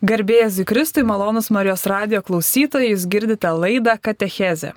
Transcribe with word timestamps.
Garbėjai 0.00 0.46
Zikristui, 0.48 1.02
malonus 1.04 1.50
Marijos 1.52 1.82
radio 1.84 2.22
klausytojai, 2.24 2.94
jūs 2.94 3.02
girdite 3.12 3.50
laidą 3.52 3.98
Katechezė. 4.00 4.70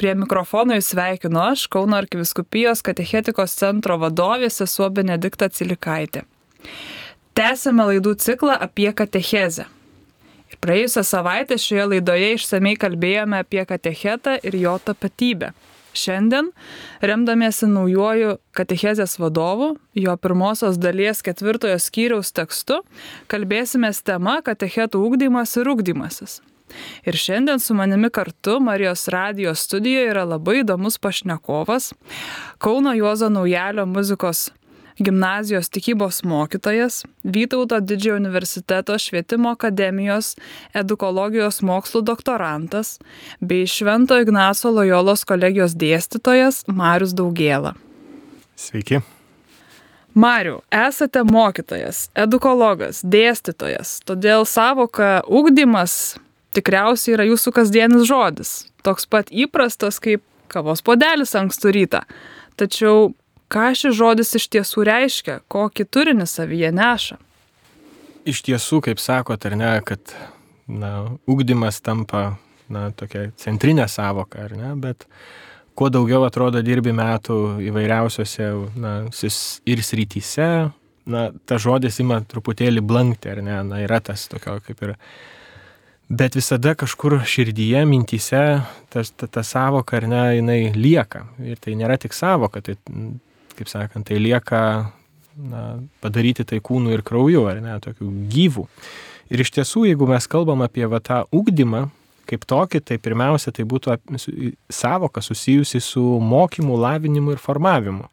Prie 0.00 0.14
mikrofono 0.16 0.78
jūs 0.78 0.86
sveikinu 0.94 1.42
aš, 1.42 1.66
Kauno 1.68 1.98
arkiviskupijos 1.98 2.80
katechetikos 2.80 3.52
centro 3.58 3.98
vadovė 4.00 4.48
sesuo 4.48 4.88
Benedikta 4.88 5.50
Cilikaitė. 5.52 6.22
Tęsėme 7.36 7.84
laidų 7.90 8.14
ciklą 8.24 8.56
apie 8.64 8.88
katechezę. 8.96 9.68
Ir 10.48 10.60
praėjusią 10.64 11.04
savaitę 11.04 11.60
šioje 11.60 11.90
laidoje 11.90 12.32
išsamei 12.38 12.72
kalbėjome 12.80 13.44
apie 13.44 13.66
katechetą 13.68 14.38
ir 14.40 14.56
jo 14.56 14.78
tapatybę. 14.80 15.52
Šiandien, 15.92 16.48
remdamiesi 17.04 17.66
naujoju 17.68 18.38
katechezės 18.56 19.18
vadovu, 19.20 19.74
jo 19.92 20.14
pirmosios 20.16 20.78
dalies 20.80 21.20
ketvirtojo 21.24 21.76
skyriaus 21.82 22.32
tekstu, 22.32 22.80
kalbėsime 23.28 23.92
tema 24.04 24.40
katechetų 24.44 25.02
ūkdymas 25.04 25.52
ir 25.60 25.70
ūkdymasis. 25.74 26.40
Ir 27.04 27.18
šiandien 27.20 27.60
su 27.60 27.74
manimi 27.76 28.08
kartu 28.10 28.56
Marijos 28.64 29.04
radijos 29.12 29.66
studijoje 29.66 30.08
yra 30.14 30.24
labai 30.24 30.62
įdomus 30.62 30.96
pašnekovas, 31.02 31.92
Kauno 32.62 32.94
Juozo 32.96 33.28
Naujalio 33.28 33.84
muzikos 33.86 34.48
gimnazijos 35.04 35.70
tikybos 35.72 36.22
mokytojas, 36.24 37.02
Vytauto 37.22 37.80
didžiojo 37.80 38.16
universiteto 38.16 38.96
švietimo 38.98 39.52
akademijos 39.54 40.34
edukologijos 40.74 41.60
mokslų 41.62 42.02
doktorantas 42.02 42.96
bei 43.40 43.66
Švento 43.66 44.18
Ignaco 44.22 44.70
Lojolos 44.74 45.24
kolegijos 45.28 45.76
dėstytojas 45.78 46.64
Marius 46.66 47.14
Daugėla. 47.14 47.74
Sveiki. 48.56 49.02
Mariu, 50.14 50.58
esate 50.68 51.22
mokytojas, 51.24 52.10
edukologas, 52.14 53.00
dėstytojas, 53.00 54.00
todėl 54.04 54.44
savoka 54.44 55.22
ūkdymas 55.24 56.18
tikriausiai 56.52 57.16
yra 57.16 57.26
jūsų 57.30 57.54
kasdienis 57.56 58.04
žodis, 58.10 58.52
toks 58.84 59.08
pat 59.08 59.32
įprastas 59.32 60.02
kaip 60.04 60.24
kavos 60.52 60.84
podelis 60.84 61.32
ankstų 61.38 61.72
rytą. 61.78 62.02
Tačiau 62.60 63.14
ką 63.52 63.72
šis 63.76 63.96
žodis 63.98 64.32
iš 64.38 64.48
tiesų 64.52 64.86
reiškia, 64.88 65.40
kokį 65.52 65.86
turinį 65.92 66.26
savyje 66.28 66.72
neša. 66.74 67.18
Iš 68.28 68.44
tiesų, 68.46 68.80
kaip 68.86 69.02
sakot, 69.02 69.44
ar 69.48 69.56
ne, 69.58 69.72
kad 69.84 70.14
na, 70.70 70.92
ugdymas 71.28 71.82
tampa 71.84 72.36
na, 72.72 72.90
tokia 72.96 73.28
centrinė 73.40 73.88
savoka, 73.90 74.46
ar 74.46 74.54
ne, 74.56 74.70
bet 74.80 75.08
kuo 75.76 75.90
daugiau 75.92 76.24
atrodo 76.26 76.62
dirbi 76.64 76.94
metų 76.96 77.58
įvairiausiose 77.66 78.48
na, 78.78 78.94
ir 79.66 79.84
srityse, 79.84 80.48
na, 81.12 81.26
ta 81.46 81.58
žodis 81.60 81.98
ima 82.02 82.20
truputėlį 82.22 82.84
blankti, 82.86 83.32
ar 83.32 83.42
ne, 83.44 83.58
na, 83.66 83.82
yra 83.84 84.00
tas 84.04 84.28
tokio 84.30 84.60
kaip 84.64 84.86
ir 84.86 84.94
bet 86.12 86.36
visada 86.36 86.74
kažkur 86.78 87.18
širdyje, 87.26 87.82
mintyse 87.88 88.44
tas, 88.92 89.10
ta, 89.16 89.26
ta 89.26 89.42
savoka, 89.46 89.96
ar 89.98 90.08
ne, 90.08 90.22
jinai 90.38 90.60
lieka. 90.76 91.24
Ir 91.42 91.60
tai 91.60 91.74
nėra 91.78 91.98
tik 92.00 92.14
savoka, 92.16 92.62
tai 92.62 92.76
kaip 93.58 93.70
sakant, 93.70 94.06
tai 94.08 94.20
lieka 94.22 94.62
na, 95.36 95.62
padaryti 96.04 96.46
tai 96.48 96.60
kūnu 96.64 96.92
ir 96.92 97.02
krauju, 97.06 97.46
ar 97.50 97.62
ne, 97.64 97.78
tokių 97.82 98.10
gyvų. 98.32 98.66
Ir 99.32 99.42
iš 99.44 99.52
tiesų, 99.56 99.86
jeigu 99.88 100.08
mes 100.10 100.26
kalbam 100.28 100.64
apie 100.64 100.84
va, 100.90 101.00
tą 101.00 101.22
ugdymą 101.32 101.86
kaip 102.28 102.44
tokį, 102.48 102.80
tai 102.86 102.98
pirmiausia, 103.02 103.52
tai 103.54 103.64
būtų 103.68 103.96
savoka 104.72 105.22
susijusi 105.24 105.80
su 105.82 106.02
mokymu, 106.22 106.76
lavinimu 106.80 107.34
ir 107.34 107.42
formavimu. 107.42 108.08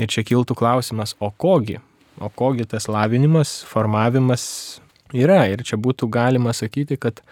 Ir 0.00 0.10
čia 0.12 0.24
kiltų 0.26 0.56
klausimas, 0.58 1.14
o 1.20 1.30
kogi? 1.30 1.78
O 2.20 2.30
kogi 2.32 2.66
tas 2.68 2.88
lavinimas, 2.90 3.60
formavimas 3.68 4.44
yra? 5.16 5.44
Ir 5.50 5.64
čia 5.66 5.78
būtų 5.80 6.08
galima 6.12 6.54
sakyti, 6.56 6.98
kad 7.00 7.22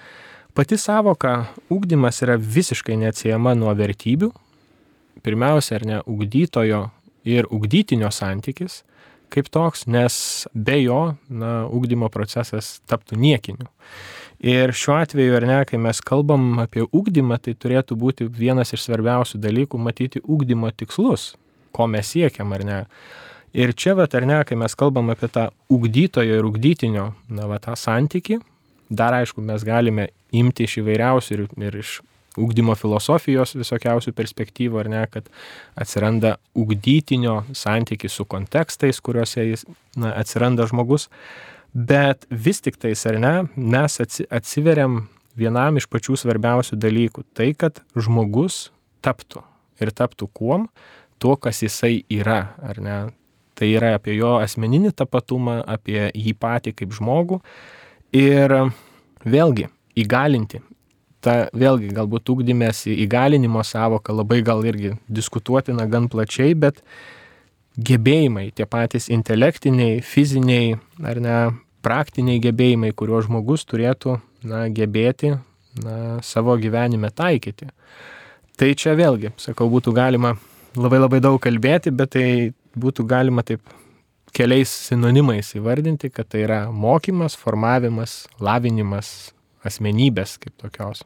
pati 0.56 0.78
savoka 0.80 1.48
ugdymas 1.72 2.22
yra 2.24 2.38
visiškai 2.40 2.96
neatsiejama 3.00 3.54
nuo 3.58 3.74
vertybių. 3.76 4.30
Pirmiausia, 5.24 5.78
ar 5.80 5.86
ne, 5.86 6.00
ugdytojo 6.06 6.86
ir 7.28 7.48
ugdytinio 7.52 8.10
santykis 8.14 8.82
kaip 9.32 9.48
toks, 9.52 9.86
nes 9.90 10.46
be 10.54 10.78
jo, 10.82 11.00
na, 11.28 11.52
ugdymo 11.74 12.08
procesas 12.12 12.78
taptų 12.88 13.18
niekiniu. 13.20 13.68
Ir 14.38 14.72
šiuo 14.76 15.00
atveju, 15.00 15.34
ar 15.40 15.46
ne, 15.48 15.58
kai 15.66 15.80
mes 15.82 16.00
kalbam 16.06 16.60
apie 16.62 16.84
ugdymą, 16.86 17.40
tai 17.42 17.56
turėtų 17.58 17.98
būti 17.98 18.28
vienas 18.30 18.72
iš 18.74 18.84
svarbiausių 18.86 19.40
dalykų 19.42 19.80
matyti 19.82 20.22
ugdymo 20.22 20.70
tikslus, 20.70 21.32
ko 21.74 21.88
mes 21.90 22.14
siekiam, 22.14 22.54
ar 22.54 22.64
ne. 22.66 22.78
Ir 23.56 23.72
čia, 23.74 23.96
va, 23.98 24.06
ar 24.06 24.28
ne, 24.28 24.38
kai 24.46 24.58
mes 24.60 24.76
kalbam 24.78 25.10
apie 25.10 25.30
tą 25.32 25.48
ugdytojo 25.72 26.38
ir 26.38 26.46
ugdytinio, 26.46 27.10
na, 27.28 27.48
va, 27.50 27.58
tą 27.62 27.74
santyki, 27.78 28.38
dar 28.88 29.16
aišku, 29.18 29.42
mes 29.44 29.64
galime 29.66 30.08
imti 30.36 30.68
iš 30.68 30.78
įvairiausių 30.84 31.34
ir, 31.34 31.44
ir 31.66 31.80
iš 31.82 31.98
ugdymo 32.38 32.76
filosofijos 32.78 33.56
visokiausių 33.58 34.14
perspektyvų, 34.16 34.80
ar 34.82 34.90
ne, 34.92 35.04
kad 35.10 35.28
atsiranda 35.78 36.36
ugdytinio 36.58 37.42
santykis 37.56 38.18
su 38.18 38.26
kontekstais, 38.28 39.00
kuriuose 39.04 39.44
jis 39.50 39.66
na, 39.98 40.14
atsiranda 40.14 40.68
žmogus, 40.70 41.08
bet 41.74 42.26
vis 42.30 42.62
tik 42.64 42.78
tais, 42.80 43.04
ar 43.10 43.20
ne, 43.22 43.34
mes 43.56 44.00
atsiveriam 44.00 45.02
vienam 45.38 45.78
iš 45.78 45.86
pačių 45.90 46.16
svarbiausių 46.18 46.78
dalykų- 46.80 47.24
tai, 47.36 47.52
kad 47.54 47.82
žmogus 47.94 48.70
taptų. 49.02 49.42
Ir 49.80 49.92
taptų 49.94 50.28
kuom, 50.34 50.68
tuo, 51.18 51.36
kas 51.36 51.62
jisai 51.62 52.04
yra, 52.10 52.54
ar 52.62 52.80
ne. 52.80 53.12
Tai 53.54 53.66
yra 53.66 53.94
apie 53.94 54.14
jo 54.14 54.36
asmeninį 54.38 54.92
tapatumą, 54.94 55.64
apie 55.66 56.10
jį 56.14 56.34
patį 56.34 56.74
kaip 56.78 56.90
žmogų. 56.94 57.40
Ir 58.12 58.72
vėlgi 59.24 59.68
įgalinti 59.96 60.62
ta 61.24 61.48
vėlgi 61.56 61.92
galbūt 61.94 62.30
ugdymės 62.32 62.84
įgalinimo 62.90 63.62
savoka 63.66 64.14
labai 64.14 64.40
gal 64.46 64.64
irgi 64.66 64.94
diskutuotina 65.08 65.86
gan 65.90 66.08
plačiai, 66.10 66.54
bet 66.54 66.82
gebėjimai, 67.78 68.50
tie 68.54 68.66
patys 68.66 69.08
intelektiniai, 69.12 70.00
fiziniai 70.02 70.76
ar 71.06 71.22
ne 71.22 71.38
praktiniai 71.84 72.42
gebėjimai, 72.42 72.92
kuriuos 72.94 73.28
žmogus 73.28 73.66
turėtų 73.68 74.18
na, 74.46 74.66
gebėti 74.74 75.36
na, 75.84 76.18
savo 76.26 76.56
gyvenime 76.58 77.10
taikyti. 77.14 77.70
Tai 78.58 78.70
čia 78.74 78.96
vėlgi, 78.98 79.32
sakau, 79.38 79.68
būtų 79.70 79.94
galima 79.94 80.34
labai 80.78 80.98
labai 80.98 81.20
daug 81.22 81.38
kalbėti, 81.42 81.94
bet 81.94 82.16
tai 82.16 82.26
būtų 82.78 83.06
galima 83.06 83.44
taip 83.46 83.62
keliais 84.34 84.70
sinonimais 84.88 85.54
įvardinti, 85.56 86.10
kad 86.12 86.28
tai 86.30 86.42
yra 86.44 86.60
mokymas, 86.74 87.36
formavimas, 87.38 88.26
lavinimas, 88.42 89.32
asmenybės 89.68 90.36
kaip 90.42 90.56
tokios. 90.60 91.04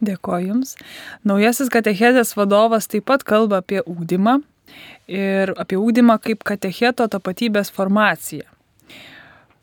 Dėkoju 0.00 0.48
Jums. 0.48 0.76
Naujasis 1.28 1.68
katechezės 1.72 2.32
vadovas 2.38 2.88
taip 2.88 3.04
pat 3.10 3.24
kalba 3.26 3.60
apie 3.60 3.82
ūkdymą 3.84 4.38
ir 5.10 5.52
apie 5.60 5.76
ūkdymą 5.80 6.16
kaip 6.24 6.44
katecheto 6.46 7.06
tapatybės 7.10 7.72
formaciją. 7.74 8.46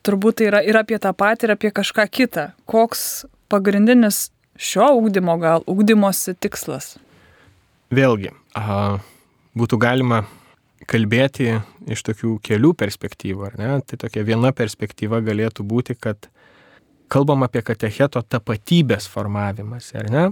Turbūt 0.05 0.39
tai 0.39 0.51
yra 0.51 0.61
ir 0.63 0.77
apie 0.79 0.99
tą 1.01 1.11
patį, 1.17 1.47
ir 1.47 1.55
apie 1.57 1.71
kažką 1.75 2.05
kitą. 2.07 2.45
Koks 2.69 3.25
pagrindinis 3.51 4.29
šio 4.55 4.93
ūkdymo 5.01 5.35
gal 5.41 5.65
ūkdymosi 5.67 6.37
tikslas? 6.39 6.95
Vėlgi, 7.91 8.31
a, 8.55 8.99
būtų 9.57 9.79
galima 9.81 10.21
kalbėti 10.87 11.57
iš 11.89 12.03
tokių 12.07 12.37
kelių 12.43 12.73
perspektyvų, 12.77 13.45
ar 13.49 13.59
ne? 13.59 13.69
Tai 13.83 13.99
tokia 14.05 14.23
viena 14.27 14.53
perspektyva 14.55 15.19
galėtų 15.25 15.65
būti, 15.67 15.97
kad 15.99 16.29
kalbam 17.11 17.45
apie 17.47 17.63
katecheto 17.65 18.21
tapatybės 18.21 19.07
formavimas, 19.11 19.93
ar 19.97 20.11
ne? 20.11 20.25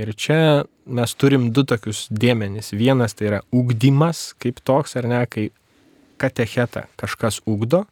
Ir 0.00 0.10
čia 0.18 0.64
mes 0.90 1.14
turim 1.14 1.50
du 1.54 1.62
tokius 1.66 2.08
dėmenys. 2.10 2.72
Vienas 2.74 3.14
tai 3.14 3.28
yra 3.28 3.40
ugdymas 3.54 4.32
kaip 4.42 4.58
toks, 4.66 4.96
ar 4.98 5.06
ne, 5.10 5.20
kai 5.30 5.48
katechetą 6.18 6.88
kažkas 7.00 7.40
ugdo. 7.46 7.84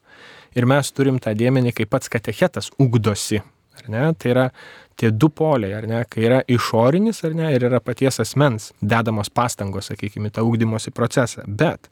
Ir 0.53 0.67
mes 0.69 0.91
turim 0.91 1.19
tą 1.23 1.33
dėmenį, 1.37 1.73
kai 1.77 1.87
pats 1.89 2.11
katechetas 2.11 2.69
ugdosi. 2.81 3.41
Ar 3.79 3.87
ne? 3.89 4.03
Tai 4.19 4.33
yra 4.33 4.49
tie 4.99 5.09
du 5.09 5.29
poliai, 5.33 5.73
ar 5.79 5.87
ne, 5.89 6.03
kai 6.09 6.27
yra 6.27 6.41
išorinis, 6.51 7.23
ar 7.25 7.33
ne, 7.37 7.49
ir 7.55 7.65
yra 7.69 7.79
paties 7.81 8.19
asmens 8.21 8.71
dedamos 8.81 9.31
pastangos, 9.33 9.89
sakykime, 9.89 10.29
tą 10.33 10.43
ugdymosi 10.45 10.93
procesą. 10.93 11.47
Bet 11.47 11.89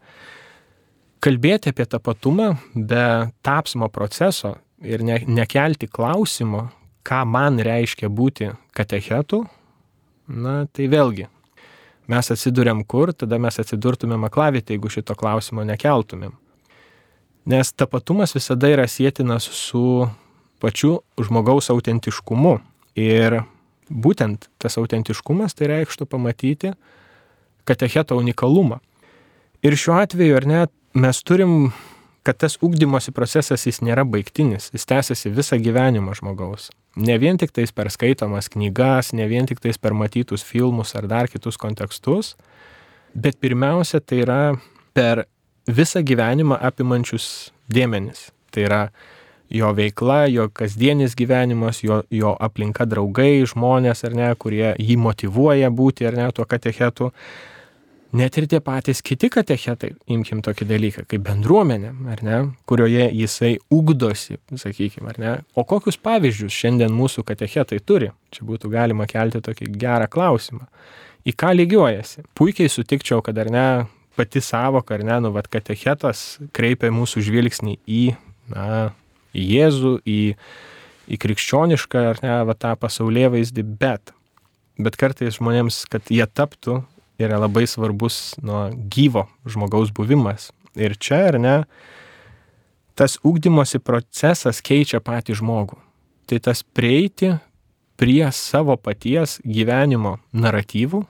kalbėti 1.23 1.71
apie 1.71 1.87
tapatumą 1.89 2.51
be 2.75 3.05
tapsmo 3.45 3.89
proceso 3.93 4.57
ir 4.81 5.03
ne, 5.05 5.19
nekelti 5.27 5.87
klausimo, 5.87 6.69
ką 7.07 7.23
man 7.25 7.59
reiškia 7.63 8.09
būti 8.09 8.51
katechetu, 8.77 9.43
na 10.27 10.65
tai 10.71 10.87
vėlgi, 10.91 11.27
mes 12.11 12.31
atsidurėm 12.33 12.83
kur, 12.89 13.13
tada 13.13 13.39
mes 13.41 13.57
atsidurtumėm 13.61 14.27
aklavitę, 14.27 14.75
jeigu 14.75 14.91
šito 14.91 15.15
klausimo 15.17 15.65
nekeltumėm. 15.67 16.35
Nes 17.51 17.71
tapatumas 17.73 18.35
visada 18.35 18.69
yra 18.69 18.85
sėtinas 18.85 19.47
su 19.57 20.05
pačiu 20.61 20.99
žmogaus 21.17 21.71
autentiškumu. 21.73 22.59
Ir 23.01 23.41
būtent 23.89 24.45
tas 24.61 24.77
autentiškumas 24.77 25.55
tai 25.57 25.71
reikštų 25.71 26.05
pamatyti 26.11 26.75
katecheto 27.65 28.17
unikalumą. 28.19 28.79
Ir 29.65 29.77
šiuo 29.77 29.97
atveju, 30.01 30.37
ar 30.37 30.47
ne, 30.49 30.61
mes 30.97 31.21
turim 31.25 31.71
kad 32.23 32.37
tas 32.37 32.57
ugdymosi 32.61 33.11
procesas 33.11 33.65
jis 33.65 33.81
nėra 33.81 34.05
baigtinis, 34.05 34.69
jis 34.75 34.85
tęsiasi 34.89 35.31
visą 35.33 35.57
gyvenimą 35.61 36.13
žmogaus. 36.19 36.69
Ne 36.95 37.15
vien 37.17 37.39
tik 37.39 37.53
tais 37.55 37.71
per 37.71 37.89
skaitomas 37.89 38.49
knygas, 38.51 39.13
ne 39.17 39.27
vien 39.31 39.47
tik 39.47 39.61
tais 39.63 39.77
per 39.79 39.95
matytus 39.97 40.43
filmus 40.43 40.93
ar 40.99 41.07
dar 41.07 41.31
kitus 41.31 41.57
kontekstus, 41.57 42.35
bet 43.15 43.39
pirmiausia 43.39 44.01
tai 44.03 44.21
yra 44.25 44.41
per 44.93 45.25
visą 45.67 46.03
gyvenimą 46.03 46.59
apimančius 46.61 47.51
dėmenis. 47.71 48.29
Tai 48.51 48.67
yra 48.67 48.81
jo 49.51 49.71
veikla, 49.75 50.25
jo 50.31 50.47
kasdienis 50.53 51.15
gyvenimas, 51.15 51.81
jo, 51.83 52.01
jo 52.11 52.35
aplinka 52.39 52.85
draugai, 52.87 53.43
žmonės 53.47 54.05
ar 54.07 54.15
ne, 54.15 54.29
kurie 54.39 54.73
jį 54.79 54.97
motivuoja 54.99 55.71
būti 55.71 56.07
ar 56.07 56.19
ne 56.19 56.27
tuo 56.35 56.45
katechetu. 56.47 57.11
Net 58.11 58.35
ir 58.35 58.47
tie 58.51 58.59
patys 58.59 58.99
kiti 59.07 59.29
katechetai, 59.31 59.93
imkim 60.11 60.41
tokį 60.43 60.65
dalyką, 60.67 61.03
kaip 61.07 61.21
bendruomenė, 61.23 61.93
ar 62.11 62.23
ne, 62.27 62.39
kurioje 62.67 63.05
jisai 63.15 63.53
ugdosi, 63.71 64.35
sakykime, 64.51 65.13
ar 65.13 65.21
ne. 65.21 65.35
O 65.55 65.63
kokius 65.67 65.95
pavyzdžius 65.95 66.51
šiandien 66.51 66.91
mūsų 66.91 67.23
katechetai 67.29 67.79
turi? 67.79 68.11
Čia 68.35 68.43
būtų 68.49 68.73
galima 68.73 69.07
kelti 69.07 69.39
tokį 69.45 69.69
gerą 69.79 70.09
klausimą. 70.11 70.67
Į 71.23 71.35
ką 71.39 71.53
lygiuojasi? 71.55 72.25
Puikiai 72.35 72.73
sutikčiau, 72.73 73.23
kad 73.23 73.39
ar 73.39 73.53
ne, 73.53 73.65
pati 74.19 74.43
savoka, 74.43 74.97
ar 74.97 75.07
ne, 75.07 75.21
nu, 75.23 75.31
vad 75.31 75.47
katechetas 75.51 76.41
kreipia 76.51 76.91
mūsų 76.91 77.23
žvilgsnį 77.29 77.79
į, 77.87 78.03
na, 78.51 78.91
į 79.31 79.47
Jėzų, 79.55 79.97
į, 80.03 80.21
į 81.07 81.23
krikščionišką, 81.23 82.07
ar 82.11 82.25
ne, 82.25 82.37
va 82.49 82.59
tą 82.59 82.75
pasaulyje 82.75 83.31
vaizdį, 83.37 83.69
bet, 83.79 84.11
bet 84.75 84.99
kartais 84.99 85.39
žmonėms, 85.39 85.85
kad 85.87 86.11
jie 86.11 86.27
taptų 86.27 86.81
yra 87.19 87.39
labai 87.41 87.67
svarbus 87.67 88.35
nuo 88.41 88.69
gyvo 88.71 89.27
žmogaus 89.45 89.91
buvimas. 89.95 90.51
Ir 90.75 90.95
čia, 90.95 91.25
ar 91.31 91.39
ne, 91.41 91.55
tas 92.95 93.17
ūkdymosi 93.27 93.81
procesas 93.83 94.61
keičia 94.63 95.01
patį 95.03 95.39
žmogų. 95.41 95.79
Tai 96.29 96.39
tas 96.39 96.63
prieiti 96.63 97.33
prie 97.99 98.23
savo 98.33 98.77
paties 98.79 99.39
gyvenimo 99.43 100.17
naratyvų 100.31 101.03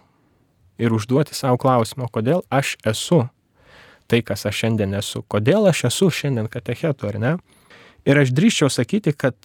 ir 0.82 0.96
užduoti 0.96 1.38
savo 1.38 1.60
klausimą, 1.62 2.10
kodėl 2.12 2.42
aš 2.50 2.76
esu 2.90 3.24
tai, 4.12 4.20
kas 4.28 4.44
aš 4.50 4.64
šiandien 4.64 4.98
esu, 5.00 5.22
kodėl 5.32 5.70
aš 5.70 5.86
esu 5.92 6.10
šiandien 6.12 6.50
katechetu, 6.52 7.08
ar 7.08 7.20
ne? 7.22 7.34
Ir 8.04 8.18
aš 8.18 8.34
drįščiau 8.36 8.68
sakyti, 8.74 9.14
kad 9.14 9.38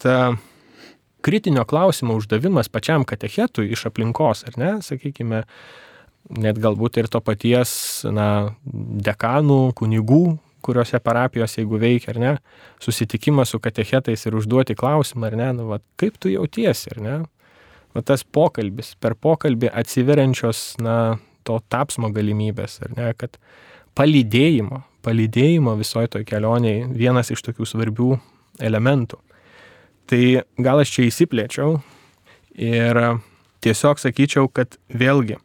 kritinio 1.23 1.63
klausimo 1.69 2.17
uždavimas 2.17 2.67
pačiam 2.73 3.05
katechetui 3.07 3.69
iš 3.71 3.85
aplinkos, 3.91 4.43
ar 4.49 4.57
ne, 4.59 4.71
sakykime, 4.83 5.43
net 6.29 6.59
galbūt 6.59 6.99
ir 7.01 7.07
to 7.11 7.21
paties, 7.23 7.71
na, 8.11 8.53
dekanų, 8.65 9.73
kunigų, 9.77 10.37
kuriuose 10.65 10.99
parapijos, 11.03 11.55
jeigu 11.59 11.79
veikia, 11.79 12.11
ar 12.13 12.19
ne, 12.19 12.33
susitikimas 12.83 13.53
su 13.53 13.61
katechetais 13.63 14.25
ir 14.27 14.35
užduoti 14.35 14.75
klausimą, 14.75 15.29
ar 15.29 15.37
ne, 15.39 15.49
nu, 15.59 15.69
va, 15.71 15.79
kaip 15.99 16.17
tu 16.19 16.31
jautiesi, 16.33 16.91
ar 16.95 17.03
ne, 17.03 17.15
va, 17.95 18.03
tas 18.03 18.25
pokalbis, 18.25 18.95
per 18.99 19.15
pokalbį 19.15 19.71
atsiveriančios, 19.71 20.73
na, 20.83 20.97
to 21.47 21.61
tapsmo 21.71 22.11
galimybės, 22.11 22.81
ar 22.83 22.91
ne, 22.97 23.13
kad 23.15 23.39
palydėjimo, 23.97 24.81
palydėjimo 25.07 25.77
visoje 25.79 26.11
toj 26.17 26.27
kelioniai 26.27 26.83
vienas 26.91 27.31
iš 27.31 27.45
tokių 27.47 27.69
svarbių 27.69 28.11
elementų. 28.67 29.21
Tai 30.07 30.21
gal 30.63 30.83
aš 30.83 30.93
čia 30.95 31.07
įsiplėčiau 31.07 31.77
ir 32.67 32.99
tiesiog 33.63 33.99
sakyčiau, 33.99 34.47
kad 34.51 34.75
vėlgi 34.87 35.39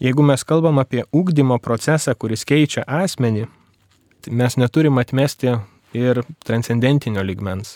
Jeigu 0.00 0.24
mes 0.24 0.40
kalbam 0.48 0.78
apie 0.80 1.02
ūkdymo 1.12 1.58
procesą, 1.60 2.14
kuris 2.16 2.46
keičia 2.48 2.86
asmenį, 2.88 3.42
tai 4.24 4.30
mes 4.32 4.54
neturim 4.56 4.96
atmesti 4.96 5.52
ir 5.92 6.22
transcendentinio 6.40 7.20
ligmens. 7.20 7.74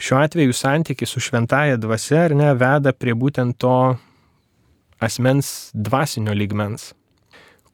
Šiuo 0.00 0.22
atveju 0.22 0.54
santykis 0.56 1.12
su 1.12 1.20
šventaja 1.20 1.76
dvasia 1.76 2.22
ar 2.30 2.34
ne 2.38 2.48
veda 2.56 2.94
prie 2.96 3.12
būtent 3.12 3.58
to 3.60 3.74
asmens 5.04 5.68
dvasinio 5.76 6.32
ligmens, 6.32 6.94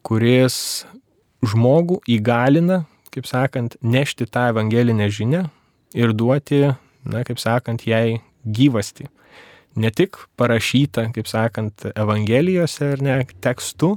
kuris 0.03 0.83
žmogų 1.47 2.01
įgalina, 2.11 2.81
kaip 3.15 3.31
sakant, 3.31 3.77
nešti 3.87 4.27
tą 4.27 4.49
evangelinę 4.51 5.07
žinę 5.15 5.45
ir 5.95 6.11
duoti, 6.11 6.65
na, 7.07 7.23
kaip 7.23 7.39
sakant, 7.39 7.87
jai 7.87 8.19
gyvasti 8.43 9.07
ne 9.79 9.91
tik 9.95 10.19
parašyta, 10.39 11.09
kaip 11.15 11.31
sakant, 11.31 11.89
Evangelijose 11.95 12.93
ar 12.95 13.03
ne 13.05 13.19
tekstu, 13.45 13.97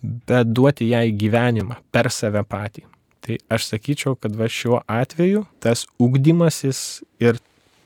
bet 0.00 0.52
duoti 0.54 0.90
jai 0.90 1.10
gyvenimą 1.12 1.76
per 1.92 2.10
save 2.14 2.42
patį. 2.48 2.86
Tai 3.20 3.36
aš 3.52 3.68
sakyčiau, 3.74 4.16
kad 4.16 4.36
va 4.36 4.48
šiuo 4.48 4.80
atveju 4.88 5.44
tas 5.60 5.84
ugdymasis 6.00 7.02
ir 7.20 7.40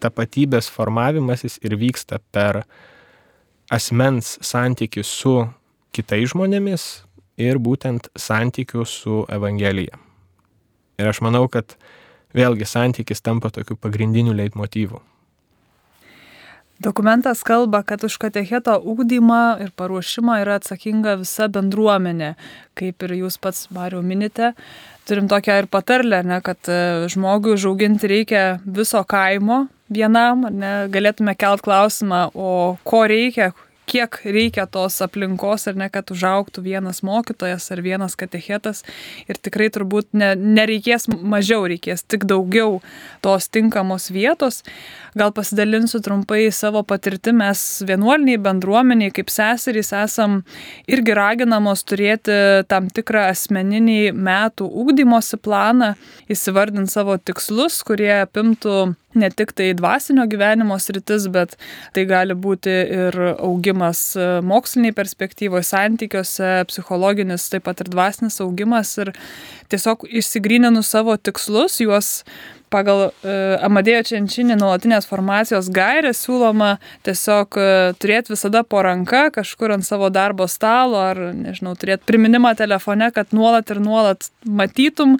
tapatybės 0.05 0.69
formavimasis 0.71 1.59
ir 1.65 1.75
vyksta 1.81 2.21
per 2.32 2.62
asmens 3.73 4.37
santykių 4.44 5.03
su 5.03 5.35
kitais 5.94 6.31
žmonėmis 6.35 6.85
ir 7.41 7.59
būtent 7.59 8.11
santykių 8.15 8.85
su 8.87 9.25
Evangelija. 9.32 9.99
Ir 11.00 11.11
aš 11.11 11.21
manau, 11.26 11.49
kad 11.50 11.75
vėlgi 12.35 12.67
santykis 12.69 13.23
tampa 13.25 13.50
tokiu 13.50 13.76
pagrindiniu 13.81 14.35
leitmotyvu. 14.37 15.00
Dokumentas 16.82 17.44
kalba, 17.47 17.85
kad 17.87 18.03
už 18.03 18.17
katecheto 18.19 18.75
ūkdymą 18.82 19.62
ir 19.62 19.71
paruošimą 19.79 20.41
yra 20.43 20.56
atsakinga 20.59 21.15
visa 21.21 21.47
bendruomenė, 21.47 22.32
kaip 22.75 23.06
ir 23.06 23.15
jūs 23.21 23.38
pats, 23.38 23.69
Mariu, 23.71 24.03
minite. 24.03 24.50
Turim 25.06 25.29
tokią 25.31 25.61
ir 25.62 25.69
patarlę, 25.71 26.25
ne, 26.26 26.41
kad 26.43 26.59
e, 26.67 27.06
žmogui 27.12 27.55
užauginti 27.55 28.11
reikia 28.11 28.43
viso 28.67 29.05
kaimo 29.06 29.69
vienam, 29.93 30.49
ne, 30.50 30.73
galėtume 30.91 31.37
kelt 31.38 31.62
klausimą, 31.62 32.26
o 32.35 32.75
ko 32.82 33.05
reikia, 33.06 33.53
kiek 33.91 34.19
reikia 34.25 34.67
tos 34.71 34.97
aplinkos 35.05 35.69
ar 35.71 35.79
ne, 35.79 35.89
kad 35.93 36.11
užauktų 36.13 36.65
vienas 36.65 37.03
mokytojas 37.07 37.67
ar 37.75 37.83
vienas 37.85 38.17
katechetas 38.19 38.83
ir 39.29 39.39
tikrai 39.39 39.69
turbūt 39.75 40.11
ne, 40.17 40.33
nereikės 40.35 41.09
mažiau, 41.09 41.67
reikės 41.71 42.05
tik 42.09 42.27
daugiau 42.31 42.81
tos 43.25 43.49
tinkamos 43.53 44.11
vietos. 44.15 44.63
Gal 45.15 45.31
pasidalinsiu 45.37 46.01
trumpai 46.05 46.49
savo 46.55 46.83
patirtį, 46.87 47.37
mes 47.39 47.61
vienuoliniai 47.87 48.41
bendruomeniai 48.43 49.15
kaip 49.15 49.31
seserys 49.33 49.93
esam 49.95 50.41
irgi 50.91 51.15
raginamos 51.15 51.85
turėti 51.87 52.65
tam 52.71 52.91
tikrą 52.95 53.29
asmeninį 53.31 54.15
metų 54.17 54.69
ūkdymosi 54.83 55.39
planą, 55.45 55.95
įsivardinti 56.33 56.93
savo 56.95 57.17
tikslus, 57.21 57.83
kurie 57.87 58.13
apimtų 58.23 58.95
ne 59.19 59.31
tik 59.31 59.52
tai 59.56 59.72
dvasinio 59.76 60.26
gyvenimo 60.31 60.78
sritis, 60.82 61.28
bet 61.32 61.56
tai 61.97 62.06
gali 62.11 62.37
būti 62.37 62.75
ir 62.99 63.18
augimas 63.35 64.02
e, 64.16 64.28
moksliniai 64.47 64.94
perspektyvoje, 64.97 65.66
santykiuose, 65.71 66.50
psichologinis, 66.71 67.49
taip 67.52 67.66
pat 67.68 67.85
ir 67.85 67.90
dvasinis 67.92 68.40
augimas 68.44 68.94
ir 69.02 69.14
tiesiog 69.73 70.06
išsigryninu 70.11 70.83
savo 70.87 71.16
tikslus, 71.16 71.80
juos 71.83 72.11
pagal 72.73 73.09
uh, 73.09 73.64
Amadėjo 73.64 74.02
Čenčinį 74.11 74.59
nuolatinės 74.61 75.09
formacijos 75.09 75.71
gairę 75.75 76.12
siūloma 76.16 76.76
tiesiog 77.06 77.59
uh, 77.61 77.97
turėti 78.00 78.35
visada 78.35 78.64
po 78.66 78.83
ranka 78.87 79.26
kažkur 79.35 79.75
ant 79.76 79.87
savo 79.87 80.11
darbo 80.14 80.49
stalo 80.50 81.00
ar, 81.00 81.21
nežinau, 81.35 81.75
turėti 81.78 82.06
priminimą 82.09 82.54
telefone, 82.59 83.11
kad 83.14 83.35
nuolat 83.37 83.71
ir 83.75 83.83
nuolat 83.85 84.30
matytum. 84.44 85.18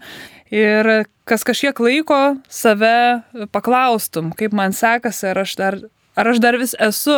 Ir 0.55 1.07
kas 1.27 1.43
kažkiek 1.47 1.79
laiko 1.83 2.21
save 2.53 3.25
paklaustum, 3.51 4.31
kaip 4.37 4.53
man 4.55 4.77
sekasi, 4.77 5.33
ar 5.33 5.41
aš 5.43 5.55
dar, 5.59 5.79
ar 6.17 6.31
aš 6.31 6.41
dar 6.43 6.59
vis 6.61 6.75
esu 6.83 7.17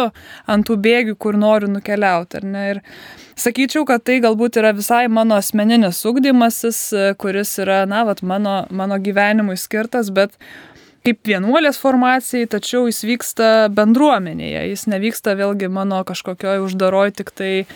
ant 0.48 0.66
tų 0.68 0.78
bėgių, 0.84 1.16
kur 1.20 1.38
noriu 1.40 1.70
nukeliauti, 1.72 2.40
ar 2.40 2.46
ne. 2.46 2.64
Ir 2.74 2.82
sakyčiau, 3.38 3.84
kad 3.88 4.04
tai 4.06 4.20
galbūt 4.24 4.60
yra 4.60 4.72
visai 4.76 5.06
mano 5.12 5.38
asmeninis 5.40 6.02
ugdymasis, 6.08 6.80
kuris 7.20 7.56
yra, 7.62 7.84
na, 7.88 8.04
vat, 8.08 8.22
mano, 8.22 8.62
mano 8.70 9.00
gyvenimui 9.02 9.58
skirtas, 9.60 10.12
bet 10.14 10.36
kaip 11.06 11.22
vienuolės 11.28 11.78
formacijai, 11.78 12.48
tačiau 12.50 12.88
jis 12.88 13.04
vyksta 13.06 13.50
bendruomenėje, 13.74 14.64
jis 14.72 14.86
nevyksta 14.90 15.36
vėlgi 15.38 15.70
mano 15.70 16.00
kažkokioj 16.06 16.64
uždaroj 16.64 17.12
tik 17.20 17.30
tai 17.36 17.52
e, 17.62 17.66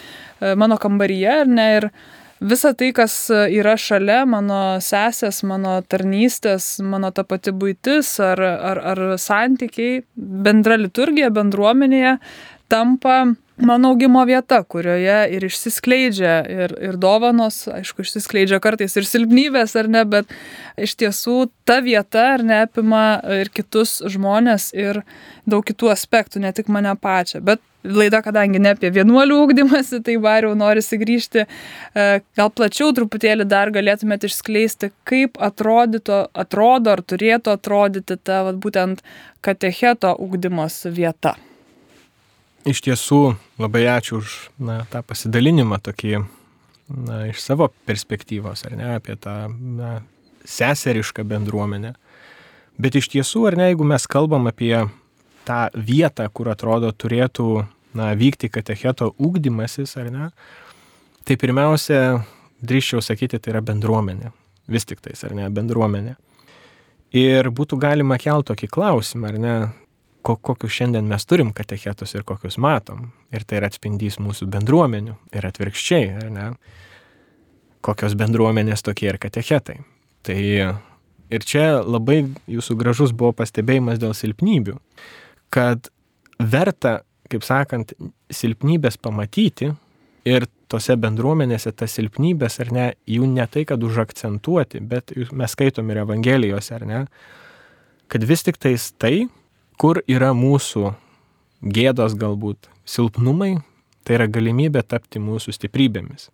mano 0.58 0.80
kambaryje, 0.82 1.36
ar 1.44 1.50
ne. 1.50 1.68
Ir 1.78 1.86
visa 2.40 2.72
tai, 2.74 2.90
kas 2.96 3.14
yra 3.30 3.76
šalia 3.80 4.22
mano 4.28 4.78
sesės, 4.84 5.42
mano 5.46 5.78
tarnystės, 5.86 6.78
mano 6.84 7.12
ta 7.14 7.24
pati 7.28 7.52
būtis 7.52 8.14
ar, 8.24 8.40
ar, 8.40 8.80
ar 8.94 9.04
santykiai, 9.20 10.02
bendra 10.16 10.80
liturgija 10.80 11.30
bendruomenėje 11.34 12.16
tampa 12.70 13.22
mano 13.60 13.88
augimo 13.92 14.22
vieta, 14.24 14.62
kurioje 14.64 15.18
ir 15.34 15.44
išsiskleidžia 15.44 16.34
ir, 16.48 16.74
ir 16.80 16.98
dovanos, 17.00 17.62
aišku, 17.68 18.04
išsiskleidžia 18.06 18.60
kartais 18.62 18.96
ir 18.96 19.08
silpnybės 19.08 19.74
ar 19.76 19.90
ne, 19.92 20.04
bet 20.08 20.30
iš 20.80 20.96
tiesų 21.02 21.50
ta 21.68 21.80
vieta 21.84 22.30
ar 22.36 22.44
ne 22.46 22.62
apima 22.64 23.20
ir 23.40 23.52
kitus 23.52 23.98
žmonės 24.14 24.70
ir 24.76 25.02
daug 25.50 25.66
kitų 25.66 25.92
aspektų, 25.92 26.44
ne 26.44 26.54
tik 26.56 26.70
mane 26.72 26.94
pačią. 26.96 27.42
Bet 27.44 27.62
laida, 27.84 28.20
kadangi 28.24 28.60
ne 28.60 28.74
apie 28.74 28.90
vienuolių 28.94 29.36
ūkdymasi, 29.44 30.00
tai 30.04 30.16
variau 30.20 30.54
norisi 30.58 30.98
grįžti. 31.00 31.44
E, 31.46 32.06
gal 32.36 32.50
plačiau 32.52 32.92
truputėlį 32.96 33.46
dar 33.48 33.72
galėtumėte 33.74 34.28
išskleisti, 34.30 34.90
kaip 35.08 35.40
atrodyto, 35.40 36.26
atrodo 36.34 36.94
ar 36.94 37.02
turėtų 37.02 37.54
atrodyti 37.56 38.18
ta 38.20 38.42
vat, 38.48 38.60
būtent 38.60 39.04
katecheto 39.44 40.12
ūkdymos 40.20 40.82
vieta. 40.92 41.36
Iš 42.68 42.82
tiesų, 42.84 43.22
labai 43.60 43.86
ačiū 43.88 44.20
už 44.20 44.36
na, 44.60 44.82
tą 44.92 45.00
pasidalinimą 45.06 45.80
tokį 45.80 46.18
na, 46.20 47.22
iš 47.30 47.40
savo 47.40 47.70
perspektyvos, 47.88 48.66
ar 48.68 48.76
ne, 48.76 48.94
apie 48.98 49.16
tą 49.16 49.46
na, 49.48 50.00
seserišką 50.44 51.24
bendruomenę. 51.24 51.94
Bet 52.80 52.96
iš 52.96 53.08
tiesų, 53.12 53.46
ar 53.48 53.56
ne, 53.56 53.70
jeigu 53.72 53.86
mes 53.88 54.04
kalbam 54.08 54.48
apie 54.48 54.74
tą 55.48 55.68
vietą, 55.74 56.26
kur 56.32 56.50
atrodo 56.52 56.92
turėtų 56.92 57.48
na, 57.96 58.12
vykti 58.18 58.50
katecheto 58.52 59.12
ūkdymasis, 59.18 59.96
ar 60.00 60.10
ne, 60.12 60.30
tai 61.26 61.36
pirmiausia, 61.40 62.20
drįščiau 62.66 63.02
sakyti, 63.04 63.40
tai 63.40 63.54
yra 63.54 63.62
bendruomenė. 63.64 64.32
Vis 64.70 64.86
tik 64.86 65.00
tais, 65.02 65.22
ar 65.26 65.34
ne, 65.34 65.48
bendruomenė. 65.50 66.14
Ir 67.16 67.50
būtų 67.50 67.80
galima 67.82 68.20
kelti 68.22 68.52
tokį 68.52 68.68
klausimą, 68.70 69.32
ar 69.32 69.38
ne, 69.42 69.54
ko, 70.22 70.36
kokius 70.36 70.76
šiandien 70.76 71.08
mes 71.10 71.26
turim 71.26 71.50
katechetus 71.56 72.14
ir 72.14 72.26
kokius 72.28 72.58
matom. 72.60 73.10
Ir 73.34 73.42
tai 73.48 73.58
yra 73.58 73.70
atspindys 73.70 74.20
mūsų 74.22 74.46
bendruomenių 74.52 75.16
ir 75.34 75.48
atvirkščiai, 75.48 76.12
ar 76.20 76.30
ne, 76.34 76.46
kokios 77.84 78.14
bendruomenės 78.18 78.84
tokie 78.86 79.10
ir 79.10 79.18
katechetai. 79.22 79.80
Tai 80.26 80.38
ir 80.38 81.46
čia 81.46 81.80
labai 81.80 82.22
jūsų 82.50 82.76
gražus 82.78 83.14
buvo 83.16 83.32
pastebėjimas 83.40 83.98
dėl 84.02 84.14
silpnybių 84.14 84.76
kad 85.50 85.90
verta, 86.40 87.00
kaip 87.30 87.44
sakant, 87.46 87.92
silpnybės 88.32 88.98
pamatyti 89.02 89.72
ir 90.28 90.46
tose 90.70 90.94
bendruomenėse 91.00 91.72
tas 91.74 91.94
silpnybės, 91.98 92.60
ar 92.62 92.72
ne, 92.74 92.86
jų 93.10 93.26
ne 93.30 93.46
tai, 93.50 93.64
kad 93.68 93.82
užakcentuoti, 93.82 94.82
bet 94.86 95.12
mes 95.34 95.54
skaitom 95.56 95.90
ir 95.90 96.02
Evangelijos, 96.04 96.70
ar 96.74 96.86
ne, 96.86 97.04
kad 98.10 98.26
vis 98.26 98.44
tik 98.46 98.60
tais 98.60 98.90
tai, 98.98 99.28
kur 99.80 100.02
yra 100.10 100.30
mūsų 100.36 100.92
gėdos 101.60 102.14
galbūt 102.20 102.70
silpnumai, 102.88 103.56
tai 104.04 104.18
yra 104.18 104.28
galimybė 104.30 104.82
tapti 104.86 105.22
mūsų 105.22 105.54
stiprybėmis. 105.56 106.28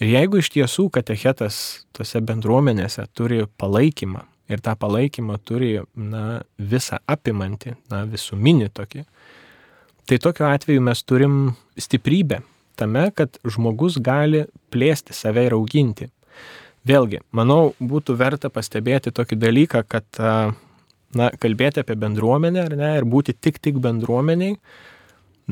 Ir 0.00 0.14
jeigu 0.14 0.40
iš 0.40 0.48
tiesų 0.54 0.86
katechetas 0.94 1.84
tose 1.92 2.22
bendruomenėse 2.24 3.04
turi 3.12 3.44
palaikymą, 3.60 4.24
ir 4.50 4.62
tą 4.64 4.74
palaikymą 4.78 5.38
turi 5.46 5.72
na, 5.94 6.42
visą 6.58 6.98
apimantį, 7.10 7.76
na, 7.92 8.04
visuminį 8.10 8.70
tokį, 8.74 9.04
tai 10.10 10.18
tokiu 10.22 10.48
atveju 10.50 10.82
mes 10.84 11.02
turim 11.06 11.36
stiprybę 11.78 12.40
tame, 12.80 13.10
kad 13.14 13.38
žmogus 13.44 14.00
gali 14.02 14.46
plėsti 14.72 15.14
save 15.16 15.46
ir 15.46 15.56
auginti. 15.56 16.10
Vėlgi, 16.88 17.20
manau, 17.36 17.74
būtų 17.76 18.16
verta 18.16 18.48
pastebėti 18.52 19.12
tokį 19.12 19.36
dalyką, 19.36 19.82
kad 19.84 20.20
na, 20.20 21.30
kalbėti 21.42 21.82
apie 21.82 21.96
bendruomenę 22.00 22.70
ne, 22.72 22.94
ir 22.96 23.06
būti 23.08 23.36
tik 23.36 23.60
tik 23.60 23.78
bendruomeniai, 23.84 24.56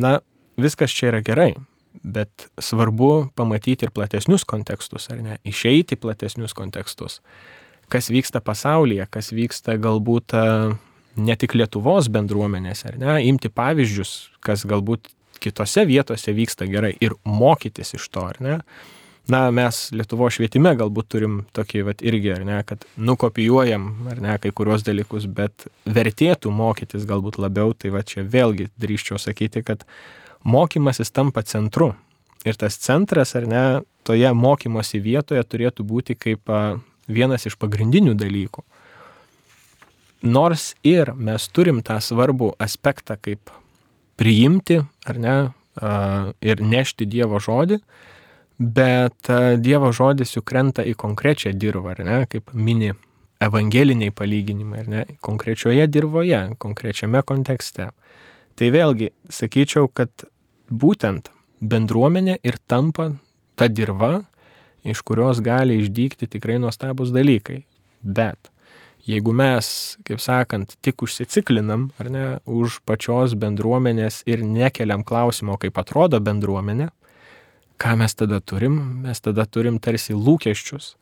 na, 0.01 0.19
viskas 0.59 0.95
čia 0.95 1.13
yra 1.13 1.21
gerai, 1.25 1.53
bet 2.03 2.49
svarbu 2.63 3.29
pamatyti 3.37 3.87
ir 3.87 3.93
platesnius 3.95 4.47
kontekstus, 4.49 5.11
ar 5.13 5.21
ne, 5.23 5.39
išeiti 5.47 5.99
į 5.99 6.03
platesnius 6.07 6.57
kontekstus 6.57 7.21
kas 7.93 8.11
vyksta 8.13 8.43
pasaulyje, 8.45 9.07
kas 9.11 9.33
vyksta 9.35 9.79
galbūt 9.81 10.35
e, 10.37 10.45
ne 11.19 11.37
tik 11.41 11.57
Lietuvos 11.59 12.11
bendruomenėse, 12.13 12.93
ar 12.93 13.01
ne, 13.01 13.17
imti 13.29 13.51
pavyzdžius, 13.53 14.15
kas 14.45 14.67
galbūt 14.69 15.11
kitose 15.43 15.85
vietose 15.87 16.35
vyksta 16.35 16.69
gerai 16.71 16.95
ir 17.01 17.15
mokytis 17.25 17.95
iš 17.99 18.09
to, 18.13 18.25
ar 18.33 18.41
ne. 18.45 18.57
Na, 19.29 19.51
mes 19.53 19.91
Lietuvo 19.93 20.31
švietime 20.33 20.71
galbūt 20.79 21.11
turim 21.13 21.35
tokį, 21.57 21.83
vat, 21.85 22.03
irgi, 22.07 22.31
ar 22.33 22.45
ne, 22.49 22.63
kad 22.65 22.87
nukopijuojam, 22.97 23.91
ar 24.09 24.23
ne, 24.25 24.37
kai 24.41 24.55
kurios 24.57 24.87
dalykus, 24.87 25.27
bet 25.29 25.67
vertėtų 25.85 26.53
mokytis 26.55 27.05
galbūt 27.09 27.37
labiau, 27.37 27.75
tai 27.77 27.93
va 27.93 28.01
čia 28.09 28.25
vėlgi 28.25 28.71
drįščiau 28.81 29.21
sakyti, 29.21 29.61
kad 29.69 29.85
mokymasis 30.49 31.13
tampa 31.13 31.45
centru. 31.45 31.93
Ir 32.49 32.57
tas 32.57 32.81
centras, 32.81 33.35
ar 33.37 33.45
ne, 33.51 33.65
toje 34.09 34.33
mokymosi 34.33 35.03
vietoje 35.05 35.45
turėtų 35.45 35.85
būti 35.85 36.17
kaip 36.17 36.49
vienas 37.09 37.47
iš 37.49 37.57
pagrindinių 37.61 38.15
dalykų. 38.19 38.65
Nors 40.29 40.73
ir 40.87 41.13
mes 41.15 41.47
turim 41.55 41.81
tą 41.87 41.99
svarbų 42.03 42.53
aspektą 42.59 43.17
kaip 43.23 43.53
priimti, 44.19 44.81
ar 45.07 45.19
ne, 45.23 45.37
ir 46.43 46.63
nešti 46.63 47.07
Dievo 47.07 47.39
žodį, 47.43 47.79
bet 48.59 49.31
Dievo 49.63 49.93
žodis 49.95 50.35
juk 50.35 50.49
krenta 50.51 50.83
į 50.83 50.97
konkrečią 50.99 51.53
dirvą, 51.55 51.95
ar 51.95 52.03
ne, 52.07 52.19
kaip 52.31 52.51
mini 52.55 52.91
evangeliniai 53.39 54.11
palyginimai, 54.11 54.83
ar 54.83 54.89
ne, 54.91 55.05
konkrečioje 55.23 55.87
dirboje, 55.87 56.41
konkrečiame 56.59 57.23
kontekste. 57.23 57.93
Tai 58.59 58.71
vėlgi, 58.75 59.13
sakyčiau, 59.31 59.87
kad 59.87 60.11
būtent 60.69 61.31
bendruomenė 61.63 62.41
ir 62.43 62.59
tampa 62.67 63.13
ta 63.55 63.69
dirba, 63.71 64.25
iš 64.91 65.03
kurios 65.07 65.43
gali 65.45 65.79
išdykti 65.83 66.29
tikrai 66.31 66.59
nuostabus 66.63 67.13
dalykai. 67.15 67.63
Bet 68.03 68.51
jeigu 69.09 69.33
mes, 69.33 69.97
kaip 70.07 70.21
sakant, 70.23 70.77
tik 70.85 71.03
užsiciklinam, 71.07 71.89
ar 72.01 72.11
ne, 72.13 72.27
už 72.45 72.81
pačios 72.89 73.35
bendruomenės 73.39 74.23
ir 74.29 74.45
nekeliam 74.45 75.05
klausimo, 75.07 75.57
kaip 75.61 75.79
atrodo 75.81 76.21
bendruomenė, 76.21 76.91
ką 77.81 77.95
mes 78.01 78.15
tada 78.19 78.41
turim? 78.41 78.79
Mes 79.07 79.21
tada 79.25 79.47
turim 79.47 79.79
tarsi 79.81 80.17
lūkesčius 80.17 80.95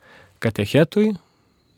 katechetui, 0.44 1.14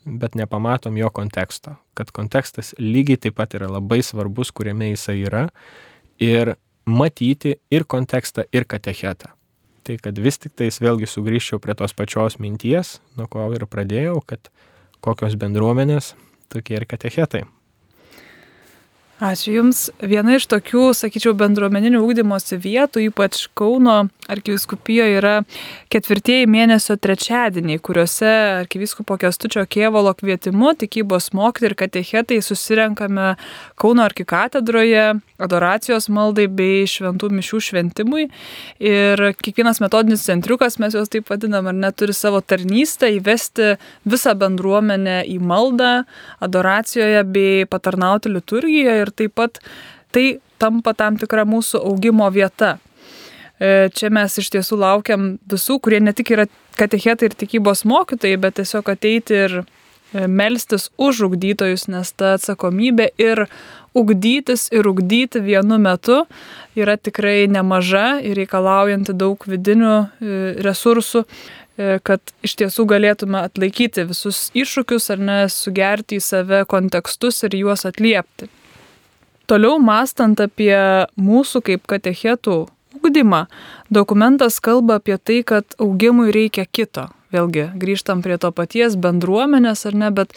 bet 0.05 0.37
nepamatom 0.39 0.99
jo 0.99 1.11
konteksto. 1.15 1.77
Kad 1.95 2.13
kontekstas 2.15 2.75
lygiai 2.79 3.21
taip 3.21 3.39
pat 3.39 3.57
yra 3.59 3.71
labai 3.79 4.03
svarbus, 4.05 4.53
kuriame 4.53 4.93
jisai 4.93 5.21
yra. 5.29 5.49
Ir 6.19 6.57
matyti 6.89 7.59
ir 7.71 7.85
kontekstą, 7.87 8.49
ir 8.53 8.67
katechetą 8.67 9.38
tai 9.89 9.97
kad 9.97 10.19
vis 10.21 10.37
tik 10.37 10.53
tais 10.59 10.81
vėlgi 10.85 11.09
sugrįžčiau 11.09 11.63
prie 11.65 11.77
tos 11.79 11.97
pačios 11.97 12.37
minties, 12.43 12.99
nuo 13.17 13.29
ko 13.33 13.47
ir 13.57 13.65
pradėjau, 13.65 14.19
kad 14.29 14.51
kokios 15.05 15.39
bendruomenės, 15.41 16.13
tokie 16.53 16.77
ir 16.77 16.85
katechetai. 16.89 17.47
Ačiū 19.19 19.51
Jums. 19.51 19.89
Viena 19.99 20.37
iš 20.39 20.45
tokių, 20.47 20.93
sakyčiau, 20.95 21.33
bendruomeninių 21.35 21.99
ūkdymosi 22.07 22.55
vietų, 22.63 23.09
ypač 23.09 23.49
Kauno 23.59 24.05
arkiviskupijoje, 24.31 25.17
yra 25.19 25.33
ketvirtieji 25.91 26.47
mėnesio 26.47 26.95
trečiadieniai, 27.03 27.81
kuriuose 27.83 28.31
arkiviskupo 28.61 29.17
Kestučio 29.19 29.65
Kievalo 29.67 30.13
kvietimu 30.15 30.71
tikybos 30.79 31.33
mokyti 31.35 31.67
ir 31.67 31.75
katechetai 31.81 32.39
susirenkame 32.47 33.33
Kauno 33.75 34.05
arkikatedroje 34.07 35.17
adoracijos 35.43 36.07
maldai 36.15 36.47
bei 36.47 36.87
šventų 36.87 37.33
mišių 37.41 37.61
šventimui. 37.71 38.29
Ir 38.79 39.25
kiekvienas 39.43 39.83
metodinis 39.83 40.23
centriukas, 40.31 40.79
mes 40.79 40.95
juos 40.95 41.11
taip 41.11 41.27
vadinam, 41.35 41.67
ar 41.67 41.75
neturi 41.75 42.15
savo 42.15 42.39
tarnystę 42.39 43.11
įvesti 43.17 43.75
visą 44.07 44.39
bendruomenę 44.39 45.25
į 45.27 45.41
maldą, 45.43 45.93
adoracijoje 46.45 47.27
bei 47.35 47.67
patarnauti 47.71 48.31
liturgijoje 48.31 49.08
ir 49.09 49.17
taip 49.17 49.35
pat 49.41 49.63
tai 50.15 50.39
tampa 50.61 50.95
tam 50.97 51.19
tikra 51.21 51.47
mūsų 51.49 51.81
augimo 51.91 52.29
vieta. 52.35 52.77
E, 53.59 53.89
čia 53.95 54.11
mes 54.15 54.39
iš 54.39 54.53
tiesų 54.55 54.79
laukiam 54.79 55.33
visų, 55.51 55.81
kurie 55.83 55.99
ne 56.03 56.15
tik 56.15 56.31
yra 56.37 56.47
katechetai 56.79 57.31
ir 57.31 57.35
tikybos 57.39 57.83
mokytojai, 57.91 58.39
bet 58.39 58.59
tiesiog 58.61 58.91
ateiti 58.93 59.35
ir 59.35 59.57
e, 59.59 60.27
melstis 60.31 60.89
už 60.95 61.25
ugdytojus, 61.27 61.89
nes 61.91 62.13
ta 62.15 62.37
atsakomybė 62.37 63.11
ir 63.19 63.47
ugdytis 63.99 64.69
ir 64.71 64.87
ugdyti 64.87 65.43
vienu 65.43 65.81
metu 65.83 66.21
yra 66.79 66.95
tikrai 66.95 67.49
nemaža 67.51 68.21
ir 68.23 68.39
reikalaujanti 68.39 69.17
daug 69.19 69.43
vidinių 69.49 69.97
e, 69.97 70.37
resursų, 70.67 71.25
kad 71.79 72.33
iš 72.43 72.57
tiesų 72.59 72.89
galėtume 72.91 73.39
atlaikyti 73.39 74.03
visus 74.09 74.49
iššūkius 74.51 75.05
ar 75.15 75.21
ne 75.23 75.37
sugerti 75.47 76.19
į 76.19 76.25
save 76.27 76.65
kontekstus 76.67 77.45
ir 77.47 77.55
juos 77.55 77.87
atliepti. 77.87 78.49
Toliau 79.49 79.79
mastant 79.81 80.41
apie 80.45 80.77
mūsų 81.17 81.63
kaip 81.65 81.87
katechetų 81.89 82.57
ugdymą, 82.99 83.47
dokumentas 83.91 84.59
kalba 84.61 84.99
apie 85.01 85.17
tai, 85.17 85.41
kad 85.47 85.79
augimui 85.81 86.33
reikia 86.35 86.67
kito. 86.67 87.09
Vėlgi, 87.33 87.67
grįžtam 87.77 88.23
prie 88.25 88.39
to 88.41 88.49
paties 88.57 88.97
bendruomenės 88.97 89.85
ar 89.89 89.97
ne, 90.01 90.09
bet 90.13 90.33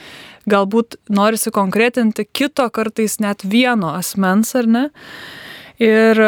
galbūt 0.51 0.97
norisi 1.11 1.51
konkretinti 1.55 2.25
kito 2.27 2.67
kartais 2.71 3.19
net 3.23 3.45
vieno 3.47 3.93
asmens 3.95 4.51
ar 4.59 4.67
ne. 4.67 4.87
Ir 5.79 6.19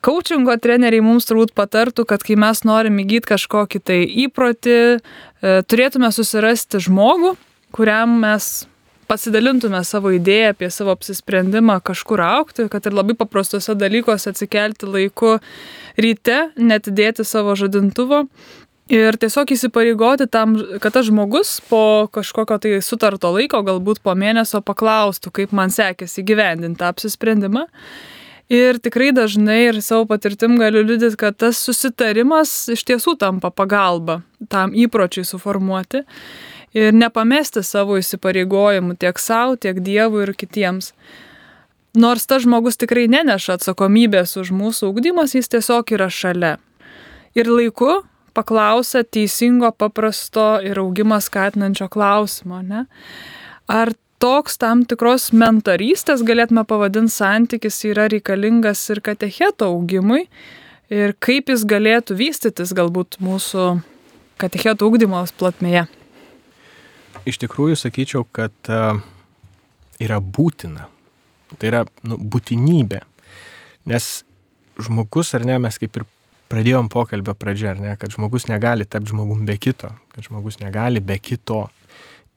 Kaučingo 0.00 0.54
treneriai 0.56 1.02
mums 1.04 1.26
turbūt 1.28 1.50
patartų, 1.52 2.06
kad 2.08 2.22
kai 2.24 2.32
mes 2.40 2.62
norim 2.64 3.02
įgyti 3.02 3.28
kažkokį 3.34 3.80
tai 3.84 3.98
įprotį, 4.22 4.76
e, 4.96 5.56
turėtume 5.68 6.08
susirasti 6.08 6.80
žmogų, 6.80 7.34
kuriam 7.76 8.14
mes 8.22 8.64
pasidalintume 9.10 9.82
savo 9.86 10.12
idėją 10.14 10.54
apie 10.54 10.70
savo 10.70 10.94
apsisprendimą 10.94 11.80
kažkur 11.86 12.22
aukti, 12.22 12.68
kad 12.70 12.86
ir 12.86 12.96
labai 12.96 13.16
paprastose 13.18 13.74
dalykuose 13.78 14.30
atsikelti 14.30 14.88
laiku 14.88 15.36
ryte, 15.98 16.40
netidėti 16.56 17.26
savo 17.26 17.56
žadintuvo. 17.58 18.24
Ir 18.90 19.14
tiesiog 19.22 19.52
įsipareigoti 19.54 20.26
tam, 20.26 20.56
kad 20.82 20.96
tas 20.96 21.06
žmogus 21.06 21.60
po 21.70 22.08
kažkokio 22.10 22.56
tai 22.58 22.78
sutarto 22.82 23.30
laiko, 23.36 23.60
galbūt 23.66 24.00
po 24.02 24.16
mėnesio 24.18 24.58
paklaustų, 24.66 25.30
kaip 25.36 25.52
man 25.54 25.70
sekėsi 25.70 26.26
gyvendinti 26.26 26.80
tą 26.80 26.88
apsisprendimą. 26.90 27.68
Ir 28.50 28.80
tikrai 28.82 29.12
dažnai 29.14 29.60
ir 29.68 29.78
savo 29.86 30.08
patirtim 30.10 30.56
galiu 30.58 30.82
liudyti, 30.82 31.14
kad 31.20 31.38
tas 31.38 31.60
susitarimas 31.62 32.50
iš 32.74 32.82
tiesų 32.88 33.14
tampa 33.20 33.52
pagalba 33.54 34.24
tam 34.50 34.74
įpročiai 34.74 35.22
suformuoti 35.28 36.02
ir 36.76 36.94
nepamesti 36.94 37.62
savo 37.66 37.98
įsipareigojimų 38.00 38.96
tiek 39.00 39.18
savo, 39.18 39.56
tiek 39.56 39.80
Dievui 39.82 40.24
ir 40.26 40.34
kitiems. 40.38 40.92
Nors 41.98 42.26
tas 42.30 42.44
žmogus 42.44 42.78
tikrai 42.78 43.08
neneša 43.10 43.58
atsakomybės 43.58 44.36
už 44.38 44.52
mūsų 44.54 44.92
ugdymas, 44.92 45.34
jis 45.34 45.50
tiesiog 45.50 45.90
yra 45.96 46.06
šalia. 46.06 46.58
Ir 47.34 47.50
laiku 47.50 48.04
paklausia 48.34 49.02
teisingo, 49.02 49.72
paprasto 49.74 50.60
ir 50.62 50.78
augimą 50.78 51.18
skatinančio 51.22 51.88
klausimo. 51.90 52.62
Ne? 52.62 52.84
Ar 53.66 53.90
toks 54.22 54.58
tam 54.60 54.84
tikros 54.86 55.30
mentorystės, 55.34 56.22
galėtume 56.26 56.64
pavadinti, 56.68 57.14
santykis 57.14 57.82
yra 57.90 58.06
reikalingas 58.12 58.82
ir 58.94 59.02
katecheto 59.02 59.70
augimui 59.74 60.26
ir 60.90 61.14
kaip 61.18 61.50
jis 61.50 61.66
galėtų 61.66 62.18
vystytis 62.18 62.74
galbūt 62.76 63.18
mūsų 63.24 63.72
katecheto 64.40 64.86
augdymos 64.86 65.34
platmėje? 65.34 65.88
Iš 67.30 67.40
tikrųjų 67.42 67.78
sakyčiau, 67.78 68.24
kad 68.36 68.54
uh, 68.70 69.00
yra 70.02 70.20
būtina. 70.20 70.88
Tai 71.56 71.70
yra 71.70 71.84
nu, 72.06 72.18
būtinybė. 72.18 73.02
Nes 73.90 74.08
žmogus, 74.80 75.34
ar 75.36 75.46
ne, 75.48 75.58
mes 75.62 75.78
kaip 75.80 75.98
ir 75.98 76.06
pradėjom 76.50 76.90
pokalbio 76.92 77.34
pradžią, 77.38 77.74
ar 77.74 77.82
ne, 77.82 77.94
kad 78.00 78.12
žmogus 78.14 78.48
negali 78.50 78.86
tapti 78.88 79.12
žmogum 79.12 79.44
be 79.46 79.56
kito, 79.60 79.92
kad 80.14 80.26
žmogus 80.26 80.58
negali 80.62 81.02
be 81.02 81.18
kito. 81.22 81.66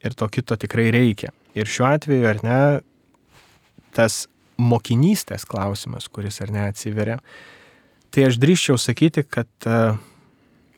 Ir 0.03 0.15
to 0.19 0.27
kito 0.27 0.57
tikrai 0.59 0.89
reikia. 0.93 1.31
Ir 1.55 1.69
šiuo 1.69 1.88
atveju, 1.93 2.27
ar 2.27 2.41
ne, 2.43 2.62
tas 3.95 4.25
mokinystės 4.59 5.45
klausimas, 5.50 6.09
kuris 6.12 6.41
ar 6.43 6.51
ne 6.53 6.65
atsiveria, 6.67 7.19
tai 8.13 8.27
aš 8.27 8.38
drįščiau 8.41 8.77
sakyti, 8.81 9.23
kad 9.25 9.50
uh, 9.69 9.97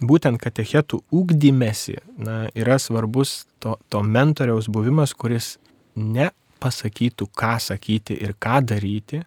būtent 0.03 0.39
katechetų 0.41 1.01
ūkdymėsi 1.13 1.99
na, 2.17 2.45
yra 2.55 2.79
svarbus 2.81 3.45
to, 3.63 3.77
to 3.89 4.01
mentoriaus 4.03 4.67
buvimas, 4.67 5.13
kuris 5.13 5.55
ne 5.95 6.31
pasakytų, 6.59 7.29
ką 7.35 7.55
sakyti 7.61 8.17
ir 8.19 8.35
ką 8.39 8.61
daryti, 8.65 9.21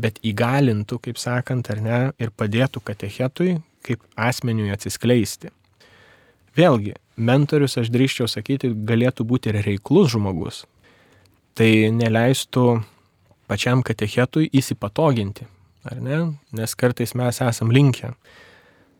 bet 0.00 0.18
įgalintų, 0.26 0.98
kaip 0.98 1.20
sakant, 1.20 1.70
ar 1.70 1.82
ne, 1.82 2.00
ir 2.18 2.32
padėtų 2.34 2.82
katechetui 2.82 3.58
kaip 3.84 4.02
asmeniui 4.16 4.72
atsiskleisti. 4.74 5.52
Vėlgi, 6.56 6.94
mentorius, 7.16 7.76
aš 7.78 7.90
drįščiau 7.92 8.30
sakyti, 8.30 8.70
galėtų 8.88 9.26
būti 9.28 9.50
ir 9.50 9.60
reiklus 9.66 10.14
žmogus. 10.14 10.62
Tai 11.54 11.68
neleistų 11.94 12.64
pačiam 13.50 13.84
katechetui 13.86 14.48
įsipatoginti, 14.54 15.46
ar 15.86 16.00
ne? 16.02 16.20
Nes 16.56 16.74
kartais 16.78 17.14
mes 17.18 17.40
esam 17.44 17.70
linkę 17.74 18.14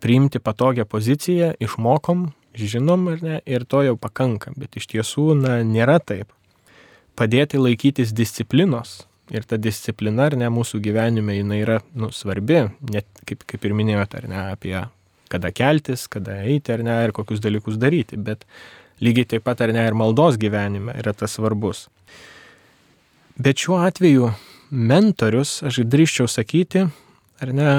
priimti 0.04 0.40
patogią 0.42 0.84
poziciją, 0.84 1.54
išmokom, 1.64 2.28
žinom 2.54 3.08
ar 3.14 3.23
ne, 3.25 3.40
ir 3.49 3.64
to 3.64 3.82
jau 3.87 3.96
pakanka, 4.00 4.52
bet 4.56 4.76
iš 4.76 4.88
tiesų, 4.92 5.30
na, 5.40 5.58
nėra 5.64 5.99
taip. 5.99 6.28
Padėti 7.16 7.61
laikytis 7.61 8.12
disciplinos 8.12 9.04
ir 9.32 9.46
ta 9.49 9.56
disciplina, 9.56 10.28
ar 10.28 10.37
ne, 10.38 10.50
mūsų 10.52 10.82
gyvenime 10.84 11.38
jinai 11.38 11.62
yra, 11.62 11.80
nu, 11.96 12.11
svarbi, 12.12 12.66
net 12.92 13.08
kaip, 13.25 13.46
kaip 13.49 13.64
ir 13.64 13.76
minėjote, 13.76 14.20
ar 14.20 14.30
ne, 14.30 14.40
apie 14.52 14.76
kada 15.32 15.50
keltis, 15.54 16.06
kada 16.11 16.42
eiti, 16.44 16.75
ar 16.75 16.84
ne, 16.84 16.99
ir 17.06 17.14
kokius 17.16 17.40
dalykus 17.42 17.80
daryti, 17.80 18.20
bet 18.20 18.44
lygiai 19.02 19.32
taip 19.34 19.46
pat, 19.49 19.64
ar 19.64 19.73
ne, 19.75 19.82
ir 19.88 19.96
maldos 19.99 20.38
gyvenime 20.40 20.94
yra 21.00 21.14
tas 21.16 21.38
svarbus. 21.38 21.88
Bet 23.40 23.58
šiuo 23.58 23.80
atveju 23.82 24.30
mentorius, 24.70 25.62
aš 25.66 25.80
drįščiau 25.90 26.28
sakyti, 26.30 26.84
ar 27.42 27.54
ne, 27.56 27.70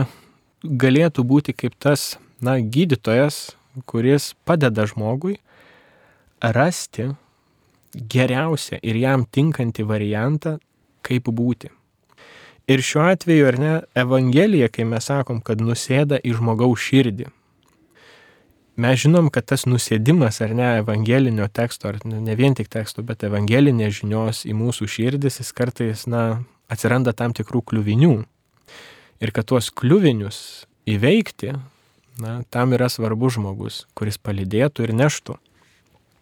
galėtų 0.66 1.26
būti 1.28 1.54
kaip 1.54 1.76
tas, 1.80 2.16
na, 2.42 2.58
gydytojas, 2.60 3.56
kuris 3.90 4.34
padeda 4.48 4.86
žmogui 4.88 5.38
rasti 6.40 7.12
geriausią 7.96 8.80
ir 8.84 9.00
jam 9.00 9.26
tinkantį 9.26 9.86
variantą, 9.88 10.58
kaip 11.06 11.30
būti. 11.32 11.72
Ir 12.66 12.82
šiuo 12.82 13.06
atveju, 13.12 13.48
ar 13.48 13.58
ne, 13.62 13.74
Evangelija, 13.94 14.70
kai 14.74 14.88
mes 14.90 15.06
sakom, 15.06 15.42
kad 15.46 15.62
nusėda 15.62 16.18
į 16.18 16.34
žmogaus 16.40 16.82
širdį. 16.82 17.30
Mes 18.82 18.98
žinom, 19.00 19.30
kad 19.32 19.46
tas 19.48 19.64
nusėdimas, 19.70 20.42
ar 20.44 20.52
ne, 20.52 20.66
evangelinio 20.82 21.46
teksto, 21.48 21.94
ar 21.94 22.02
ne 22.04 22.34
vien 22.36 22.58
tik 22.58 22.68
teksto, 22.68 23.06
bet 23.08 23.24
evangelinės 23.24 24.02
žinios 24.02 24.42
į 24.44 24.52
mūsų 24.58 24.90
širdis, 24.92 25.40
jis 25.40 25.54
kartais, 25.56 26.04
na, 26.12 26.42
atsiranda 26.68 27.14
tam 27.16 27.32
tikrų 27.38 27.62
kliuvinių. 27.72 28.18
Ir 29.24 29.32
kad 29.32 29.48
tuos 29.48 29.70
kliuvinius 29.72 30.66
įveikti, 30.90 31.54
na, 32.22 32.38
tam 32.52 32.76
yra 32.76 32.90
svarbus 32.92 33.38
žmogus, 33.38 33.84
kuris 33.96 34.20
palydėtų 34.22 34.88
ir 34.88 34.96
neštų 34.96 35.38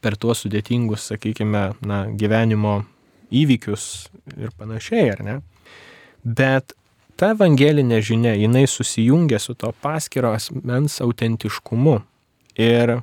per 0.03 0.17
tuos 0.19 0.43
sudėtingus, 0.43 1.07
sakykime, 1.13 1.63
na, 1.87 2.03
gyvenimo 2.11 2.81
įvykius 3.33 3.85
ir 4.37 4.51
panašiai, 4.59 5.09
ar 5.15 5.23
ne? 5.25 5.35
Bet 6.23 6.75
ta 7.19 7.33
evangelinė 7.33 8.01
žinia, 8.03 8.33
jinai 8.37 8.65
susijungia 8.69 9.39
su 9.41 9.55
to 9.55 9.71
paskiro 9.83 10.33
asmens 10.35 10.99
autentiškumu. 11.03 12.01
Ir 12.59 12.99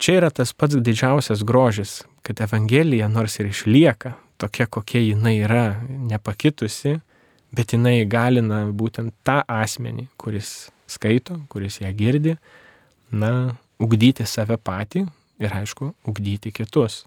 čia 0.00 0.18
yra 0.20 0.30
tas 0.34 0.52
pats 0.52 0.76
didžiausias 0.76 1.44
grožis, 1.46 2.00
kad 2.26 2.42
evangelija 2.44 3.08
nors 3.08 3.38
ir 3.40 3.50
išlieka 3.50 4.16
tokia, 4.40 4.66
kokia 4.66 5.02
jinai 5.04 5.38
yra, 5.44 5.64
nepakitusi, 6.10 6.98
bet 7.56 7.74
jinai 7.74 8.00
įgalina 8.04 8.64
būtent 8.76 9.14
tą 9.26 9.40
asmenį, 9.50 10.08
kuris 10.20 10.70
skaito, 10.90 11.40
kuris 11.50 11.80
ją 11.82 11.90
girdi, 11.96 12.36
na, 13.10 13.56
ugdyti 13.80 14.26
save 14.28 14.58
patį 14.60 15.06
ir 15.40 15.56
aišku, 15.56 15.94
ugdyti 16.08 16.52
kitus. 16.54 17.04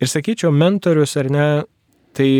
Ir 0.00 0.08
sakyčiau, 0.08 0.52
mentorius 0.54 1.16
ar 1.20 1.28
ne, 1.30 1.46
tai 2.16 2.30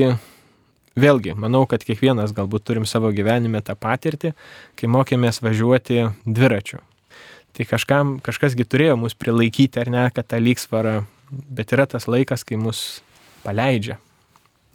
vėlgi, 1.01 1.35
manau, 1.39 1.67
kad 1.69 1.85
kiekvienas 1.85 2.33
galbūt 2.37 2.65
turim 2.67 2.87
savo 2.89 3.11
gyvenime 3.15 3.61
tą 3.65 3.77
patirtį, 3.79 4.33
kai 4.79 4.91
mokėmės 4.91 5.43
važiuoti 5.45 6.07
dviračiu. 6.25 6.81
Tai 7.57 7.67
kažkam, 7.67 8.19
kažkasgi 8.25 8.65
turėjo 8.65 8.97
mus 9.01 9.17
prilaikyti 9.19 9.81
ar 9.83 9.91
ne, 9.93 10.05
kad 10.15 10.29
tą 10.31 10.41
lygsvarą, 10.41 11.01
bet 11.31 11.75
yra 11.75 11.87
tas 11.91 12.07
laikas, 12.11 12.47
kai 12.47 12.59
mus 12.61 13.03
paleidžia. 13.45 13.99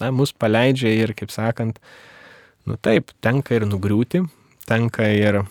Na, 0.02 0.12
mus 0.12 0.34
paleidžia 0.36 0.92
ir, 0.92 1.16
kaip 1.18 1.32
sakant, 1.32 1.80
Nu 2.66 2.80
taip, 2.82 3.12
tenka 3.22 3.54
ir 3.54 3.68
nugriūti, 3.70 4.24
tenka 4.66 5.06
ir 5.14 5.44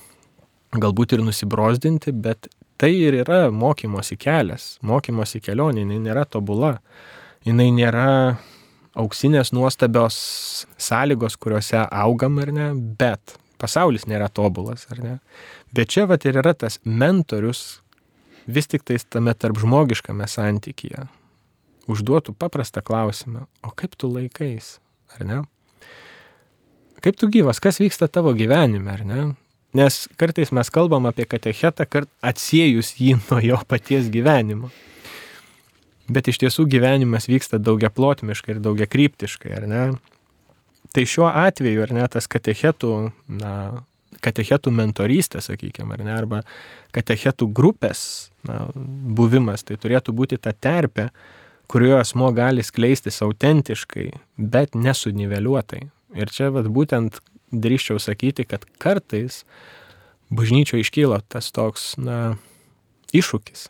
galbūt 0.74 1.14
ir 1.14 1.22
nusibrozdinti, 1.22 2.10
bet 2.10 2.48
tai 2.80 2.90
ir 2.98 3.14
yra 3.22 3.46
mokymosi 3.54 4.18
kelias, 4.18 4.74
mokymosi 4.82 5.38
kelionė, 5.44 5.84
jinai 5.84 6.00
nėra 6.08 6.24
tobula, 6.26 6.72
jinai 7.46 7.68
nėra 7.76 8.08
auksinės 8.98 9.52
nuostabios 9.54 10.16
sąlygos, 10.78 11.38
kuriuose 11.38 11.84
augam 11.86 12.38
ar 12.42 12.52
ne, 12.54 12.68
bet 12.74 13.36
pasaulis 13.62 14.08
nėra 14.10 14.28
tobulas 14.28 14.86
ar 14.90 15.02
ne. 15.02 15.14
Bet 15.74 15.94
čia 15.94 16.08
vat 16.10 16.26
ir 16.26 16.42
yra 16.42 16.54
tas 16.58 16.80
mentorius 16.84 17.80
vis 18.46 18.68
tik 18.70 18.84
tais 18.86 19.06
tame 19.06 19.34
tarp 19.38 19.58
žmogiškame 19.62 20.26
santykyje. 20.30 21.06
Užduotų 21.90 22.34
paprastą 22.40 22.82
klausimą, 22.84 23.46
o 23.62 23.70
kaip 23.76 23.94
tu 24.00 24.08
laikais, 24.08 24.78
ar 25.14 25.26
ne? 25.28 25.42
Kaip 27.04 27.18
tu 27.20 27.28
gyvas, 27.28 27.60
kas 27.60 27.80
vyksta 27.82 28.08
tavo 28.08 28.32
gyvenime, 28.36 28.88
ar 28.94 29.04
ne? 29.04 29.26
Nes 29.74 30.04
kartais 30.20 30.52
mes 30.54 30.70
kalbam 30.70 31.08
apie 31.10 31.26
katechetą, 31.28 31.86
kart 31.90 32.10
atsiejus 32.24 32.94
jį 33.00 33.18
nuo 33.28 33.40
jo 33.44 33.60
paties 33.68 34.10
gyvenimo. 34.14 34.72
Bet 36.04 36.28
iš 36.28 36.42
tiesų 36.42 36.66
gyvenimas 36.68 37.30
vyksta 37.30 37.58
daugia 37.60 37.88
plotmiškai 37.92 38.56
ir 38.56 38.64
daugia 38.64 38.88
kryptiškai, 38.90 39.54
ar 39.56 39.68
ne? 39.68 39.84
Tai 40.94 41.04
šiuo 41.08 41.26
atveju, 41.26 41.80
ar 41.82 41.94
ne, 41.96 42.04
tas 42.12 42.28
katechetų, 42.30 42.90
na, 43.40 43.54
katechetų 44.22 44.70
mentorystė, 44.70 45.40
sakykime, 45.42 45.96
ar 45.96 46.04
ne, 46.06 46.12
arba 46.14 46.42
katechetų 46.94 47.48
grupės 47.56 48.04
na, 48.46 48.68
buvimas, 48.76 49.64
tai 49.66 49.80
turėtų 49.80 50.14
būti 50.14 50.38
ta 50.38 50.52
terpė, 50.52 51.08
kurioje 51.72 51.98
asmo 52.02 52.28
gali 52.36 52.62
skleistis 52.62 53.22
autentiškai, 53.24 54.10
bet 54.36 54.76
nesuniveliuotai. 54.76 55.86
Ir 56.14 56.30
čia 56.30 56.50
vat, 56.54 56.68
būtent 56.70 57.20
drįščiau 57.54 58.00
sakyti, 58.02 58.46
kad 58.48 58.66
kartais 58.82 59.42
bažnyčio 60.34 60.78
iškyla 60.82 61.22
tas 61.30 61.50
toks, 61.54 61.94
na, 62.00 62.36
iššūkis 63.14 63.68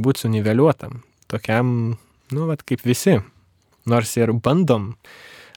būti 0.00 0.24
suniveliuotam, 0.24 1.02
tokiam, 1.30 1.96
nu, 2.30 2.46
vat, 2.50 2.62
kaip 2.66 2.84
visi. 2.86 3.20
nors 3.86 4.12
ir 4.16 4.30
bandom 4.32 4.92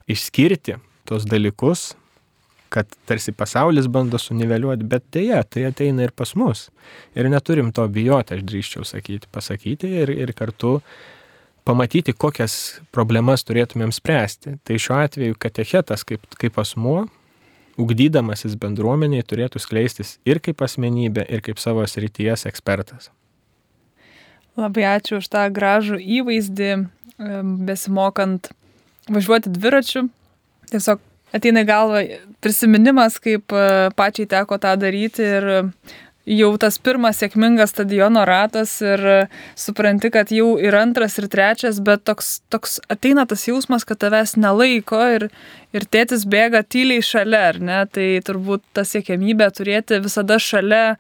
išskirti 0.10 0.78
tos 1.06 1.26
dalykus, 1.28 1.92
kad 2.74 2.90
tarsi 3.06 3.34
pasaulis 3.36 3.86
bando 3.92 4.18
suniveliuoti, 4.18 4.88
bet 4.90 5.04
dėja, 5.14 5.44
tai 5.46 5.68
ateina 5.70 6.08
ir 6.08 6.14
pas 6.16 6.32
mus. 6.40 6.70
Ir 7.14 7.30
neturim 7.30 7.70
to 7.76 7.86
bijoti, 7.92 8.40
aš 8.40 8.46
drįščiau 8.50 8.88
sakyti, 8.88 9.30
pasakyti 9.30 9.92
ir, 10.02 10.10
ir 10.10 10.34
kartu 10.34 10.80
pamatyti, 11.68 12.14
kokias 12.14 12.80
problemas 12.96 13.46
turėtumėm 13.48 13.94
spręsti. 13.96 14.58
Tai 14.64 14.80
šiuo 14.80 15.00
atveju 15.04 15.40
katechetas 15.40 16.06
kaip, 16.08 16.24
kaip 16.40 16.60
asmuo, 16.62 17.06
ugdydamasis 17.80 18.56
bendruomeniai, 18.60 19.26
turėtų 19.26 19.62
skleistis 19.64 20.18
ir 20.30 20.42
kaip 20.44 20.62
asmenybė, 20.66 21.26
ir 21.30 21.44
kaip 21.46 21.62
savo 21.62 21.86
srities 21.90 22.46
ekspertas. 22.50 23.10
Labai 24.60 24.86
ačiū 24.86 25.18
už 25.18 25.32
tą 25.34 25.48
gražų 25.50 25.98
įvaizdį, 26.20 26.74
besimokant 27.66 28.52
važiuoti 29.10 29.52
dviračiu. 29.54 30.06
Tiesiog 30.70 31.02
ateina 31.34 31.64
į 31.64 31.70
galvą 31.70 32.04
prisiminimas, 32.44 33.18
kaip 33.22 33.54
e, 33.54 33.90
pačiai 33.98 34.30
teko 34.30 34.60
tą 34.62 34.76
daryti 34.80 35.26
ir 35.26 35.48
jau 36.30 36.54
tas 36.60 36.78
pirmas 36.80 37.20
sėkmingas 37.20 37.74
stadiono 37.74 38.24
ratas 38.28 38.78
ir 38.84 39.04
supranti, 39.60 40.12
kad 40.14 40.32
jau 40.32 40.56
ir 40.62 40.76
antras, 40.80 41.18
ir 41.20 41.28
trečias, 41.32 41.82
bet 41.84 42.06
toks, 42.08 42.38
toks 42.54 42.80
ateina 42.92 43.26
tas 43.30 43.44
jausmas, 43.48 43.86
kad 43.88 44.00
tavęs 44.04 44.38
nelaiko 44.40 45.02
ir, 45.18 45.28
ir 45.76 45.88
tėtis 45.92 46.26
bėga 46.30 46.64
tyliai 46.64 47.04
šalia, 47.04 47.44
ar 47.52 47.60
ne? 47.60 47.84
Tai 47.92 48.10
turbūt 48.30 48.64
ta 48.76 48.88
sėkmybė 48.88 49.52
turėti 49.56 50.00
visada 50.04 50.40
šalia 50.40 50.84
e, 50.94 50.98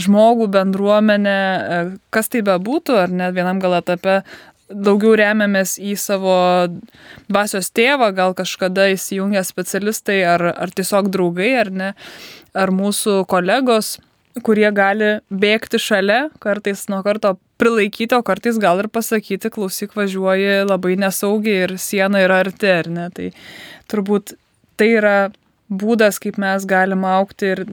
žmogų, 0.00 0.48
bendruomenę, 0.56 1.40
e, 1.40 1.82
kas 2.14 2.32
tai 2.32 2.44
bebūtų, 2.46 3.02
ar 3.04 3.12
net 3.12 3.36
vienam 3.36 3.60
gal 3.60 3.76
etape 3.82 4.22
daugiau 4.68 5.14
remiamės 5.16 5.78
į 5.80 5.94
savo 5.96 6.34
dvasios 7.28 7.70
tėvą, 7.72 8.10
gal 8.16 8.34
kažkada 8.36 8.90
įsijungia 8.92 9.44
specialistai 9.44 10.20
ar, 10.28 10.44
ar 10.52 10.72
tiesiog 10.72 11.08
draugai, 11.12 11.54
ar 11.62 11.72
ne, 11.72 11.94
ar 12.52 12.72
mūsų 12.74 13.22
kolegos, 13.30 13.96
kurie 14.44 14.68
gali 14.74 15.18
bėgti 15.30 15.80
šalia, 15.82 16.28
kartais 16.42 16.86
nuo 16.92 17.00
karto 17.06 17.36
prilaikyti, 17.58 18.14
o 18.16 18.22
kartais 18.26 18.58
gal 18.62 18.80
ir 18.82 18.88
pasakyti, 18.92 19.50
klausyk, 19.54 19.96
važiuoji 19.98 20.64
labai 20.68 20.94
nesaugiai 21.00 21.66
ir 21.66 21.76
siena 21.82 22.22
yra 22.24 22.42
arti, 22.44 22.70
ar 22.70 22.90
ne. 22.92 23.08
Tai 23.14 23.30
turbūt 23.90 24.36
tai 24.78 24.92
yra 25.00 25.16
būdas, 25.68 26.20
kaip 26.22 26.38
mes 26.40 26.64
galim 26.68 27.04
aukti 27.08 27.52
ir 27.54 27.64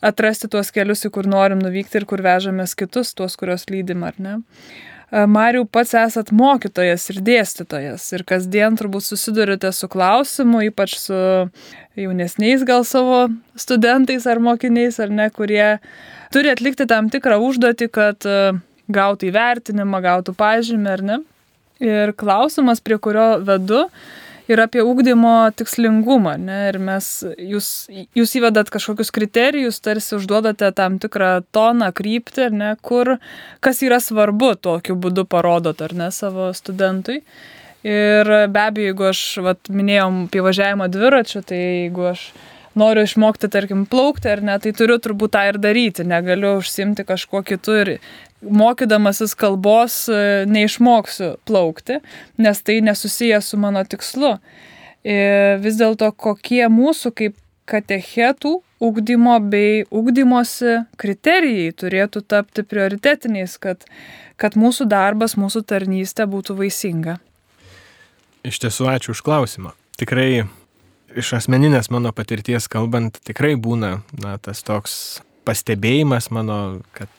atrasti 0.00 0.48
tuos 0.48 0.70
kelius, 0.72 1.04
į 1.04 1.12
kur 1.14 1.28
norim 1.28 1.60
nuvykti 1.60 2.00
ir 2.00 2.06
kur 2.08 2.22
vežamės 2.24 2.76
kitus, 2.78 3.12
tuos, 3.16 3.36
kurios 3.40 3.66
lydim, 3.72 4.06
ar 4.06 4.16
ne. 4.18 4.38
Mariu, 5.10 5.64
pats 5.66 5.90
esat 5.98 6.28
mokytojas 6.30 7.08
ir 7.10 7.16
dėstytojas 7.26 8.04
ir 8.14 8.22
kasdien 8.28 8.76
turbūt 8.78 9.08
susidurite 9.08 9.72
su 9.74 9.88
klausimu, 9.90 10.60
ypač 10.68 10.94
su 11.02 11.18
jaunesniais 11.98 12.62
gal 12.66 12.86
savo 12.86 13.24
studentais 13.58 14.28
ar 14.30 14.38
mokiniais, 14.38 15.00
ar 15.02 15.10
ne, 15.10 15.26
kurie 15.34 15.80
turi 16.30 16.52
atlikti 16.54 16.86
tam 16.86 17.10
tikrą 17.10 17.40
užduotį, 17.42 17.90
kad 17.90 18.28
gautų 18.90 19.30
įvertinimą, 19.32 20.02
gautų 20.06 20.36
pažymį, 20.38 20.90
ar 20.94 21.04
ne. 21.10 21.20
Ir 21.82 22.14
klausimas, 22.14 22.82
prie 22.84 23.00
kurio 23.02 23.40
vedu, 23.42 23.86
ir 24.50 24.62
apie 24.62 24.82
ūkdymo 24.84 25.34
tikslingumą. 25.58 26.34
Ne? 26.40 26.58
Ir 26.70 26.80
mes, 26.82 27.08
jūs, 27.38 27.70
jūs 28.16 28.34
įvedat 28.40 28.72
kažkokius 28.72 29.12
kriterijus, 29.14 29.80
tarsi 29.84 30.16
užduodate 30.18 30.72
tam 30.76 30.98
tikrą 31.02 31.32
toną, 31.54 31.90
kryptį, 31.96 32.50
ne, 32.54 32.74
kur, 32.82 33.16
kas 33.64 33.82
yra 33.86 34.00
svarbu 34.02 34.54
tokiu 34.60 34.98
būdu 35.00 35.26
parodot, 35.30 35.80
ar 35.84 35.96
ne, 35.96 36.10
savo 36.14 36.50
studentui. 36.56 37.20
Ir 37.86 38.28
be 38.52 38.60
abejo, 38.60 38.90
jeigu 38.90 39.06
aš 39.08 39.20
vat, 39.44 39.70
minėjom 39.72 40.26
apie 40.26 40.42
važiavimą 40.44 40.90
dviračiu, 40.92 41.40
tai 41.46 41.60
jeigu 41.60 42.10
aš 42.10 42.26
noriu 42.76 43.06
išmokti, 43.06 43.48
tarkim, 43.50 43.86
plaukti 43.88 44.28
ar 44.30 44.42
ne, 44.44 44.58
tai 44.62 44.72
turiu 44.76 44.98
turbūt 45.02 45.32
tą 45.34 45.46
ir 45.48 45.58
daryti, 45.62 46.04
negaliu 46.06 46.58
užsimti 46.60 47.06
kažkuo 47.08 47.42
kitu 47.46 47.78
ir 47.80 47.92
mokydamasis 48.42 49.34
kalbos 49.38 50.06
e, 50.08 50.46
neišmoksiu 50.48 51.34
plaukti, 51.48 52.00
nes 52.38 52.62
tai 52.62 52.80
nesusiję 52.84 53.40
su 53.40 53.60
mano 53.60 53.84
tikslu. 53.84 54.36
Ir 55.04 55.14
e, 55.14 55.60
vis 55.62 55.78
dėlto 55.80 56.10
kokie 56.12 56.66
mūsų 56.68 57.12
kaip 57.16 57.38
katechetų 57.70 58.58
ugdymo 58.80 59.36
bei 59.52 59.84
ugdymosi 59.92 60.80
kriterijai 61.00 61.72
turėtų 61.76 62.24
tapti 62.26 62.64
prioritetiniais, 62.66 63.56
kad, 63.60 63.84
kad 64.40 64.56
mūsų 64.58 64.88
darbas, 64.90 65.36
mūsų 65.38 65.62
tarnystė 65.68 66.26
būtų 66.30 66.56
vaisinga. 66.58 67.18
Iš 68.44 68.60
tiesų, 68.64 68.88
ačiū 68.88 69.12
už 69.12 69.22
klausimą. 69.24 69.74
Tikrai 70.00 70.46
iš 71.16 71.34
asmeninės 71.36 71.90
mano 71.92 72.12
patirties 72.16 72.68
kalbant, 72.72 73.20
tikrai 73.26 73.54
būna 73.60 74.00
na, 74.22 74.38
tas 74.40 74.64
toks 74.64 74.94
pastebėjimas 75.44 76.30
mano, 76.32 76.80
kad 76.96 77.10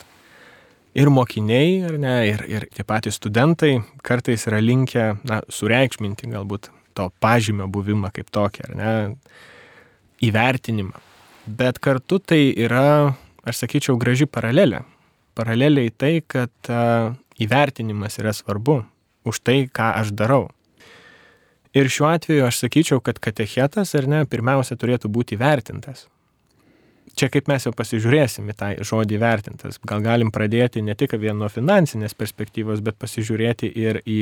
ir 0.98 1.12
mokiniai, 1.12 1.82
ar 1.88 1.98
ne, 2.00 2.16
ir, 2.32 2.44
ir 2.50 2.68
tie 2.76 2.86
patys 2.88 3.18
studentai 3.20 3.80
kartais 4.06 4.46
yra 4.50 4.60
linkę, 4.64 5.08
na, 5.28 5.42
sureikšminti 5.52 6.30
galbūt 6.32 6.72
to 6.98 7.08
pažymio 7.24 7.70
buvimą 7.72 8.12
kaip 8.16 8.32
tokį, 8.34 8.68
ar 8.68 8.78
ne, 8.78 8.94
įvertinimą. 10.28 11.00
Bet 11.48 11.80
kartu 11.82 12.20
tai 12.20 12.44
yra, 12.52 13.16
aš 13.48 13.64
sakyčiau, 13.64 13.98
graži 14.02 14.28
paralelė. 14.30 14.84
Paraleliai 15.38 15.90
tai, 15.96 16.18
kad 16.28 16.52
uh, 16.70 17.16
įvertinimas 17.42 18.20
yra 18.22 18.36
svarbu 18.36 18.82
už 19.26 19.40
tai, 19.42 19.64
ką 19.72 19.94
aš 20.04 20.12
darau. 20.18 20.50
Ir 21.72 21.88
šiuo 21.88 22.10
atveju 22.12 22.46
aš 22.50 22.66
sakyčiau, 22.66 23.00
kad 23.00 23.22
katechetas, 23.24 23.96
ar 23.96 24.10
ne, 24.12 24.26
pirmiausia 24.28 24.76
turėtų 24.76 25.10
būti 25.10 25.40
vertintas 25.40 26.10
čia 27.18 27.30
kaip 27.32 27.50
mes 27.52 27.66
jau 27.66 27.74
pasižiūrėsim 27.76 28.50
į 28.52 28.56
tą 28.58 28.72
žodį 28.88 29.20
vertintas. 29.22 29.80
Gal 29.88 30.04
galim 30.06 30.32
pradėti 30.34 30.84
ne 30.86 30.96
tik 30.98 31.16
vien 31.20 31.38
nuo 31.40 31.50
finansinės 31.52 32.16
perspektyvos, 32.18 32.84
bet 32.86 33.00
pasižiūrėti 33.02 33.72
ir 33.82 34.02
į 34.06 34.20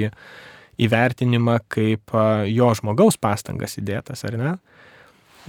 įvertinimą 0.79 1.59
kaip 1.71 2.13
jo 2.49 2.73
žmogaus 2.79 3.19
pastangas 3.19 3.77
įdėtas, 3.81 4.23
ar 4.27 4.37
ne? 4.39 4.53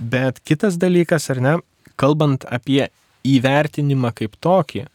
Bet 0.00 0.40
kitas 0.46 0.79
dalykas, 0.81 1.29
ar 1.33 1.42
ne, 1.42 1.57
kalbant 2.00 2.46
apie 2.48 2.88
įvertinimą 3.26 4.14
kaip 4.16 4.38
tokį, 4.42 4.87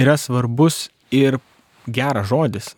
yra 0.00 0.16
svarbus 0.18 0.88
ir 1.14 1.38
geras 1.86 2.30
žodis, 2.30 2.72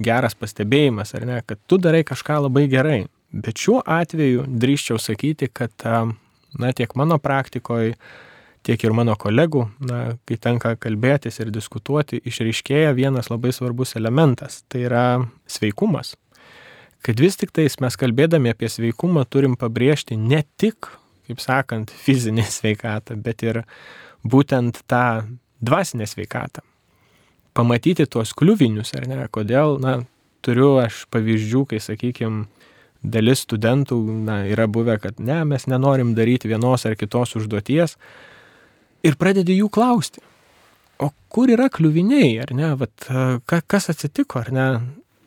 geras 0.00 0.36
pastebėjimas, 0.38 1.14
ar 1.16 1.26
ne, 1.28 1.40
kad 1.46 1.60
tu 1.66 1.78
darai 1.82 2.04
kažką 2.06 2.44
labai 2.46 2.66
gerai. 2.70 3.04
Bet 3.34 3.58
šiuo 3.58 3.80
atveju 3.82 4.44
drįščiau 4.46 5.00
sakyti, 5.02 5.50
kad 5.50 5.74
na, 6.58 6.72
tiek 6.72 6.94
mano 6.98 7.18
praktikoje, 7.22 7.94
tiek 8.64 8.84
ir 8.84 8.94
mano 8.96 9.14
kolegų, 9.20 9.66
na, 9.84 10.00
kai 10.28 10.38
tenka 10.40 10.74
kalbėtis 10.80 11.40
ir 11.42 11.52
diskutuoti, 11.54 12.20
išryškėja 12.24 12.94
vienas 12.96 13.30
labai 13.32 13.52
svarbus 13.52 13.96
elementas- 14.00 14.62
tai 14.68 14.86
yra 14.88 15.06
sveikumas. 15.46 16.16
Kad 17.04 17.20
vis 17.20 17.36
tik 17.36 17.52
tais 17.52 17.80
mes 17.80 17.96
kalbėdami 17.96 18.50
apie 18.50 18.68
sveikumą 18.68 19.26
turim 19.28 19.56
pabrėžti 19.56 20.16
ne 20.16 20.42
tik, 20.56 20.88
kaip 21.28 21.40
sakant, 21.40 21.90
fizinę 21.90 22.44
sveikatą, 22.58 23.20
bet 23.20 23.42
ir 23.42 23.64
būtent 24.24 24.82
tą 24.88 25.28
dvasinę 25.60 26.06
sveikatą. 26.06 26.64
Pamatyti 27.54 28.06
tuos 28.06 28.32
kliuvinius, 28.32 28.94
ar 28.94 29.06
ne, 29.06 29.28
kodėl, 29.28 29.78
na, 29.80 30.02
turiu 30.42 30.78
aš 30.82 31.04
pavyzdžių, 31.14 31.66
kai, 31.70 31.80
sakykime, 31.80 32.46
dalis 33.04 33.44
studentų 33.44 33.98
na, 34.24 34.40
yra 34.48 34.66
buvę, 34.70 34.96
kad 35.02 35.20
ne, 35.20 35.42
mes 35.48 35.68
nenorim 35.68 36.14
daryti 36.16 36.48
vienos 36.48 36.86
ar 36.88 36.96
kitos 36.96 37.36
užduoties 37.38 37.98
ir 39.04 39.18
pradedi 39.20 39.58
jų 39.60 39.68
klausti. 39.72 40.24
O 41.02 41.10
kur 41.28 41.50
yra 41.50 41.68
kliuviniai, 41.72 42.36
ar 42.44 42.54
ne, 42.56 42.70
Vat, 42.80 43.08
ka, 43.50 43.60
kas 43.66 43.90
atsitiko, 43.92 44.40
ar 44.40 44.52
ne, 44.54 44.68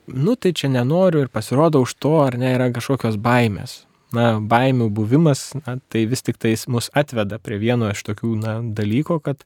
nu 0.08 0.36
tai 0.40 0.54
čia 0.56 0.72
nenoriu 0.72 1.26
ir 1.26 1.32
pasirodo 1.34 1.84
už 1.84 1.98
to, 2.02 2.16
ar 2.24 2.38
ne, 2.40 2.54
yra 2.56 2.72
kažkokios 2.74 3.20
baimės. 3.22 3.84
Na, 4.16 4.38
baimių 4.40 4.88
buvimas, 4.96 5.50
na, 5.66 5.76
tai 5.92 6.06
vis 6.08 6.24
tik 6.24 6.40
tais 6.40 6.64
mus 6.72 6.88
atveda 6.96 7.42
prie 7.44 7.60
vieno 7.60 7.90
iš 7.92 8.06
tokių 8.08 8.38
na, 8.40 8.54
dalykų, 8.64 9.20
kad 9.26 9.44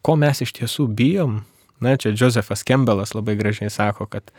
ko 0.00 0.16
mes 0.16 0.40
iš 0.40 0.54
tiesų 0.56 0.88
bijom, 0.96 1.42
Na, 1.80 1.96
čia 2.00 2.14
Josefas 2.16 2.64
Kembelas 2.64 3.12
labai 3.14 3.36
gražiai 3.36 3.70
sako, 3.70 4.06
kad 4.08 4.30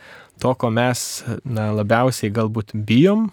to, 0.42 0.54
ko 0.58 0.70
mes 0.74 1.22
na, 1.44 1.70
labiausiai 1.76 2.32
galbūt 2.34 2.74
bijom, 2.74 3.28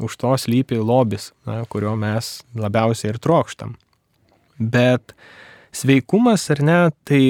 už 0.00 0.16
to 0.16 0.32
slypi 0.40 0.80
lobis, 0.80 1.30
na, 1.44 1.60
kurio 1.68 1.92
mes 2.00 2.40
labiausiai 2.56 3.12
ir 3.12 3.20
trokštam. 3.20 3.76
Bet 4.56 5.12
sveikumas 5.76 6.48
ar 6.52 6.64
ne, 6.64 6.78
tai 7.04 7.22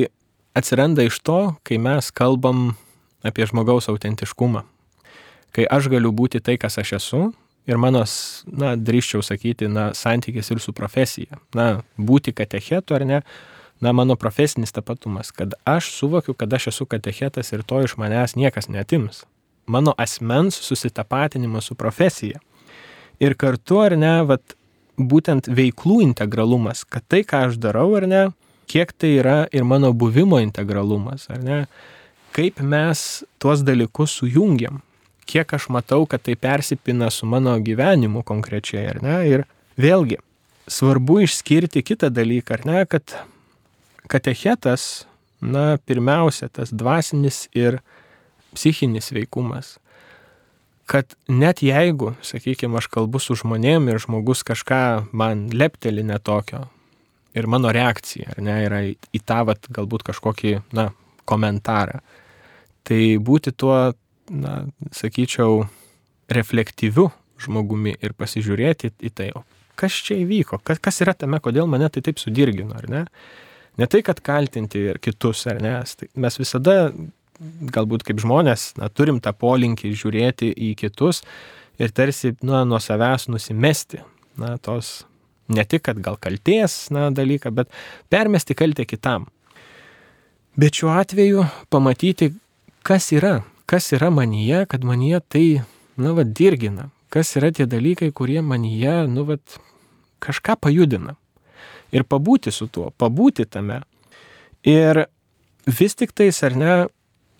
atsiranda 0.54 1.02
iš 1.06 1.18
to, 1.26 1.40
kai 1.66 1.80
mes 1.82 2.10
kalbam 2.14 2.74
apie 3.26 3.46
žmogaus 3.50 3.90
autentiškumą. 3.90 4.62
Kai 5.50 5.66
aš 5.66 5.90
galiu 5.90 6.12
būti 6.14 6.38
tai, 6.38 6.54
kas 6.62 6.78
aš 6.78 6.96
esu 7.00 7.22
ir 7.68 7.78
mano, 7.78 8.02
na, 8.46 8.74
drįščiau 8.78 9.22
sakyti, 9.24 9.68
na, 9.70 9.90
santykis 9.94 10.50
ir 10.50 10.62
su 10.62 10.74
profesija. 10.76 11.38
Na, 11.58 11.82
būti 11.98 12.34
katechetu 12.34 12.96
ar 12.96 13.06
ne, 13.06 13.20
na, 13.80 13.92
mano 13.92 14.16
profesinis 14.16 14.72
tapatumas, 14.72 15.30
kad 15.30 15.54
aš 15.64 15.92
suvokiu, 15.96 16.34
kad 16.34 16.52
aš 16.52 16.66
esu 16.74 16.86
katechetas 16.86 17.52
ir 17.52 17.62
to 17.62 17.82
iš 17.84 17.96
manęs 17.96 18.36
niekas 18.36 18.68
netims. 18.68 19.24
mano 19.66 19.94
asmens 19.98 20.54
susitapatinimas 20.54 21.64
su 21.64 21.74
profesija. 21.74 22.40
Ir 23.20 23.36
kartu, 23.36 23.78
ar 23.78 23.96
ne, 23.98 24.22
vat, 24.26 24.54
būtent 24.98 25.46
veiklų 25.46 26.00
integralumas, 26.02 26.84
kad 26.84 27.04
tai, 27.08 27.22
ką 27.24 27.46
aš 27.48 27.58
darau, 27.62 27.92
ar 27.98 28.06
ne, 28.10 28.22
kiek 28.70 28.92
tai 28.92 29.14
yra 29.20 29.38
ir 29.52 29.64
mano 29.64 29.92
buvimo 29.92 30.40
integralumas, 30.42 31.28
ar 31.30 31.42
ne, 31.44 31.58
kaip 32.36 32.60
mes 32.62 33.22
tuos 33.42 33.64
dalykus 33.66 34.18
sujungiam, 34.20 34.80
kiek 35.30 35.54
aš 35.54 35.68
matau, 35.70 36.06
kad 36.06 36.24
tai 36.26 36.36
persipina 36.36 37.10
su 37.10 37.26
mano 37.26 37.56
gyvenimu 37.58 38.24
konkrečiai, 38.26 38.86
ar 38.94 39.02
ne, 39.04 39.18
ir 39.28 39.46
vėlgi, 39.80 40.20
svarbu 40.70 41.20
išskirti 41.26 41.84
kitą 41.86 42.10
dalyką, 42.14 42.58
ar 42.60 42.66
ne, 42.66 42.86
kad 42.90 43.14
katechetas, 44.10 45.06
na, 45.40 45.78
pirmiausia, 45.86 46.50
tas 46.52 46.72
dvasinis 46.74 47.46
ir 47.56 47.80
psichinis 48.54 49.12
veikumas. 49.14 49.78
Kad 50.90 51.14
net 51.30 51.62
jeigu, 51.62 52.16
sakykime, 52.26 52.80
aš 52.80 52.90
kalbu 52.90 53.22
su 53.22 53.36
žmonėm 53.38 53.86
ir 53.92 54.00
žmogus 54.02 54.42
kažką 54.46 55.12
man 55.14 55.46
lepteli 55.54 56.02
netokio 56.02 56.66
ir 57.34 57.46
mano 57.46 57.70
reakcija, 57.72 58.34
ar 58.34 58.42
ne, 58.42 58.56
yra 58.66 58.80
į, 58.90 59.20
tą, 59.22 59.44
vat, 59.46 59.68
galbūt 59.70 60.02
kažkokį, 60.08 60.56
na, 60.74 60.88
komentarą, 61.30 62.00
tai 62.82 63.02
būti 63.22 63.54
tuo, 63.54 63.92
na, 64.34 64.56
sakyčiau, 64.94 65.62
reflektyviu 66.30 67.08
žmogumi 67.40 67.94
ir 68.02 68.14
pasižiūrėti 68.18 68.92
į 68.98 69.12
tai, 69.14 69.30
o 69.34 69.44
kas 69.78 69.94
čia 70.04 70.18
įvyko, 70.20 70.60
kas, 70.66 70.80
kas 70.82 71.00
yra 71.04 71.14
tame, 71.16 71.40
kodėl 71.42 71.70
mane 71.70 71.88
tai 71.92 72.02
taip 72.04 72.20
sudirgino, 72.20 72.74
ar 72.76 72.90
ne? 72.90 73.04
Ne 73.78 73.86
tai, 73.86 74.02
kad 74.06 74.20
kaltinti 74.24 74.82
ir 74.90 74.98
kitus, 75.02 75.46
ar 75.50 75.60
ne? 75.62 75.78
Tai 75.84 76.08
mes 76.20 76.38
visada 76.40 76.76
galbūt 77.40 78.04
kaip 78.04 78.20
žmonės 78.20 78.74
na, 78.80 78.90
turim 78.92 79.20
tą 79.22 79.32
polinkį 79.36 79.94
žiūrėti 79.96 80.50
į 80.52 80.74
kitus 80.80 81.22
ir 81.80 81.92
tarsi 81.96 82.34
nu, 82.44 82.58
nuo 82.68 82.80
savęs 82.82 83.30
nusimesti 83.32 84.02
na, 84.40 84.56
tos 84.60 85.04
ne 85.50 85.64
tik, 85.64 85.86
kad 85.88 86.00
gal 86.02 86.18
kalties 86.20 86.90
na, 86.94 87.08
dalyką, 87.14 87.52
bet 87.54 87.70
permesti 88.12 88.54
kaltę 88.54 88.86
kitam. 88.86 89.26
Bet 90.60 90.76
šiuo 90.76 90.92
atveju 91.00 91.46
pamatyti, 91.72 92.32
kas 92.86 93.10
yra, 93.14 93.40
kas 93.70 93.90
yra 93.96 94.10
manyje, 94.14 94.64
kad 94.70 94.84
manyje 94.86 95.22
tai, 95.32 95.46
na, 95.96 96.14
vad, 96.16 96.34
dirgina, 96.36 96.90
kas 97.10 97.32
yra 97.38 97.52
tie 97.54 97.66
dalykai, 97.70 98.10
kurie 98.14 98.42
manyje, 98.44 99.06
nu, 99.10 99.24
vad, 99.28 99.58
kažką 100.22 100.58
pajudina. 100.60 101.16
Ir 101.96 102.06
pabūti 102.06 102.52
su 102.54 102.68
tuo, 102.70 102.90
pabūti 102.98 103.46
tame. 103.50 103.80
Ir 104.66 105.04
vis 105.66 105.96
tik 105.98 106.12
tais, 106.16 106.38
ar 106.46 106.56
ne, 106.58 106.74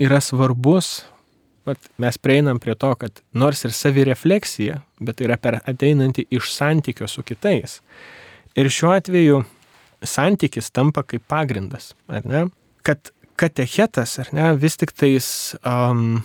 yra 0.00 0.20
svarbus, 0.24 1.04
vat, 1.68 1.78
mes 2.00 2.18
prieinam 2.18 2.58
prie 2.62 2.74
to, 2.74 2.90
kad 2.98 3.22
nors 3.36 3.64
ir 3.64 3.74
savirefleksija, 3.76 4.80
bet 5.00 5.20
tai 5.20 5.28
yra 5.28 5.38
per 5.40 5.60
ateinanti 5.60 6.26
iš 6.32 6.50
santykio 6.54 7.08
su 7.08 7.22
kitais. 7.26 7.78
Ir 8.58 8.70
šiuo 8.72 8.94
atveju 8.96 9.44
santykis 10.02 10.72
tampa 10.74 11.04
kaip 11.06 11.26
pagrindas, 11.28 11.92
ar 12.08 12.26
ne? 12.26 12.46
Kad 12.86 13.12
katechetas, 13.40 14.18
ar 14.20 14.32
ne, 14.36 14.50
vis 14.60 14.76
tik 14.80 14.92
tais 14.96 15.30
um, 15.64 16.22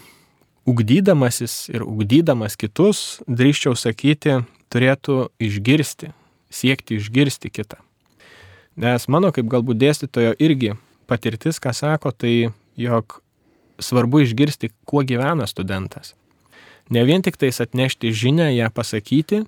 ugdydamasis 0.67 1.69
ir 1.73 1.85
ugdydamas 1.85 2.57
kitus, 2.59 3.21
drįščiau 3.27 3.75
sakyti, 3.79 4.39
turėtų 4.73 5.29
išgirsti, 5.43 6.11
siekti 6.51 6.99
išgirsti 6.99 7.51
kitą. 7.53 7.79
Nes 8.75 9.07
mano 9.07 9.31
kaip 9.31 9.47
galbūt 9.47 9.79
dėstytojo 9.79 10.33
irgi 10.43 10.73
patirtis, 11.07 11.61
ką 11.63 11.71
sako, 11.71 12.11
tai 12.11 12.51
jog 12.75 13.21
svarbu 13.79 14.25
išgirsti, 14.25 14.73
kuo 14.83 15.03
gyvena 15.07 15.47
studentas. 15.47 16.11
Ne 16.91 17.05
vien 17.07 17.23
tik 17.23 17.37
tais 17.39 17.61
atnešti 17.63 18.11
žinę, 18.11 18.49
ją 18.51 18.67
pasakyti, 18.75 19.45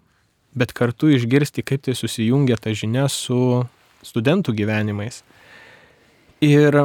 bet 0.58 0.72
kartu 0.74 1.12
išgirsti, 1.12 1.64
kaip 1.68 1.84
tai 1.86 1.96
susijungia 2.00 2.56
ta 2.56 2.72
žinia 2.72 3.10
su 3.12 3.66
studentų 4.08 4.56
gyvenimais. 4.56 5.20
Ir 6.42 6.78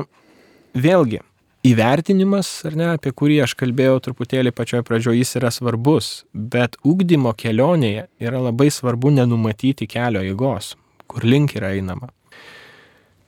vėlgi, 0.75 1.21
įvertinimas, 1.69 2.51
ar 2.67 2.79
ne, 2.81 2.89
apie 2.97 3.13
kurį 3.15 3.37
aš 3.47 3.55
kalbėjau 3.61 4.01
truputėlį 4.09 4.51
pačioje 4.57 4.87
pradžioje, 4.89 5.21
jis 5.23 5.39
yra 5.39 5.53
svarbus, 5.55 6.11
bet 6.35 6.75
ugdymo 6.83 7.37
kelionėje 7.39 8.09
yra 8.19 8.43
labai 8.49 8.67
svarbu 8.75 9.15
nenumatyti 9.15 9.87
kelio 9.87 10.25
eigos, 10.27 10.75
kur 11.07 11.23
link 11.29 11.55
yra 11.61 11.71
einama 11.79 12.11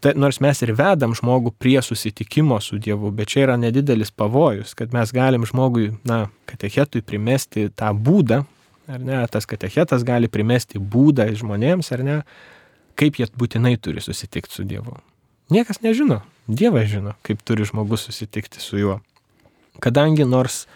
ta, 0.05 0.13
nors 0.17 0.41
mes 0.45 0.61
ir 0.67 0.75
vedam 0.77 1.15
žmogų 1.17 1.55
prie 1.57 1.79
susitikimo 1.83 2.59
su 2.61 2.77
Dievu, 2.83 3.09
bet 3.17 3.33
čia 3.33 3.47
yra 3.47 3.57
nedidelis 3.61 4.13
pavojus, 4.13 4.75
kad 4.77 4.93
mes 4.93 5.13
galim 5.17 5.47
žmogui, 5.49 5.95
na, 6.09 6.27
katechetui 6.51 7.01
primesti 7.07 7.71
tą 7.73 7.95
būdą, 7.97 8.43
ar 8.93 9.01
ne, 9.01 9.23
tas 9.33 9.49
katechetas 9.49 10.05
gali 10.05 10.29
primesti 10.29 10.79
būdą 10.79 11.31
žmonėms, 11.41 11.89
ar 11.97 12.05
ne, 12.05 12.21
kaip 13.01 13.17
jie 13.19 13.31
būtinai 13.33 13.79
turi 13.81 14.05
susitikti 14.05 14.61
su 14.61 14.69
Dievu. 14.69 14.99
Niekas 15.55 15.81
nežino, 15.85 16.21
Dievas 16.45 16.91
žino, 16.93 17.17
kaip 17.25 17.41
turi 17.45 17.65
žmogus 17.65 18.05
susitikti 18.05 18.61
su 18.61 18.77
juo. 18.81 18.99
Kadangi 19.81 20.27
nors 20.29 20.67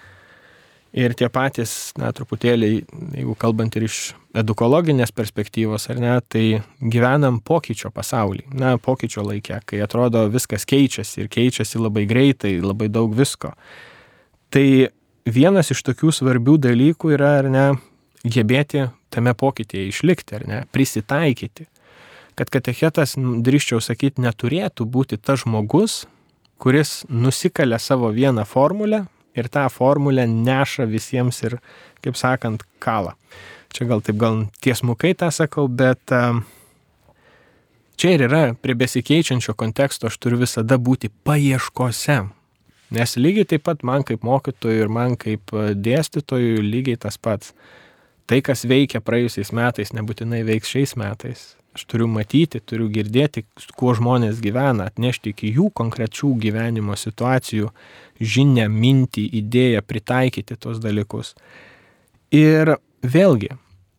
ir 0.97 1.13
tie 1.17 1.29
patys, 1.33 1.93
na, 2.01 2.15
truputėlį, 2.17 2.71
jeigu 3.21 3.37
kalbant 3.39 3.77
ir 3.77 3.85
iš 3.89 4.15
edukologinės 4.39 5.13
perspektyvos, 5.15 5.89
ar 5.93 6.01
ne, 6.03 6.15
tai 6.31 6.45
gyvenam 6.81 7.41
pokyčio 7.45 7.91
pasaulį, 7.95 8.47
na, 8.59 8.77
pokyčio 8.83 9.25
laikė, 9.27 9.61
kai 9.69 9.83
atrodo 9.85 10.27
viskas 10.33 10.67
keičiasi 10.69 11.25
ir 11.25 11.33
keičiasi 11.33 11.81
labai 11.81 12.07
greitai, 12.11 12.59
labai 12.63 12.91
daug 12.93 13.15
visko. 13.17 13.55
Tai 14.55 14.67
vienas 15.29 15.73
iš 15.75 15.83
tokių 15.87 16.13
svarbių 16.21 16.59
dalykų 16.69 17.15
yra, 17.17 17.35
ar 17.43 17.51
ne, 17.53 17.67
gebėti 18.25 18.89
tame 19.15 19.35
pokytyje 19.35 19.89
išlikti, 19.89 20.39
ar 20.39 20.47
ne, 20.49 20.63
prisitaikyti. 20.73 21.69
Kad 22.39 22.53
katechetas, 22.55 23.17
drįščiau 23.19 23.83
sakyti, 23.83 24.23
neturėtų 24.23 24.87
būti 24.87 25.19
tas 25.19 25.43
žmogus, 25.43 26.05
kuris 26.63 27.03
nusikalė 27.11 27.79
savo 27.83 28.11
vieną 28.15 28.45
formulę 28.47 29.05
ir 29.39 29.49
tą 29.51 29.67
formulę 29.71 30.27
neša 30.31 30.87
visiems 30.91 31.43
ir, 31.47 31.59
kaip 32.03 32.19
sakant, 32.19 32.63
kalą. 32.83 33.15
Čia 33.75 33.89
gal 33.91 34.03
taip 34.05 34.17
gal 34.21 34.47
tiesmukai 34.65 35.13
tą 35.19 35.29
sakau, 35.35 35.69
bet 35.69 36.01
čia 37.99 38.15
ir 38.15 38.25
yra 38.29 38.43
prie 38.57 38.77
besikeičiančio 38.79 39.55
konteksto 39.59 40.09
aš 40.09 40.17
turiu 40.23 40.41
visada 40.41 40.79
būti 40.79 41.11
paieškose. 41.25 42.23
Nes 42.97 43.19
lygiai 43.21 43.45
taip 43.45 43.67
pat 43.69 43.85
man 43.85 44.07
kaip 44.09 44.25
mokytojui 44.25 44.81
ir 44.81 44.89
man 44.89 45.19
kaip 45.21 45.53
dėstytojui 45.53 46.65
lygiai 46.65 46.97
tas 46.97 47.21
pats. 47.21 47.53
Tai, 48.29 48.41
kas 48.45 48.67
veikia 48.69 49.01
praėjusiais 49.01 49.55
metais, 49.57 49.95
nebūtinai 49.97 50.43
veiks 50.45 50.73
šiais 50.73 50.97
metais. 51.01 51.45
Aš 51.77 51.85
turiu 51.89 52.09
matyti, 52.11 52.61
turiu 52.61 52.89
girdėti, 52.93 53.45
kuo 53.79 53.93
žmonės 53.97 54.41
gyvena, 54.45 54.89
atnešti 54.91 55.33
iki 55.33 55.53
jų 55.57 55.69
konkrečių 55.77 56.33
gyvenimo 56.43 56.97
situacijų 56.97 57.71
žinę, 58.21 58.67
mintį, 58.73 59.25
idėją, 59.41 59.85
pritaikyti 59.87 60.57
tos 60.61 60.81
dalykus. 60.83 61.35
Ir 62.35 62.75
vėlgi, 63.03 63.53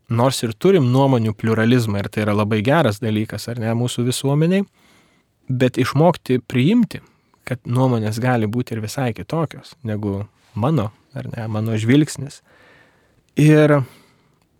nors 0.09 0.41
ir 0.43 0.53
turim 0.57 0.89
nuomonių 0.91 1.35
pluralizmą 1.37 2.01
ir 2.01 2.09
tai 2.09 2.25
yra 2.25 2.35
labai 2.37 2.61
geras 2.65 3.01
dalykas, 3.03 3.47
ar 3.51 3.61
ne, 3.61 3.71
mūsų 3.77 4.07
visuomeniai, 4.09 4.65
bet 5.49 5.77
išmokti 5.81 6.39
priimti, 6.45 7.01
kad 7.47 7.61
nuomonės 7.65 8.19
gali 8.21 8.49
būti 8.49 8.75
ir 8.75 8.83
visai 8.83 9.11
kitokios 9.17 9.73
negu 9.83 10.23
mano, 10.53 10.89
ar 11.17 11.29
ne, 11.31 11.47
mano 11.49 11.77
žvilgsnis. 11.79 12.41
Ir 13.39 13.79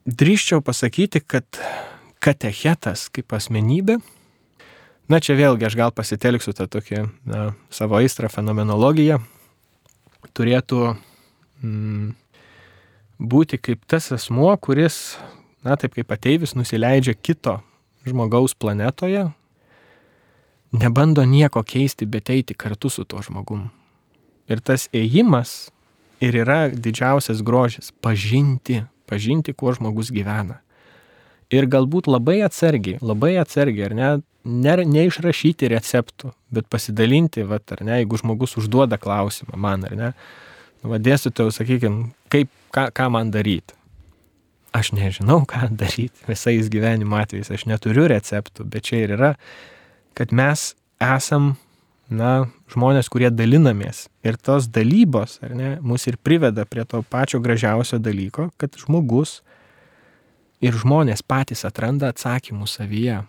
drįščiau 0.10 0.64
pasakyti, 0.66 1.22
kad 1.22 1.46
katechetas 2.24 3.08
kaip 3.14 3.34
asmenybė, 3.36 4.00
na 5.10 5.20
čia 5.24 5.36
vėlgi 5.38 5.68
aš 5.68 5.78
gal 5.80 5.94
pasitelksiu 5.96 6.54
tą 6.58 6.68
tokį 6.72 7.04
na, 7.30 7.52
savo 7.74 8.00
aistrą 8.00 8.30
fenomenologiją, 8.32 9.20
turėtų 10.38 10.82
mm, 11.62 12.10
būti 13.20 13.60
kaip 13.60 13.84
tas 13.88 14.12
asmuo, 14.16 14.52
kuris, 14.58 15.18
na 15.64 15.76
taip 15.76 15.98
kaip 15.98 16.12
ateivis, 16.12 16.56
nusileidžia 16.56 17.14
kito 17.14 17.60
žmogaus 18.08 18.56
planetoje, 18.56 19.28
nebando 20.72 21.26
nieko 21.26 21.64
keisti, 21.64 22.06
bet 22.06 22.30
eiti 22.30 22.56
kartu 22.56 22.90
su 22.90 23.04
tuo 23.04 23.22
žmogum. 23.26 23.68
Ir 24.50 24.64
tas 24.66 24.88
ėjimas 24.96 25.70
ir 26.24 26.36
yra 26.42 26.70
didžiausias 26.72 27.44
grožis- 27.44 27.92
pažinti, 28.04 28.86
pažinti, 29.06 29.54
kuo 29.54 29.74
žmogus 29.74 30.12
gyvena 30.12 30.62
ir 31.54 31.68
galbūt 31.70 32.10
labai 32.10 32.40
atsargiai, 32.46 33.00
labai 33.02 33.36
atsargiai, 33.42 33.90
ar 33.90 33.96
ne, 33.98 34.10
ne, 34.46 34.76
neišrašyti 34.94 35.70
receptų, 35.74 36.34
bet 36.54 36.70
pasidalinti, 36.72 37.44
va, 37.50 37.60
ar 37.60 37.84
ne, 37.86 38.00
jeigu 38.02 38.22
žmogus 38.22 38.56
užduoda 38.62 39.00
klausimą 39.02 39.58
man, 39.58 39.86
ar 39.90 39.98
ne, 39.98 40.12
nu, 40.84 40.92
vadėsiu, 40.94 41.32
sakykime, 41.54 42.10
kaip, 42.34 42.52
ką, 42.76 42.90
ką 42.96 43.10
man 43.14 43.32
daryti. 43.34 43.76
Aš 44.76 44.92
nežinau, 44.94 45.42
ką 45.50 45.72
daryti 45.74 46.28
visais 46.30 46.70
gyvenimo 46.70 47.18
atvejais, 47.18 47.50
aš 47.54 47.66
neturiu 47.70 48.06
receptų, 48.12 48.68
bet 48.70 48.86
čia 48.90 49.04
ir 49.06 49.16
yra, 49.18 49.32
kad 50.18 50.34
mes 50.36 50.74
esam, 51.02 51.56
na, 52.10 52.50
žmonės, 52.74 53.10
kurie 53.10 53.32
dalinamės. 53.34 54.08
Ir 54.26 54.38
tos 54.38 54.68
dalybos, 54.74 55.40
ar 55.46 55.56
ne, 55.58 55.72
mus 55.82 56.06
ir 56.10 56.20
priveda 56.22 56.66
prie 56.70 56.86
to 56.86 57.02
pačio 57.10 57.42
gražiausio 57.42 58.02
dalyko, 58.02 58.50
kad 58.62 58.78
žmogus 58.78 59.40
ir 60.62 60.76
žmonės 60.78 61.24
patys 61.26 61.66
atranda 61.68 62.12
atsakymų 62.14 62.68
savyje, 62.70 63.24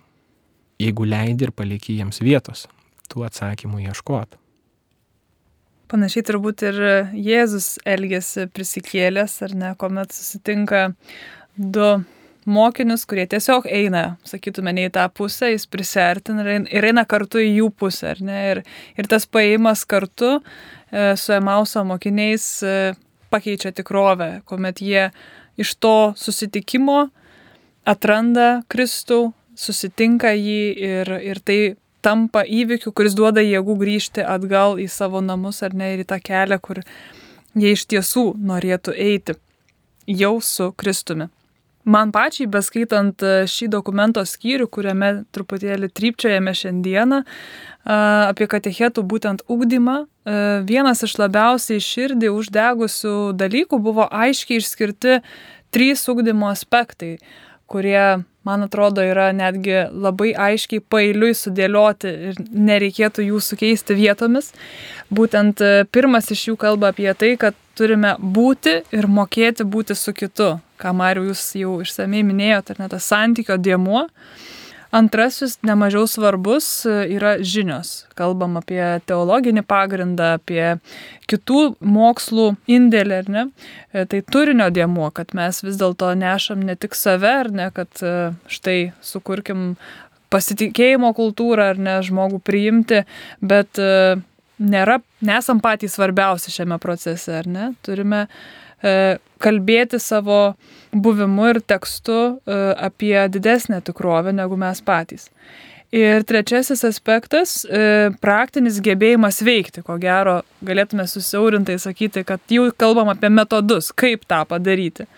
jeigu 0.81 1.09
leidi 1.09 1.49
ir 1.49 1.55
palieki 1.57 2.01
jiems 2.01 2.21
vietos 2.25 2.67
tų 3.11 3.25
atsakymų 3.27 3.85
ieškoti. 3.89 4.40
Panašiai 5.91 6.23
turbūt 6.23 6.63
ir 6.69 6.77
Jėzus 7.19 7.81
elgėsi 7.89 8.45
prisikėlęs, 8.55 9.33
ar 9.43 9.55
ne, 9.59 9.71
kuomet 9.79 10.13
susitinka 10.15 10.93
du 11.59 11.89
mokinius, 12.47 13.03
kurie 13.11 13.25
tiesiog 13.31 13.67
eina, 13.67 14.05
sakytume, 14.27 14.71
ne 14.77 14.87
į 14.87 14.93
tą 14.95 15.09
pusę, 15.11 15.51
jis 15.51 15.67
prisertina 15.71 16.45
ir 16.63 16.87
eina 16.93 17.05
kartu 17.11 17.43
į 17.43 17.49
jų 17.57 17.69
pusę, 17.83 18.13
ar 18.15 18.23
ne? 18.23 18.39
Ir, 18.53 18.63
ir 19.03 19.11
tas 19.11 19.27
paėjimas 19.27 19.83
kartu 19.91 20.37
e, 20.39 21.17
su 21.19 21.35
Emauso 21.35 21.83
mokiniais 21.89 22.47
e, 22.63 22.77
pakeičia 23.35 23.75
tikrovę, 23.75 24.31
kuomet 24.47 24.83
jie 24.85 25.09
iš 25.61 25.75
to 25.83 26.13
susitikimo 26.19 27.09
atranda 27.89 28.61
Kristų, 28.71 29.33
susitinka 29.59 30.33
jį 30.39 30.63
ir, 30.79 31.15
ir 31.35 31.43
tai 31.45 31.61
tampa 32.03 32.45
įvykiu, 32.45 32.93
kuris 32.93 33.17
duoda 33.19 33.43
jėgų 33.45 33.77
grįžti 33.81 34.25
atgal 34.25 34.79
į 34.81 34.89
savo 34.91 35.23
namus 35.25 35.63
ar 35.67 35.75
ne 35.77 35.95
ir 35.95 36.05
į 36.05 36.09
tą 36.13 36.21
kelią, 36.23 36.61
kur 36.63 36.83
jie 37.55 37.75
iš 37.77 37.87
tiesų 37.91 38.33
norėtų 38.37 38.97
eiti 38.97 39.37
jau 40.07 40.39
su 40.43 40.73
Kristumi. 40.77 41.31
Man 41.91 42.11
pačiai, 42.13 42.45
beskaitant 42.51 43.23
e, 43.25 43.47
šį 43.49 43.71
dokumento 43.73 44.21
skyrių, 44.29 44.67
kuriame 44.69 45.11
truputėlį 45.33 45.89
trypčiojame 45.97 46.53
šiandieną 46.55 47.23
apie 47.89 48.45
katechetų 48.53 49.01
būtent 49.09 49.41
ugdymą, 49.49 50.03
e, 50.05 50.35
vienas 50.69 51.01
iš 51.07 51.17
labiausiai 51.17 51.81
širdį 51.81 52.29
uždegusių 52.37 53.15
dalykų 53.41 53.79
buvo 53.81 54.05
aiškiai 54.05 54.61
išskirti 54.61 55.23
trys 55.73 56.05
ugdymo 56.13 56.51
aspektai, 56.51 57.17
kurie, 57.71 58.23
man 58.47 58.67
atrodo, 58.67 59.05
yra 59.07 59.31
netgi 59.37 59.85
labai 59.91 60.33
aiškiai 60.49 60.83
pailiui 60.93 61.35
sudėlioti 61.39 62.15
ir 62.31 62.41
nereikėtų 62.51 63.29
jų 63.29 63.43
sukeisti 63.47 63.97
vietomis. 63.99 64.51
Būtent 65.11 65.63
e, 65.63 65.85
pirmas 65.93 66.33
iš 66.35 66.49
jų 66.51 66.57
kalba 66.61 66.91
apie 66.91 67.13
tai, 67.15 67.37
kad 67.41 67.55
turime 67.79 68.17
būti 68.21 68.81
ir 68.97 69.07
mokėti 69.07 69.65
būti 69.65 69.97
su 69.97 70.17
kitu 70.17 70.57
ką 70.81 70.95
Mariu 70.97 71.29
jūs 71.29 71.43
jau 71.61 71.79
išsamei 71.85 72.23
minėjote, 72.27 72.75
ar 72.75 72.83
ne 72.83 72.89
tas 72.93 73.09
santykio 73.13 73.59
dėmuo. 73.61 74.07
Antrasis, 74.91 75.55
nemažiau 75.63 76.09
svarbus, 76.11 76.67
yra 76.87 77.37
žinios. 77.47 78.09
Kalbam 78.19 78.57
apie 78.59 78.83
teologinį 79.07 79.63
pagrindą, 79.63 80.33
apie 80.41 80.65
kitų 81.31 81.61
mokslų 81.79 82.47
indėlį, 82.67 83.19
ar 83.23 83.29
ne? 83.31 83.45
E, 83.95 84.03
tai 84.11 84.23
turinio 84.27 84.67
dėmuo, 84.75 85.13
kad 85.15 85.31
mes 85.39 85.63
vis 85.63 85.79
dėlto 85.79 86.11
nešam 86.19 86.65
ne 86.67 86.75
tik 86.75 86.99
save, 86.99 87.31
ar 87.45 87.53
ne, 87.55 87.69
kad 87.75 88.03
e, 88.03 88.15
štai 88.51 88.79
sukurkim 88.99 89.77
pasitikėjimo 90.35 91.13
kultūrą, 91.15 91.71
ar 91.77 91.79
ne, 91.79 92.01
žmogų 92.07 92.43
priimti, 92.43 93.05
bet 93.39 93.79
e, 93.79 94.19
nėra, 94.59 94.99
nesam 95.23 95.63
patys 95.63 95.95
svarbiausi 95.95 96.51
šiame 96.51 96.83
procese, 96.83 97.39
ar 97.39 97.47
ne? 97.47 97.71
Turime 97.87 98.27
E, 98.27 98.60
kalbėti 99.41 100.01
savo 100.01 100.55
buvimu 100.93 101.51
ir 101.53 101.61
tekstu 101.61 102.17
e, 102.17 102.59
apie 102.77 103.17
didesnę 103.33 103.81
tikrovę 103.87 104.33
negu 104.37 104.59
mes 104.61 104.83
patys. 104.85 105.29
Ir 105.91 106.23
trečiasis 106.23 106.85
aspektas 106.87 107.65
e,- 107.65 108.11
praktinis 108.25 108.79
gebėjimas 108.85 109.41
veikti. 109.43 109.83
Ko 109.87 109.99
gero, 109.99 110.41
galėtume 110.65 111.07
susiaurintai 111.11 111.79
sakyti, 111.83 112.25
kad 112.25 112.41
jau 112.49 112.69
kalbam 112.73 113.11
apie 113.11 113.31
metodus, 113.31 113.91
kaip 113.93 114.27
tą 114.29 114.45
padaryti. 114.47 115.09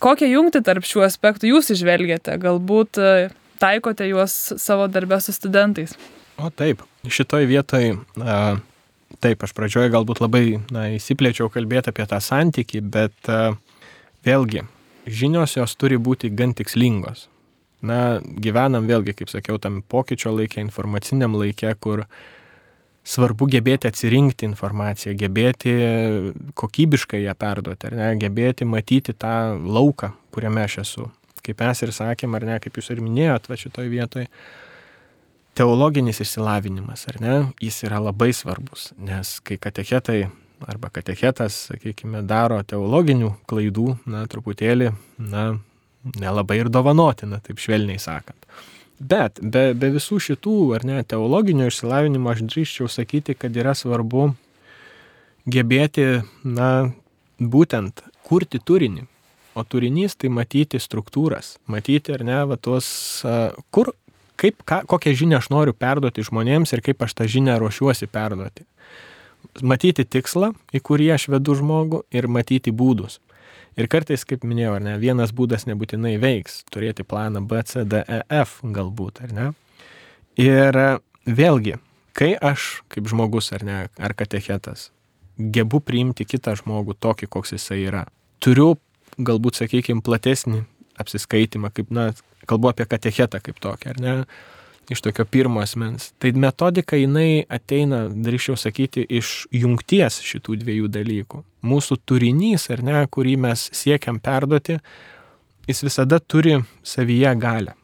Kokią 0.00 0.30
jungtį 0.30 0.62
tarp 0.64 0.86
šių 0.88 1.04
aspektų 1.04 1.50
jūs 1.50 1.68
išvelgiate? 1.74 2.38
Galbūt 2.40 2.96
taikote 3.60 4.08
juos 4.08 4.32
savo 4.56 4.88
darbę 4.88 5.20
su 5.20 5.34
studentais? 5.36 5.92
O 6.40 6.48
taip, 6.48 6.80
šitoj 7.04 7.44
vietoj 7.44 7.98
taip, 9.18 9.42
aš 9.42 9.54
pradžioje 9.56 9.90
galbūt 9.92 10.22
labai 10.22 10.44
na, 10.72 10.86
įsiplėčiau 10.94 11.50
kalbėti 11.52 11.90
apie 11.92 12.06
tą 12.08 12.20
santykį, 12.22 12.82
bet 12.94 13.30
uh, 13.32 13.56
vėlgi, 14.26 14.64
žinios 15.10 15.56
jos 15.58 15.76
turi 15.76 15.98
būti 15.98 16.30
gan 16.34 16.54
tikslingos. 16.56 17.26
Na, 17.80 18.20
gyvenam 18.20 18.84
vėlgi, 18.88 19.14
kaip 19.16 19.30
sakiau, 19.32 19.56
tam 19.58 19.80
pokyčio 19.80 20.34
laikė, 20.36 20.60
informaciniam 20.60 21.32
laikė, 21.38 21.72
kur 21.80 22.04
svarbu 23.08 23.48
gebėti 23.54 23.88
atsirinkti 23.88 24.44
informaciją, 24.44 25.14
gebėti 25.18 25.72
kokybiškai 26.60 27.22
ją 27.24 27.34
perduoti, 27.40 27.88
ar 27.88 27.96
ne, 27.96 28.10
gebėti 28.20 28.68
matyti 28.68 29.16
tą 29.16 29.56
lauką, 29.56 30.12
kuriame 30.34 30.66
aš 30.66 30.82
esu. 30.84 31.08
Kaip 31.40 31.62
mes 31.64 31.80
ir 31.80 31.94
sakėm, 31.96 32.36
ar 32.36 32.44
ne, 32.44 32.58
kaip 32.60 32.76
jūs 32.76 32.92
ir 32.92 33.00
minėjot, 33.00 33.48
va 33.48 33.56
šitoj 33.56 33.88
vietoje 33.88 34.28
teologinis 35.60 36.22
išsilavinimas, 36.24 37.04
ar 37.12 37.18
ne, 37.20 37.34
jis 37.60 37.82
yra 37.84 37.98
labai 38.00 38.30
svarbus, 38.32 38.94
nes 38.96 39.36
kai 39.44 39.58
katechetai 39.60 40.22
arba 40.68 40.88
katechetas, 40.92 41.66
sakykime, 41.68 42.22
daro 42.28 42.60
teologinių 42.64 43.34
klaidų, 43.48 43.94
na, 44.08 44.24
truputėlį, 44.30 44.90
na, 45.20 45.44
nelabai 46.20 46.60
ir 46.62 46.70
dovanotina, 46.72 47.42
taip 47.44 47.60
švelniai 47.60 48.00
sakant. 48.00 48.48
Bet 49.00 49.40
be, 49.40 49.70
be 49.76 49.92
visų 49.94 50.20
šitų, 50.20 50.56
ar 50.76 50.84
ne, 50.88 50.98
teologinio 51.04 51.68
išsilavinimo 51.68 52.32
aš 52.32 52.44
drįščiau 52.48 52.88
sakyti, 52.92 53.36
kad 53.36 53.56
yra 53.56 53.76
svarbu 53.76 54.30
gebėti, 55.48 56.22
na, 56.44 56.90
būtent 57.40 58.04
kurti 58.28 58.60
turinį. 58.60 59.06
O 59.58 59.64
turinys 59.66 60.14
tai 60.14 60.28
matyti 60.30 60.78
struktūras, 60.78 61.56
matyti 61.68 62.14
ar 62.14 62.22
ne, 62.24 62.36
va 62.46 62.56
tuos, 62.60 62.86
kur 63.74 63.90
kaip, 64.40 64.62
ką, 64.66 64.82
kokią 64.90 65.14
žinią 65.22 65.40
aš 65.40 65.50
noriu 65.52 65.74
perduoti 65.76 66.24
žmonėms 66.26 66.72
ir 66.74 66.82
kaip 66.84 67.02
aš 67.04 67.16
tą 67.18 67.28
žinią 67.30 67.58
ruošiuosi 67.60 68.08
perduoti. 68.10 68.66
Matyti 69.64 70.04
tikslą, 70.04 70.52
į 70.72 70.80
kurį 70.84 71.10
aš 71.16 71.28
vedu 71.32 71.56
žmogų 71.58 72.04
ir 72.14 72.28
matyti 72.28 72.72
būdus. 72.72 73.18
Ir 73.78 73.88
kartais, 73.88 74.24
kaip 74.28 74.42
minėjau, 74.44 74.78
ne, 74.82 74.96
vienas 75.00 75.32
būdas 75.36 75.64
nebūtinai 75.68 76.16
veiks, 76.20 76.64
turėti 76.72 77.06
planą 77.06 77.42
B, 77.48 77.62
C, 77.64 77.84
D, 77.88 78.02
E, 78.04 78.20
F 78.42 78.58
galbūt, 78.76 79.22
ar 79.24 79.32
ne? 79.36 79.46
Ir 80.40 80.76
vėlgi, 81.24 81.78
kai 82.16 82.34
aš 82.34 82.82
kaip 82.92 83.08
žmogus 83.10 83.52
ar 83.56 83.64
ne, 83.64 83.78
ar 83.96 84.16
katechetas, 84.18 84.90
gebu 85.38 85.80
priimti 85.80 86.26
kitą 86.28 86.56
žmogų 86.58 86.98
tokį, 87.00 87.30
koks 87.30 87.54
jisai 87.56 87.80
yra, 87.86 88.04
turiu 88.42 88.74
galbūt, 89.20 89.62
sakykime, 89.62 90.04
platesnį 90.04 90.64
apsiskaitimą, 91.00 91.70
kaip, 91.74 91.92
na, 91.94 92.10
kalbu 92.48 92.70
apie 92.72 92.86
katechetą 92.88 93.40
kaip 93.44 93.60
tokį, 93.62 93.92
ar 93.92 94.00
ne, 94.00 94.14
iš 94.90 95.02
tokio 95.04 95.24
pirmo 95.24 95.62
asmens. 95.62 96.10
Tai 96.18 96.32
metodika 96.40 96.98
jinai 96.98 97.44
ateina, 97.48 98.06
drįščiau 98.10 98.58
sakyti, 98.58 99.04
iš 99.06 99.46
jungties 99.54 100.20
šitų 100.26 100.58
dviejų 100.64 100.90
dalykų. 100.90 101.44
Mūsų 101.66 102.00
turinys, 102.08 102.66
ar 102.74 102.82
ne, 102.86 102.98
kurį 103.06 103.36
mes 103.44 103.68
siekiam 103.76 104.18
perduoti, 104.22 104.80
jis 105.68 105.84
visada 105.86 106.18
turi 106.18 106.58
savyje 106.82 107.34
galę. 107.38 107.76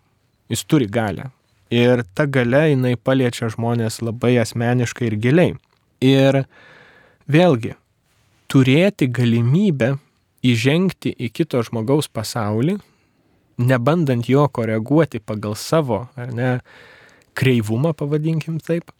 Jis 0.50 0.64
turi 0.64 0.88
galę. 0.90 1.30
Ir 1.70 2.04
ta 2.14 2.26
gale 2.30 2.68
jinai 2.70 2.94
paliečia 2.96 3.50
žmonės 3.50 3.98
labai 4.02 4.36
asmeniškai 4.42 5.08
ir 5.08 5.16
giliai. 5.22 5.54
Ir 6.02 6.44
vėlgi, 7.26 7.74
turėti 8.50 9.08
galimybę 9.10 9.96
įžengti 10.46 11.10
į 11.10 11.30
kito 11.34 11.62
žmogaus 11.66 12.06
pasaulį, 12.06 12.78
nebandant 13.58 14.28
jo 14.28 14.46
koreguoti 14.48 15.20
pagal 15.20 15.56
savo, 15.56 16.06
ar 16.16 16.32
ne, 16.34 16.50
kreivumą, 17.36 17.92
pavadinkim 17.96 18.58
taip, 18.64 18.92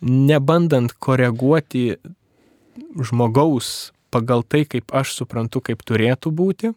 nebandant 0.00 0.92
koreguoti 0.98 1.96
žmogaus 2.96 3.92
pagal 4.10 4.44
tai, 4.46 4.64
kaip 4.68 4.92
aš 4.94 5.14
suprantu, 5.18 5.62
kaip 5.64 5.82
turėtų 5.86 6.32
būti, 6.34 6.72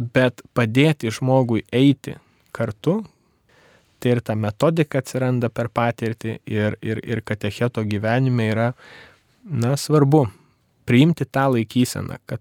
bet 0.00 0.42
padėti 0.56 1.10
žmogui 1.12 1.64
eiti 1.72 2.16
kartu, 2.56 3.00
tai 4.00 4.16
ir 4.16 4.22
ta 4.24 4.34
metodika 4.38 5.02
atsiranda 5.02 5.50
per 5.52 5.68
patirtį 5.68 6.38
ir, 6.48 6.76
ir, 6.80 7.02
ir 7.04 7.20
katecheto 7.26 7.84
gyvenime 7.84 8.48
yra, 8.52 8.70
na, 9.44 9.74
svarbu 9.76 10.26
priimti 10.88 11.26
tą 11.28 11.50
laikyseną, 11.54 12.16
kad 12.26 12.40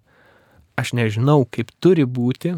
aš 0.79 0.93
nežinau, 0.95 1.43
kaip 1.51 1.73
turi 1.83 2.05
būti, 2.07 2.55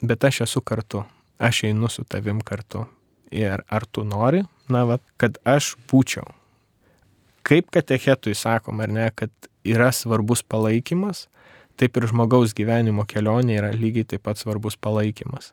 bet 0.00 0.24
aš 0.24 0.40
esu 0.46 0.60
kartu, 0.60 1.04
aš 1.38 1.64
einu 1.70 1.88
su 1.88 2.04
tavim 2.04 2.40
kartu. 2.40 2.86
Ir 3.30 3.60
ar 3.68 3.84
tu 3.84 4.04
nori, 4.08 4.42
na, 4.72 4.84
va, 4.88 4.98
kad 5.20 5.36
aš 5.44 5.74
būčiau. 5.90 6.24
Kaip 7.44 7.68
katechetui 7.72 8.34
sakom, 8.36 8.80
ar 8.80 8.88
ne, 8.88 9.10
kad 9.12 9.30
yra 9.64 9.90
svarbus 9.92 10.42
palaikymas, 10.42 11.26
taip 11.76 11.96
ir 11.96 12.08
žmogaus 12.10 12.54
gyvenimo 12.56 13.04
kelionė 13.08 13.58
yra 13.60 13.70
lygiai 13.76 14.08
taip 14.08 14.24
pat 14.24 14.40
svarbus 14.40 14.76
palaikymas. 14.80 15.52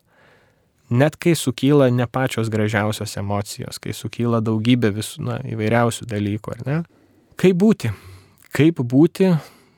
net 0.90 1.16
kai 1.16 1.34
sukyla 1.34 1.90
ne 1.90 2.06
pačios 2.06 2.48
gražiausios 2.48 3.16
emocijos, 3.16 3.78
kai 3.82 3.92
sukyla 3.92 4.40
daugybė 4.40 4.92
visų 4.94 5.24
na, 5.26 5.38
įvairiausių 5.42 6.06
dalykų, 6.06 6.52
ar 6.54 6.60
ne? 6.66 6.76
Kaip 7.36 7.58
būti? 7.58 7.90
Kaip 8.54 8.78
būti 8.78 9.32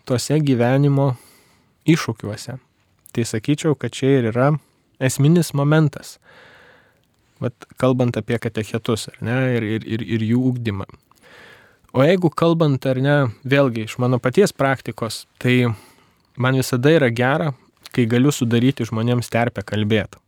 tuose 0.04 0.38
gyvenimo 0.40 1.14
iššūkiuose? 1.88 2.58
Tai 3.18 3.24
sakyčiau, 3.26 3.74
kad 3.74 3.90
čia 3.90 4.20
ir 4.20 4.26
yra 4.30 4.52
esminis 5.02 5.48
momentas. 5.50 6.20
Vat 7.42 7.64
kalbant 7.82 8.14
apie 8.14 8.36
katechetus, 8.38 9.08
ar 9.10 9.16
ne, 9.26 9.38
ir, 9.56 9.64
ir, 9.66 9.86
ir, 9.96 10.04
ir 10.06 10.22
jų 10.22 10.42
ūkdymą. 10.52 10.86
O 11.98 12.04
jeigu 12.06 12.30
kalbant, 12.30 12.86
ar 12.86 13.00
ne, 13.02 13.16
vėlgi 13.42 13.88
iš 13.88 13.96
mano 13.98 14.20
paties 14.22 14.54
praktikos, 14.54 15.24
tai 15.42 15.72
man 16.38 16.60
visada 16.60 16.92
yra 16.94 17.08
gera, 17.10 17.48
kai 17.90 18.06
galiu 18.06 18.30
sudaryti 18.30 18.86
žmonėms 18.86 19.32
terpę 19.34 19.66
kalbėti. 19.66 20.22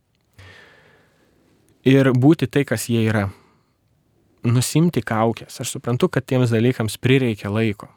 Ir 1.87 2.11
būti 2.11 2.51
tai, 2.51 2.65
kas 2.67 2.89
jie 2.91 3.05
yra. 3.07 3.29
Nusimti 4.43 4.99
kaukės. 4.99 5.61
Aš 5.63 5.77
suprantu, 5.77 6.11
kad 6.11 6.27
tiems 6.27 6.51
dalykams 6.51 6.99
prireikia 6.99 7.55
laiko. 7.55 7.87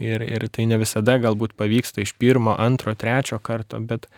Ir, 0.00 0.24
ir 0.24 0.48
tai 0.48 0.64
ne 0.70 0.80
visada 0.80 1.20
galbūt 1.20 1.52
pavyksta 1.58 2.00
iš 2.00 2.16
pirmo, 2.16 2.56
antro, 2.56 2.96
trečio 2.96 3.36
karto, 3.44 3.76
bet 3.84 4.08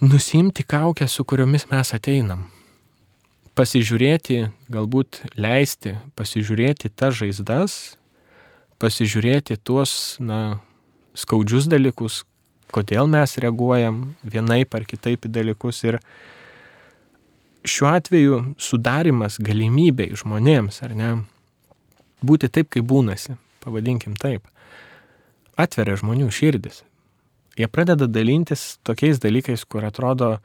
nusimti 0.00 0.62
kaukės, 0.62 1.16
su 1.16 1.24
kuriomis 1.26 1.66
mes 1.72 1.90
ateinam. 1.94 2.46
Pasižiūrėti, 3.58 4.44
galbūt 4.70 5.24
leisti, 5.34 5.96
pasižiūrėti 6.14 6.92
tas 6.94 7.16
žaizdas, 7.18 7.74
pasižiūrėti 8.78 9.58
tuos, 9.58 10.16
na, 10.22 10.60
skaudžius 11.18 11.66
dalykus, 11.66 12.22
kodėl 12.70 13.10
mes 13.10 13.34
reaguojam 13.42 14.14
vienaip 14.22 14.76
ar 14.78 14.86
kitaip 14.86 15.26
į 15.26 15.32
dalykus. 15.34 15.82
Ir 15.82 15.98
šiuo 17.66 17.90
atveju 17.90 18.42
sudarimas 18.54 19.40
galimybei 19.42 20.14
žmonėms, 20.14 20.78
ar 20.86 20.94
ne, 20.94 21.10
būti 22.22 22.46
taip, 22.46 22.70
kaip 22.70 22.86
būnasi, 22.86 23.34
pavadinkim 23.66 24.14
taip, 24.14 24.46
atveria 25.58 25.98
žmonių 25.98 26.30
širdis 26.30 26.84
jie 27.58 27.68
pradeda 27.70 28.08
dalintis 28.10 28.78
tokiais 28.86 29.20
dalykais, 29.22 29.64
kur 29.68 29.86
atrodo, 29.88 30.36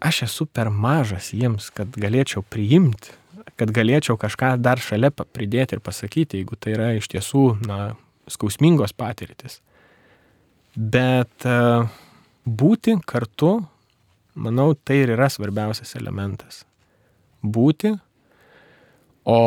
aš 0.00 0.24
esu 0.28 0.46
per 0.46 0.70
mažas 0.70 1.32
jiems, 1.34 1.70
kad 1.74 1.94
galėčiau 2.00 2.44
priimti, 2.46 3.14
kad 3.58 3.72
galėčiau 3.74 4.18
kažką 4.20 4.56
dar 4.62 4.80
šalia 4.82 5.10
pridėti 5.10 5.76
ir 5.76 5.82
pasakyti, 5.84 6.40
jeigu 6.40 6.58
tai 6.58 6.76
yra 6.76 6.92
iš 6.98 7.08
tiesų, 7.12 7.46
na, 7.66 7.78
skausmingos 8.30 8.94
patirtis. 8.96 9.60
Bet 10.78 11.46
uh, 11.48 11.88
būti 12.44 12.96
kartu, 13.08 13.58
manau, 14.38 14.72
tai 14.74 15.02
ir 15.02 15.14
yra 15.16 15.28
svarbiausias 15.32 15.96
elementas. 15.98 16.62
Būti, 17.42 17.94
o, 19.26 19.38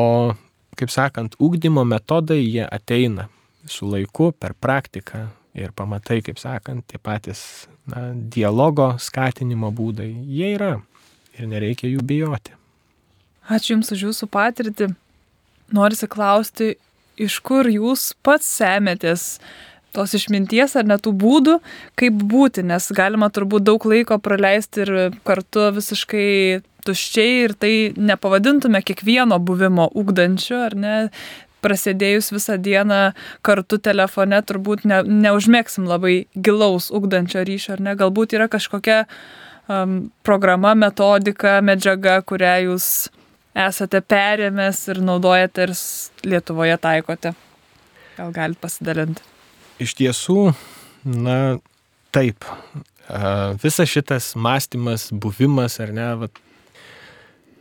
kaip 0.80 0.92
sakant, 0.92 1.38
ūkdymo 1.40 1.86
metodai 1.88 2.42
jie 2.42 2.66
ateina 2.66 3.30
su 3.70 3.88
laiku, 3.88 4.32
per 4.32 4.56
praktiką, 4.58 5.28
ir 5.58 5.74
pamatai, 5.76 6.22
kaip 6.26 6.40
sakant, 6.40 6.86
tie 6.88 7.00
patys 7.02 7.68
na, 7.90 8.12
dialogo 8.14 8.94
skatinimo 9.02 9.72
būdai, 9.76 10.10
jie 10.28 10.54
yra 10.56 10.78
ir 11.38 11.50
nereikia 11.52 11.90
jų 11.92 12.06
bijoti. 12.08 12.56
Ačiū 13.52 13.76
Jums 13.76 13.92
už 13.92 14.06
Jūsų 14.08 14.30
patirtį. 14.32 14.92
Norisi 15.76 16.08
klausti, 16.12 16.76
iš 17.20 17.40
kur 17.44 17.68
Jūs 17.68 18.12
pats 18.24 18.48
semėtės 18.60 19.42
tos 19.96 20.14
išminties 20.16 20.78
ar 20.80 20.88
netų 20.88 21.12
būdų, 21.20 21.58
kaip 22.00 22.20
būti, 22.32 22.64
nes 22.64 22.88
galima 22.96 23.28
turbūt 23.34 23.66
daug 23.68 23.86
laiko 23.88 24.18
praleisti 24.24 24.86
ir 24.86 24.94
kartu 25.28 25.68
visiškai 25.76 26.62
tuščiai 26.88 27.34
ir 27.46 27.56
tai 27.60 27.74
nepavadintume 27.98 28.82
kiekvieno 28.86 29.38
buvimo 29.44 29.90
ugdančiu, 29.98 30.62
ar 30.70 30.78
ne, 30.80 30.96
prasėdėjus 31.62 32.32
visą 32.34 32.58
dieną 32.62 33.00
kartu 33.46 33.80
telefone 33.82 34.42
turbūt 34.46 34.86
ne, 34.90 35.02
neužmėgsim 35.06 35.88
labai 35.90 36.26
gilaus 36.36 36.90
ugdančio 36.94 37.46
ryšio, 37.48 37.78
ar 37.78 37.86
ne? 37.88 37.96
Galbūt 38.00 38.36
yra 38.38 38.50
kažkokia 38.52 39.04
um, 39.70 40.12
programa, 40.28 40.74
metodika, 40.76 41.60
medžiaga, 41.66 42.20
kurią 42.26 42.56
jūs 42.68 43.10
esate 43.58 44.02
perėmęs 44.02 44.86
ir 44.94 45.02
naudojate 45.04 45.68
ir 45.68 45.76
Lietuvoje 46.28 46.78
taikote. 46.82 47.34
Gal 48.18 48.32
galite 48.36 48.62
pasidalinti? 48.62 49.24
Iš 49.82 49.96
tiesų, 49.98 50.52
na, 51.04 51.58
taip. 52.14 52.46
Visas 53.64 53.90
šitas 53.92 54.32
mąstymas, 54.40 55.10
buvimas, 55.12 55.80
ar 55.84 55.92
ne, 55.96 56.08
va, 56.22 56.30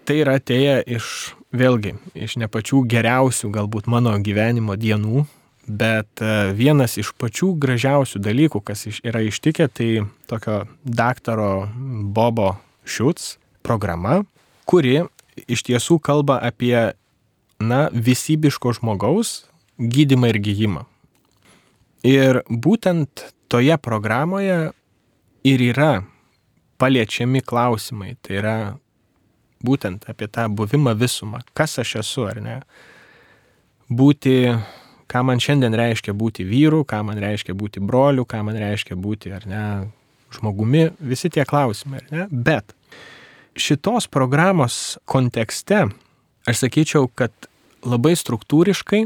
tai 0.06 0.20
yra 0.22 0.36
atėję 0.38 0.76
iš 0.98 1.08
vėlgi 1.52 1.96
iš 2.14 2.38
ne 2.40 2.48
pačių 2.50 2.84
geriausių 2.90 3.50
galbūt 3.54 3.88
mano 3.90 4.14
gyvenimo 4.22 4.76
dienų, 4.78 5.24
bet 5.66 6.22
e, 6.22 6.50
vienas 6.56 6.96
iš 7.00 7.12
pačių 7.18 7.52
gražiausių 7.60 8.22
dalykų, 8.22 8.62
kas 8.64 8.86
yra 9.02 9.22
ištikę, 9.26 9.68
tai 9.68 9.90
tokio 10.30 10.64
daktaro 10.84 11.68
Bobo 12.14 12.54
Šuts 12.84 13.36
programa, 13.62 14.22
kuri 14.64 15.04
iš 15.50 15.64
tiesų 15.68 16.00
kalba 16.02 16.40
apie, 16.42 16.92
na, 17.60 17.88
visybiško 17.92 18.74
žmogaus 18.80 19.44
gydimą 19.78 20.32
ir 20.32 20.40
gyjimą. 20.42 20.86
Ir 22.06 22.40
būtent 22.48 23.26
toje 23.52 23.76
programoje 23.82 24.70
ir 25.44 25.64
yra 25.64 25.90
paliečiami 26.80 27.42
klausimai. 27.44 28.14
Tai 28.24 28.36
yra 28.40 28.56
būtent 29.64 30.06
apie 30.10 30.28
tą 30.32 30.48
buvimą 30.48 30.94
visumą, 30.98 31.42
kas 31.54 31.78
aš 31.82 32.00
esu 32.02 32.26
ar 32.30 32.40
ne. 32.42 32.56
Būti, 33.90 34.34
ką 35.10 35.22
man 35.26 35.42
šiandien 35.42 35.74
reiškia 35.76 36.14
būti 36.16 36.46
vyru, 36.46 36.84
ką 36.88 37.02
man 37.06 37.20
reiškia 37.20 37.56
būti 37.58 37.82
broliu, 37.82 38.24
ką 38.24 38.42
man 38.46 38.58
reiškia 38.60 38.96
būti 38.96 39.34
ar 39.34 39.46
ne 39.50 39.64
žmogumi, 40.30 40.90
visi 41.02 41.30
tie 41.30 41.44
klausimai, 41.44 42.04
ar 42.04 42.12
ne. 42.14 42.26
Bet 42.30 42.74
šitos 43.58 44.06
programos 44.06 44.98
kontekste 45.10 45.88
aš 46.48 46.62
sakyčiau, 46.62 47.10
kad 47.14 47.32
labai 47.84 48.14
struktūriškai 48.18 49.04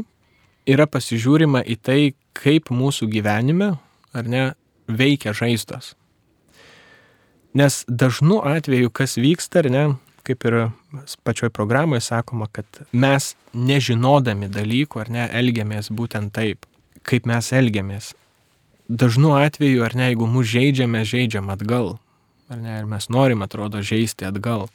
yra 0.69 0.87
pasižiūrima 0.89 1.63
į 1.65 1.77
tai, 1.81 1.99
kaip 2.35 2.71
mūsų 2.73 3.07
gyvenime, 3.11 3.75
ar 4.15 4.29
ne, 4.29 4.45
veikia 4.87 5.33
žaizdos. 5.35 5.93
Nes 7.55 7.83
dažnu 7.87 8.41
atveju, 8.43 8.91
kas 8.91 9.15
vyksta, 9.17 9.63
ar 9.63 9.69
ne, 9.71 9.83
kaip 10.25 10.45
ir 10.49 10.57
pačioj 11.27 11.51
programoje 11.53 12.03
sakoma, 12.05 12.47
kad 12.51 12.65
mes 12.91 13.33
nežinodami 13.53 14.49
dalykų 14.51 15.03
ar 15.03 15.11
ne, 15.13 15.27
elgiamės 15.41 15.91
būtent 15.93 16.33
taip, 16.35 16.65
kaip 17.05 17.27
mes 17.29 17.51
elgiamės. 17.53 18.13
Dažnu 18.89 19.33
atveju, 19.37 19.83
ar 19.85 19.95
ne, 19.97 20.09
jeigu 20.11 20.27
mus 20.29 20.49
žaidžiame, 20.51 21.05
žaidžiam 21.05 21.49
atgal. 21.53 21.95
Ar 22.49 22.59
ne, 22.61 22.79
ir 22.81 22.89
mes 22.89 23.07
norim, 23.09 23.41
atrodo, 23.45 23.81
žaisti 23.81 24.27
atgal. 24.27 24.67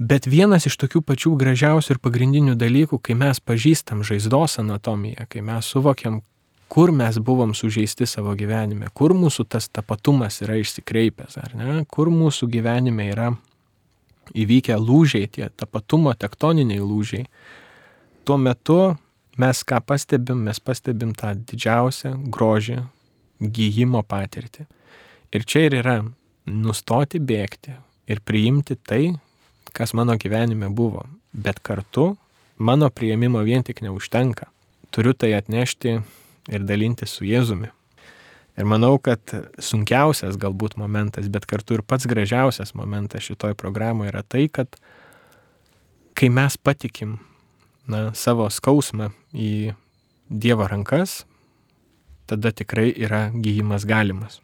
Bet 0.00 0.24
vienas 0.28 0.64
iš 0.68 0.78
tokių 0.80 1.02
pačių 1.04 1.34
gražiausių 1.40 1.94
ir 1.94 2.00
pagrindinių 2.00 2.56
dalykų, 2.56 3.00
kai 3.04 3.16
mes 3.20 3.40
pažįstam 3.44 4.00
žaizdos 4.04 4.56
anatomiją, 4.62 5.26
kai 5.28 5.44
mes 5.44 5.68
suvokiam, 5.68 6.22
kur 6.72 6.92
mes 6.92 7.18
buvom 7.20 7.52
sužeisti 7.56 8.06
savo 8.08 8.32
gyvenime, 8.38 8.88
kur 8.94 9.12
mūsų 9.16 9.44
tas 9.52 9.68
tapatumas 9.68 10.40
yra 10.44 10.56
išsikreipęs, 10.60 11.36
ar 11.42 11.56
ne, 11.58 11.78
kur 11.84 12.08
mūsų 12.14 12.48
gyvenime 12.52 13.10
yra 13.12 13.32
įvykę 14.34 14.76
lūžiai, 14.78 15.28
tie 15.30 15.48
tapatumo 15.56 16.14
tektoniniai 16.14 16.80
lūžiai, 16.82 17.26
tuo 18.24 18.36
metu 18.38 18.80
mes 19.40 19.62
ką 19.64 19.80
pastebim, 19.86 20.44
mes 20.46 20.60
pastebim 20.60 21.14
tą 21.16 21.32
didžiausią 21.34 22.14
grožį, 22.32 22.80
gyjimo 23.40 24.02
patirtį. 24.06 24.66
Ir 25.32 25.46
čia 25.46 25.66
ir 25.68 25.78
yra 25.80 25.96
nustoti 26.50 27.20
bėgti 27.22 27.76
ir 28.10 28.22
priimti 28.26 28.76
tai, 28.76 29.14
kas 29.72 29.94
mano 29.94 30.16
gyvenime 30.18 30.68
buvo. 30.68 31.06
Bet 31.32 31.60
kartu 31.62 32.16
mano 32.58 32.90
prieimimo 32.90 33.42
vien 33.46 33.62
tik 33.62 33.82
neužtenka. 33.86 34.50
Turiu 34.90 35.14
tai 35.14 35.32
atnešti 35.38 36.00
ir 36.50 36.66
dalinti 36.66 37.06
su 37.06 37.24
Jėzumi. 37.24 37.70
Ir 38.60 38.66
manau, 38.68 38.98
kad 39.00 39.32
sunkiausias 39.56 40.36
galbūt 40.36 40.74
momentas, 40.76 41.30
bet 41.32 41.46
kartu 41.48 41.78
ir 41.78 41.82
pats 41.86 42.04
gražiausias 42.10 42.74
momentas 42.76 43.24
šitoj 43.24 43.54
programoje 43.56 44.12
yra 44.12 44.20
tai, 44.20 44.50
kad 44.52 44.76
kai 46.12 46.28
mes 46.28 46.58
patikim 46.60 47.14
na, 47.88 48.10
savo 48.12 48.50
skausmą 48.52 49.14
į 49.32 49.72
Dievo 50.30 50.66
rankas, 50.68 51.24
tada 52.28 52.52
tikrai 52.52 52.92
yra 52.92 53.30
gyjimas 53.32 53.86
galimas. 53.88 54.36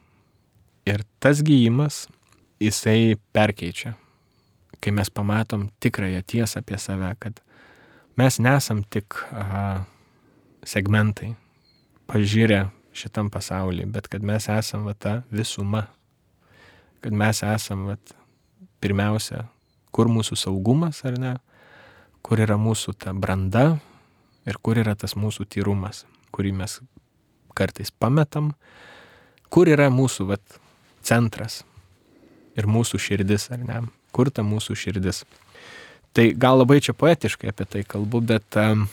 Ir 0.88 1.04
tas 1.22 1.44
gyjimas, 1.44 2.06
jisai 2.58 3.18
perkeičia, 3.36 3.92
kai 4.80 4.94
mes 4.96 5.12
pamatom 5.12 5.68
tikrąją 5.78 6.24
tiesą 6.24 6.64
apie 6.64 6.80
save, 6.80 7.12
kad 7.20 7.44
mes 8.16 8.40
nesam 8.40 8.80
tik 8.82 9.20
aha, 9.30 9.84
segmentai, 10.64 11.34
pažiūrę 12.08 12.64
šitam 12.97 13.30
pasaulyje, 13.30 13.86
bet 13.92 14.09
kad 14.09 14.24
mes 14.24 14.49
esam 14.53 14.86
va 14.88 14.94
ta 14.94 15.20
visuma, 15.30 15.86
kad 17.05 17.12
mes 17.12 17.42
esam 17.44 17.86
va 17.90 17.97
pirmiausia, 18.80 19.44
kur 19.94 20.11
mūsų 20.12 20.38
saugumas 20.40 21.03
ar 21.09 21.18
ne, 21.20 21.36
kur 22.26 22.40
yra 22.42 22.59
mūsų 22.61 22.97
ta 23.01 23.14
branda 23.14 23.76
ir 24.47 24.59
kur 24.62 24.78
yra 24.80 24.97
tas 24.99 25.16
mūsų 25.18 25.47
tyrumas, 25.51 26.05
kurį 26.34 26.53
mes 26.59 26.80
kartais 27.57 27.90
pametam, 27.90 28.53
kur 29.51 29.68
yra 29.70 29.88
mūsų 29.92 30.28
vat, 30.32 30.61
centras 31.07 31.62
ir 32.57 32.68
mūsų 32.68 33.01
širdis, 33.01 33.51
ar 33.55 33.62
ne, 33.64 33.80
kur 34.12 34.30
ta 34.32 34.44
mūsų 34.47 34.76
širdis. 34.76 35.24
Tai 36.16 36.30
gal 36.40 36.61
labai 36.62 36.80
čia 36.84 36.97
poetiškai 36.97 37.53
apie 37.53 37.66
tai 37.68 37.82
kalbu, 37.84 38.22
bet 38.24 38.57
um, 38.61 38.86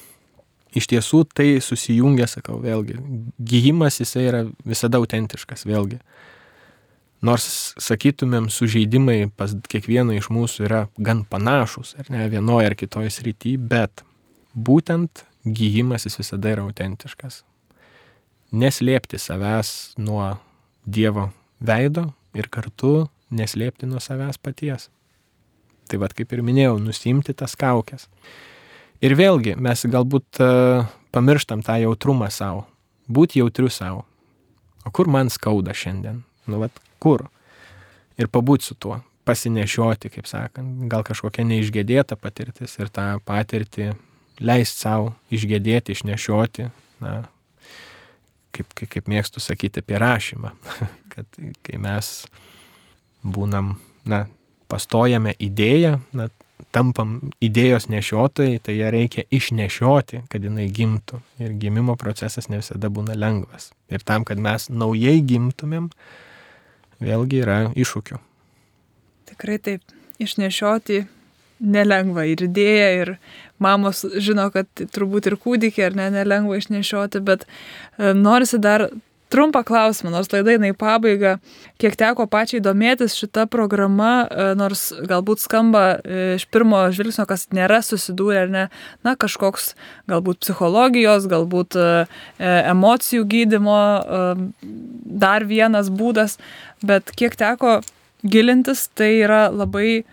iš 0.77 0.89
tiesų 0.91 1.23
tai 1.35 1.47
susijungia, 1.63 2.27
sakau, 2.29 2.59
vėlgi, 2.63 2.97
gyjimas 3.37 3.99
jisai 4.01 4.27
yra 4.29 4.43
visada 4.67 5.01
autentiškas, 5.01 5.65
vėlgi. 5.69 5.99
Nors, 7.23 7.45
sakytumėm, 7.79 8.49
sužeidimai 8.51 9.29
pas 9.39 9.53
kiekvieną 9.71 10.17
iš 10.17 10.27
mūsų 10.33 10.65
yra 10.67 10.81
gan 10.99 11.23
panašus, 11.29 11.93
ar 12.01 12.09
ne, 12.11 12.25
vienoje 12.31 12.67
ar 12.67 12.75
kitoje 12.75 13.13
srityje, 13.15 13.61
bet 13.71 14.03
būtent 14.53 15.23
gyjimas 15.47 16.07
jis 16.07 16.19
visada 16.19 16.51
yra 16.51 16.65
autentiškas. 16.67 17.43
Neslėpti 18.53 19.17
savęs 19.17 19.95
nuo 19.97 20.33
Dievo 20.83 21.29
veido 21.63 22.09
ir 22.35 22.49
kartu 22.51 23.07
neslėpti 23.31 23.87
nuo 23.87 24.01
savęs 24.03 24.37
paties. 24.41 24.89
Tai 25.87 25.99
vad 26.03 26.13
kaip 26.17 26.31
ir 26.35 26.43
minėjau, 26.45 26.75
nusimti 26.81 27.35
tas 27.37 27.55
kaukės. 27.59 28.09
Ir 29.03 29.17
vėlgi 29.19 29.57
mes 29.59 29.81
galbūt 29.91 30.39
uh, 30.39 30.85
pamirštam 31.11 31.63
tą 31.65 31.75
jautrumą 31.81 32.29
savo, 32.31 32.63
būti 33.11 33.41
jautriu 33.41 33.67
savo. 33.67 34.05
O 34.87 34.91
kur 34.95 35.09
man 35.11 35.31
skauda 35.31 35.75
šiandien? 35.75 36.21
Nu, 36.47 36.59
vad, 36.61 36.75
kur? 37.03 37.25
Ir 38.19 38.29
pabūti 38.31 38.69
su 38.69 38.77
tuo, 38.79 39.01
pasinešioti, 39.27 40.11
kaip 40.13 40.27
sakant, 40.29 40.85
gal 40.91 41.03
kažkokia 41.07 41.45
neišgėdėta 41.47 42.15
patirtis 42.19 42.75
ir 42.79 42.91
tą 42.93 43.07
patirtį 43.27 43.93
leisti 44.43 44.85
savo 44.85 45.13
išgėdėti, 45.33 45.95
išnešioti, 45.95 46.67
na, 47.03 47.15
kaip, 48.55 48.71
kaip, 48.71 48.89
kaip 48.97 49.11
mėgstu 49.11 49.43
sakyti, 49.43 49.83
apie 49.83 49.99
rašymą, 49.99 50.53
kad 51.13 51.41
kai 51.65 51.81
mes 51.81 52.13
būnam, 53.23 53.75
na, 54.07 54.25
pastojame 54.71 55.35
idėją, 55.43 55.97
na, 56.15 56.29
tampam 56.73 57.15
idėjos 57.43 57.87
nešiotojai, 57.91 58.59
tai 58.63 58.77
ją 58.77 58.91
reikia 58.93 59.25
išnešioti, 59.33 60.23
kad 60.31 60.45
jinai 60.45 60.67
gimtų. 60.73 61.19
Ir 61.43 61.55
gimimo 61.61 61.95
procesas 61.99 62.49
ne 62.49 62.61
visada 62.61 62.89
būna 62.93 63.17
lengvas. 63.17 63.71
Ir 63.93 64.05
tam, 64.05 64.25
kad 64.27 64.41
mes 64.41 64.69
naujai 64.69 65.19
gimtumėm, 65.27 65.89
vėlgi 67.03 67.43
yra 67.43 67.59
iššūkių. 67.73 68.21
Tikrai 69.33 69.59
taip, 69.61 69.97
išnešioti 70.21 71.03
nelengva 71.63 72.25
ir 72.27 72.43
idėja, 72.47 72.89
ir 73.01 73.11
mamos 73.61 74.03
žino, 74.19 74.49
kad 74.53 74.67
turbūt 74.93 75.29
ir 75.29 75.37
kūdikį 75.39 75.87
ar 75.87 75.97
ne, 75.97 76.09
nelengva 76.13 76.59
išnešioti, 76.59 77.21
bet 77.23 77.45
e, 77.45 78.13
norisi 78.17 78.59
dar 78.61 78.89
trumpą 79.33 79.63
klausimą, 79.65 80.11
nors 80.13 80.29
laida 80.33 80.53
eina 80.53 80.69
į 80.69 80.75
pabaigą. 80.77 81.37
Kiek 81.81 81.97
teko 81.97 82.27
pačiai 82.29 82.61
domėtis 82.63 83.15
šita 83.17 83.47
programa, 83.51 84.27
e, 84.29 84.47
nors 84.59 84.91
galbūt 85.09 85.41
skamba 85.41 85.83
e, 85.97 86.21
iš 86.37 86.45
pirmo 86.53 86.83
žvilgsnio, 86.93 87.25
kas 87.29 87.47
nėra 87.55 87.81
susidūrę 87.85 88.45
ar 88.45 88.53
ne, 88.53 88.65
na 89.05 89.15
kažkoks 89.19 89.73
galbūt 90.11 90.43
psichologijos, 90.45 91.25
galbūt 91.31 91.79
e, 91.79 91.89
emocijų 92.45 93.25
gydimo 93.29 93.79
dar 95.23 95.45
vienas 95.49 95.89
būdas, 95.89 96.37
bet 96.85 97.09
kiek 97.17 97.35
teko 97.39 97.79
gilintis, 98.23 98.87
tai 98.93 99.15
yra 99.23 99.47
labai 99.51 100.03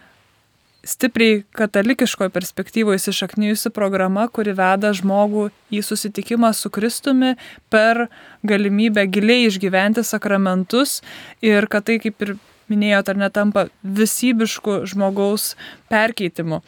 stipriai 0.87 1.43
katalikiškoje 1.57 2.33
perspektyvoje 2.33 3.01
įsišaknyjusi 3.01 3.73
programa, 3.75 4.27
kuri 4.29 4.55
veda 4.57 4.93
žmogų 4.97 5.49
į 5.73 5.83
susitikimą 5.85 6.53
su 6.57 6.71
Kristumi 6.73 7.35
per 7.73 8.07
galimybę 8.47 9.05
giliai 9.13 9.49
išgyventi 9.49 10.05
sakramentus 10.07 11.01
ir 11.45 11.69
kad 11.71 11.89
tai, 11.89 11.99
kaip 12.03 12.25
ir 12.25 12.37
minėjot, 12.71 13.11
ar 13.11 13.21
netampa 13.21 13.67
visybišku 13.83 14.85
žmogaus 14.91 15.55
perkeitimu. 15.91 16.63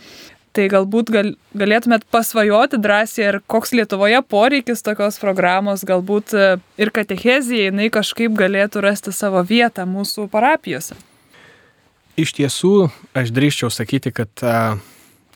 Tai 0.53 0.67
galbūt 0.69 1.09
gal, 1.15 1.31
galėtumėt 1.57 2.03
pasvajoti 2.13 2.77
drąsiai, 2.83 3.29
ar 3.31 3.39
koks 3.49 3.73
Lietuvoje 3.73 4.19
poreikis 4.29 4.85
tokios 4.85 5.17
programos, 5.23 5.87
galbūt 5.89 6.35
ir 6.77 6.93
katechezija, 6.93 7.71
jinai 7.71 7.89
kažkaip 7.95 8.37
galėtų 8.37 8.85
rasti 8.85 9.17
savo 9.17 9.41
vietą 9.49 9.89
mūsų 9.89 10.29
parapijose. 10.35 10.99
Iš 12.13 12.35
tiesų, 12.37 12.91
aš 13.17 13.31
drįščiau 13.33 13.71
sakyti, 13.73 14.11
kad 14.13 14.43
a, 14.45 14.77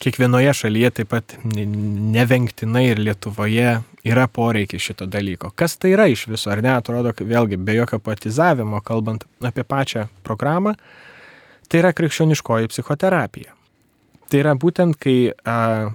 kiekvienoje 0.02 0.52
šalyje 0.58 0.90
taip 0.98 1.08
pat 1.14 1.36
nevengtinai 1.46 2.84
ir 2.90 3.00
Lietuvoje 3.00 3.78
yra 4.06 4.26
poreikis 4.28 4.84
šito 4.84 5.06
dalyko. 5.08 5.54
Kas 5.56 5.78
tai 5.80 5.94
yra 5.94 6.04
iš 6.12 6.26
viso, 6.28 6.50
ar 6.52 6.60
ne, 6.64 6.74
atrodo, 6.76 7.14
vėlgi 7.16 7.56
be 7.56 7.78
jokio 7.78 7.98
patizavimo, 8.04 8.82
kalbant 8.84 9.24
apie 9.40 9.64
pačią 9.64 10.04
programą, 10.26 10.74
tai 11.66 11.80
yra 11.80 11.94
krikščioniškoji 11.96 12.68
psichoterapija. 12.74 13.56
Tai 14.28 14.42
yra 14.42 14.52
būtent, 14.60 14.98
kai 15.00 15.32
a, 15.32 15.94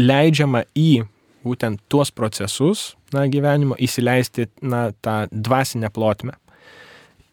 leidžiama 0.00 0.64
į 0.72 1.04
būtent 1.44 1.82
tuos 1.92 2.08
procesus 2.14 2.94
na, 3.12 3.26
gyvenimo 3.28 3.76
įsileisti 3.76 4.48
na, 4.64 4.88
tą 5.04 5.26
dvasinę 5.30 5.92
plotmę. 5.92 6.38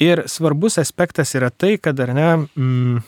Ir 0.02 0.24
svarbus 0.26 0.80
aspektas 0.82 1.36
yra 1.38 1.52
tai, 1.54 1.76
kad 1.78 2.00
ar 2.02 2.14
ne, 2.18 2.30
mm, 2.58 3.02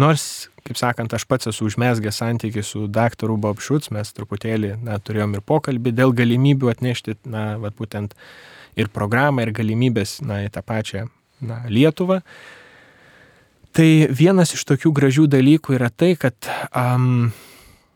nors, 0.00 0.48
kaip 0.64 0.78
sakant, 0.80 1.12
aš 1.12 1.26
pats 1.28 1.50
esu 1.50 1.66
užmesgęs 1.68 2.20
santykių 2.22 2.62
su 2.64 2.86
daktaru 2.92 3.36
Bob 3.40 3.60
Šuts, 3.60 3.90
mes 3.92 4.12
truputėlį 4.16 4.78
na, 4.84 4.96
turėjom 4.96 5.36
ir 5.36 5.44
pokalbį 5.44 5.92
dėl 5.96 6.14
galimybių 6.16 6.70
atnešti, 6.72 7.18
na, 7.28 7.50
va, 7.60 7.72
būtent 7.76 8.16
ir 8.80 8.88
programą, 8.94 9.44
ir 9.44 9.52
galimybės, 9.56 10.18
na, 10.24 10.40
į 10.46 10.52
tą 10.54 10.64
pačią 10.64 11.04
na, 11.44 11.62
Lietuvą. 11.68 12.22
Tai 13.76 13.88
vienas 14.08 14.54
iš 14.56 14.64
tokių 14.68 14.94
gražių 14.96 15.26
dalykų 15.30 15.76
yra 15.76 15.90
tai, 15.92 16.14
kad 16.16 16.48
um, 16.72 17.28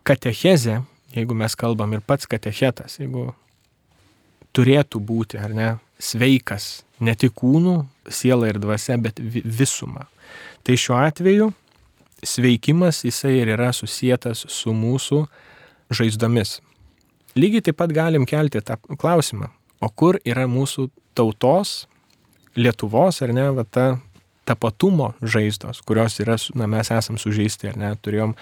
katechezė, 0.05 0.82
jeigu 1.16 1.36
mes 1.40 1.57
kalbam 1.57 1.96
ir 1.96 2.05
pats 2.05 2.28
katechetas, 2.28 3.00
jeigu 3.00 3.30
turėtų 4.53 5.00
būti, 5.00 5.40
ar 5.40 5.57
ne, 5.57 5.72
sveikas, 6.03 6.82
ne 7.00 7.16
tik 7.16 7.34
kūnų, 7.40 7.80
siela 8.11 8.48
ir 8.50 8.59
dvasia, 8.62 8.98
bet 8.98 9.20
visuma. 9.20 10.07
Tai 10.62 10.76
šiuo 10.78 10.98
atveju 11.03 11.50
sveikimas 12.22 13.03
jisai 13.05 13.38
ir 13.40 13.53
yra 13.57 13.72
susijęs 13.74 14.46
su 14.48 14.74
mūsų 14.74 15.24
žaizdomis. 15.92 16.61
Lygiai 17.38 17.64
taip 17.64 17.78
pat 17.80 17.92
galim 17.94 18.26
kelti 18.28 18.61
tą 18.61 18.76
klausimą, 19.00 19.48
o 19.80 19.88
kur 19.88 20.20
yra 20.24 20.46
mūsų 20.50 20.90
tautos, 21.16 21.86
Lietuvos 22.53 23.22
ar 23.24 23.30
ne, 23.32 23.46
va, 23.57 23.62
ta 23.64 23.96
tapatumo 24.44 25.14
žaizdos, 25.24 25.80
kurios 25.88 26.18
yra, 26.20 26.36
na, 26.53 26.66
mes 26.68 26.90
esam 26.92 27.16
sužeisti 27.16 27.70
ar 27.70 27.78
ne, 27.80 27.94
turėjom 27.96 28.34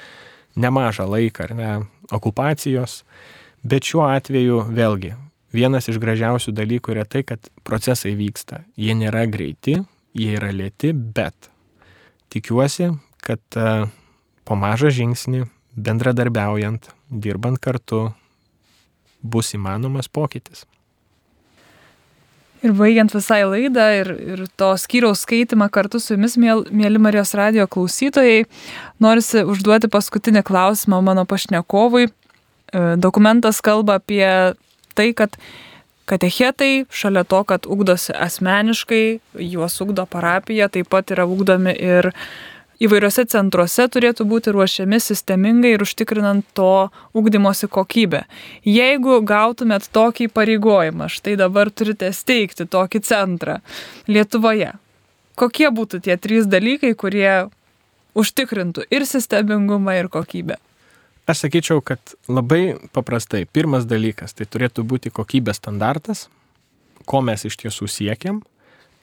nemažą 0.59 1.07
laiką 1.07 1.47
ar 1.47 1.55
ne, 1.55 1.71
okupacijos, 2.11 3.05
bet 3.63 3.87
šiuo 3.87 4.09
atveju 4.09 4.65
vėlgi 4.75 5.13
vienas 5.55 5.89
iš 5.91 5.99
gražiausių 6.03 6.55
dalykų 6.55 6.95
yra 6.95 7.07
tai, 7.09 7.25
kad 7.27 7.51
procesai 7.67 8.15
vyksta. 8.19 8.65
Jie 8.79 8.95
nėra 8.99 9.27
greiti, 9.31 9.81
jie 10.17 10.35
yra 10.37 10.51
lėti, 10.55 10.93
bet 10.95 11.51
tikiuosi, 12.31 12.93
kad 13.25 13.43
e, 13.59 13.87
po 14.47 14.59
mažą 14.59 14.91
žingsnį, 14.95 15.45
bendradarbiaujant, 15.79 16.91
dirbant 17.11 17.61
kartu, 17.63 18.11
bus 19.23 19.55
įmanomas 19.55 20.09
pokytis. 20.09 20.65
Ir 22.61 22.75
baigiant 22.77 23.13
visai 23.15 23.41
laidą 23.49 23.87
ir, 23.97 24.09
ir 24.21 24.41
to 24.61 24.69
skyriaus 24.77 25.23
skaitimą 25.25 25.71
kartu 25.73 25.97
su 26.01 26.13
jumis, 26.13 26.37
mėly 26.37 27.01
Marijos 27.01 27.33
radio 27.39 27.65
klausytojai, 27.71 28.45
norisi 29.01 29.47
užduoti 29.49 29.89
paskutinį 29.93 30.43
klausimą 30.45 30.99
mano 31.05 31.25
pašnekovui. 31.29 32.11
E, 32.11 32.83
dokumentas 33.01 33.63
kalba 33.65 33.97
apie 34.01 34.27
tai, 34.95 35.11
kad 35.17 35.37
katechetai, 36.11 36.87
šalia 36.91 37.25
to, 37.25 37.43
kad 37.47 37.67
ugdosi 37.71 38.15
asmeniškai, 38.17 39.21
juos 39.53 39.79
ugdo 39.83 40.07
parapija, 40.11 40.69
taip 40.69 40.91
pat 40.91 41.13
yra 41.15 41.27
ugdomi 41.29 41.75
ir 41.77 42.11
įvairiose 42.81 43.27
centruose 43.29 43.87
turėtų 43.93 44.25
būti 44.29 44.55
ruošiami 44.57 44.99
sistemingai 45.05 45.75
ir 45.77 45.85
užtikrinant 45.85 46.47
to 46.57 46.89
ugdymosi 47.17 47.69
kokybę. 47.69 48.25
Jeigu 48.65 49.21
gautumėt 49.27 49.91
tokį 49.95 50.31
pareigojimą, 50.35 51.11
štai 51.13 51.37
dabar 51.41 51.71
turite 51.71 52.11
steigti 52.17 52.67
tokį 52.67 53.03
centrą 53.07 53.61
Lietuvoje, 54.09 54.73
kokie 55.37 55.69
būtų 55.71 56.03
tie 56.09 56.17
trys 56.17 56.49
dalykai, 56.51 56.97
kurie 56.97 57.51
užtikrintų 58.19 58.89
ir 58.91 59.07
sistemingumą, 59.07 60.01
ir 60.01 60.11
kokybę? 60.11 60.59
Aš 61.31 61.45
sakyčiau, 61.45 61.79
kad 61.79 62.01
labai 62.27 62.75
paprastai. 62.91 63.45
Pirmas 63.47 63.85
dalykas, 63.87 64.33
tai 64.35 64.49
turėtų 64.51 64.83
būti 64.83 65.13
kokybės 65.15 65.61
standartas, 65.61 66.25
ko 67.07 67.21
mes 67.23 67.45
iš 67.47 67.55
tiesų 67.61 67.87
siekiam, 67.87 68.41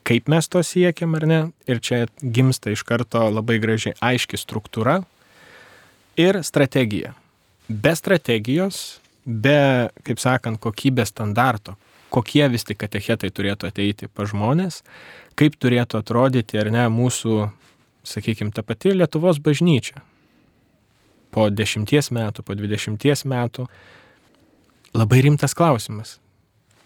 kaip 0.07 0.27
mes 0.27 0.49
to 0.51 0.59
siekiam 0.59 1.15
ar 1.15 1.27
ne. 1.29 1.37
Ir 1.71 1.79
čia 1.79 2.01
gimsta 2.19 2.73
iš 2.75 2.83
karto 2.83 3.21
labai 3.31 3.61
gražiai 3.63 3.95
aiški 4.09 4.39
struktūra 4.41 4.97
ir 6.19 6.41
strategija. 6.43 7.13
Be 7.69 7.95
strategijos, 7.95 8.99
be, 9.23 9.87
kaip 10.03 10.19
sakant, 10.19 10.59
kokybės 10.59 11.13
standarto, 11.15 11.77
kokie 12.11 12.43
vis 12.51 12.67
tik 12.67 12.81
katechetai 12.83 13.31
turėtų 13.31 13.71
ateiti 13.71 14.11
pa 14.11 14.27
žmonės, 14.27 14.81
kaip 15.39 15.55
turėtų 15.55 16.03
atrodyti 16.03 16.59
ar 16.59 16.73
ne 16.75 16.89
mūsų, 16.91 17.39
sakykime, 18.03 18.51
ta 18.51 18.67
pati 18.67 18.97
Lietuvos 18.99 19.39
bažnyčia. 19.39 20.03
Po 21.37 21.51
dešimties 21.53 22.09
metų, 22.09 22.41
po 22.41 22.57
dvidešimties 22.57 23.27
metų. 23.29 23.67
Labai 24.97 25.21
rimtas 25.21 25.53
klausimas 25.53 26.17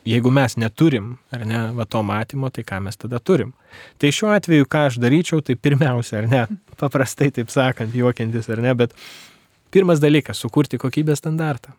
jeigu 0.05 0.31
mes 0.31 0.55
neturim, 0.57 1.15
ar 1.33 1.45
ne, 1.45 1.59
va 1.77 1.85
to 1.85 2.01
matymo, 2.05 2.49
tai 2.53 2.63
ką 2.67 2.81
mes 2.85 2.97
tada 2.97 3.19
turim. 3.19 3.53
Tai 4.01 4.11
šiuo 4.13 4.31
atveju, 4.35 4.67
ką 4.69 4.85
aš 4.89 4.97
daryčiau, 5.01 5.41
tai 5.45 5.55
pirmiausia, 5.55 6.21
ar 6.21 6.29
ne, 6.31 6.45
paprastai 6.81 7.31
taip 7.35 7.53
sakant, 7.53 7.93
juokiantis, 7.95 8.49
ar 8.51 8.63
ne, 8.63 8.73
bet 8.77 8.95
pirmas 9.73 10.01
dalykas- 10.03 10.41
sukurti 10.43 10.81
kokybės 10.81 11.21
standartą. 11.21 11.75